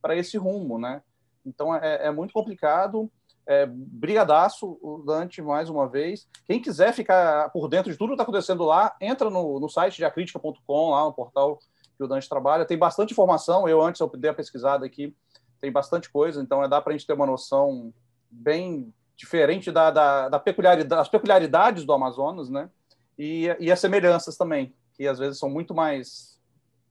para 0.02 0.16
esse 0.16 0.38
rumo, 0.38 0.78
né? 0.78 1.02
Então 1.46 1.76
é, 1.76 2.08
é 2.08 2.12
muito 2.12 2.34
complicado. 2.34 3.10
É, 3.48 3.68
brigadaço, 3.68 4.80
Dante, 5.06 5.42
mais 5.42 5.70
uma 5.70 5.88
vez. 5.88 6.28
Quem 6.46 6.60
quiser 6.60 6.94
ficar 6.94 7.50
por 7.52 7.68
dentro 7.68 7.92
de 7.92 7.98
tudo 7.98 8.10
que 8.10 8.14
está 8.14 8.24
acontecendo 8.24 8.64
lá, 8.64 8.96
entra 9.00 9.30
no, 9.30 9.60
no 9.60 9.70
site 9.70 9.98
de 9.98 10.06
acritica.com, 10.06 10.90
lá 10.90 11.06
no 11.06 11.14
portal 11.14 11.60
que 11.96 12.04
o 12.04 12.08
Dante 12.08 12.28
trabalha. 12.28 12.66
Tem 12.66 12.78
bastante 12.78 13.14
informação. 13.14 13.68
Eu 13.68 13.82
antes 13.82 14.02
eu 14.02 14.08
dei 14.08 14.32
a 14.32 14.34
pesquisada 14.34 14.86
aqui, 14.86 15.16
tem 15.62 15.72
bastante 15.72 16.10
coisa, 16.12 16.42
então 16.42 16.64
é, 16.64 16.68
dá 16.68 16.82
para 16.82 16.94
a 16.94 16.98
gente 16.98 17.08
ter 17.08 17.14
uma 17.14 17.26
noção 17.26 17.94
bem 18.36 18.94
diferente 19.16 19.72
da, 19.72 19.92
da, 19.92 20.30
da 20.30 20.40
peculiaridade, 20.40 20.90
das 20.90 21.10
peculiaridades 21.10 21.86
do 21.86 21.94
Amazonas, 21.94 22.50
né? 22.50 22.70
E, 23.18 23.56
e 23.60 23.72
as 23.72 23.80
semelhanças 23.80 24.36
também, 24.36 24.74
que 24.94 25.08
às 25.08 25.18
vezes 25.18 25.40
são 25.40 25.50
muito 25.50 25.74
mais 25.74 26.36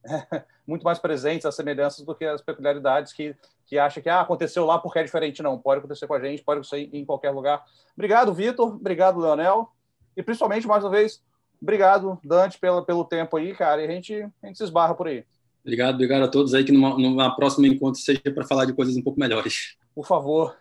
muito 0.66 0.82
mais 0.82 0.98
presentes 0.98 1.46
as 1.46 1.54
semelhanças 1.54 2.04
do 2.04 2.14
que 2.14 2.24
as 2.24 2.40
peculiaridades 2.40 3.12
que 3.12 3.34
que 3.66 3.78
acha 3.78 4.00
que 4.00 4.08
ah, 4.08 4.20
aconteceu 4.20 4.66
lá 4.66 4.78
porque 4.78 4.98
é 4.98 5.02
diferente 5.02 5.42
não, 5.42 5.58
pode 5.58 5.78
acontecer 5.78 6.06
com 6.06 6.14
a 6.14 6.20
gente, 6.20 6.42
pode 6.42 6.60
acontecer 6.60 6.88
em 6.92 7.04
qualquer 7.04 7.30
lugar. 7.30 7.64
Obrigado, 7.94 8.32
Vitor, 8.34 8.74
obrigado, 8.74 9.18
Leonel, 9.18 9.70
e 10.14 10.22
principalmente 10.22 10.66
mais 10.66 10.84
uma 10.84 10.90
vez, 10.90 11.22
obrigado, 11.60 12.18
Dante, 12.22 12.58
pelo, 12.58 12.84
pelo 12.84 13.04
tempo 13.04 13.36
aí, 13.38 13.54
cara, 13.54 13.82
e 13.82 13.86
a 13.86 13.90
gente, 13.90 14.14
a 14.42 14.46
gente 14.46 14.58
se 14.58 14.64
esbarra 14.64 14.94
por 14.94 15.08
aí. 15.08 15.24
Obrigado, 15.62 15.94
obrigado 15.94 16.24
a 16.24 16.28
todos 16.28 16.52
aí 16.52 16.62
que 16.62 16.72
numa, 16.72 16.90
numa 16.90 17.34
próxima 17.34 17.66
encontro 17.66 17.98
seja 17.98 18.20
para 18.34 18.46
falar 18.46 18.66
de 18.66 18.74
coisas 18.74 18.96
um 18.96 19.02
pouco 19.02 19.18
melhores. 19.18 19.78
Por 19.94 20.06
favor. 20.06 20.54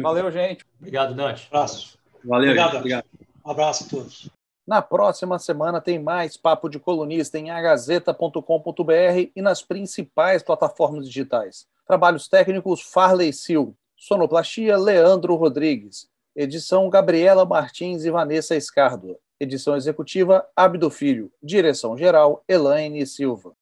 Valeu, 0.00 0.30
gente. 0.30 0.64
Obrigado, 0.78 1.14
Dante. 1.14 1.46
Abraço. 1.48 1.98
Valeu, 2.24 2.50
obrigado. 2.50 2.76
obrigado. 2.76 3.04
Um 3.44 3.50
abraço 3.50 3.84
a 3.84 3.88
todos. 3.88 4.30
Na 4.66 4.80
próxima 4.80 5.38
semana 5.38 5.78
tem 5.80 5.98
mais 5.98 6.38
Papo 6.38 6.70
de 6.70 6.78
Colunista 6.78 7.38
em 7.38 7.50
agazeta.com.br 7.50 9.30
e 9.36 9.42
nas 9.42 9.62
principais 9.62 10.42
plataformas 10.42 11.06
digitais. 11.06 11.66
Trabalhos 11.86 12.28
técnicos 12.28 12.80
Farley 12.80 13.30
Sil. 13.36 13.76
Sonoplastia 13.94 14.76
Leandro 14.78 15.34
Rodrigues. 15.34 16.08
Edição 16.34 16.88
Gabriela 16.88 17.44
Martins 17.44 18.04
e 18.04 18.10
Vanessa 18.10 18.56
Escardo. 18.56 19.18
Edição 19.38 19.76
executiva 19.76 20.46
Abdo 20.56 20.88
Filho. 20.88 21.30
Direção 21.42 21.96
geral 21.96 22.42
Elaine 22.48 23.06
Silva. 23.06 23.52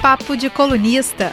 Papo 0.00 0.36
de 0.36 0.48
colunista. 0.48 1.32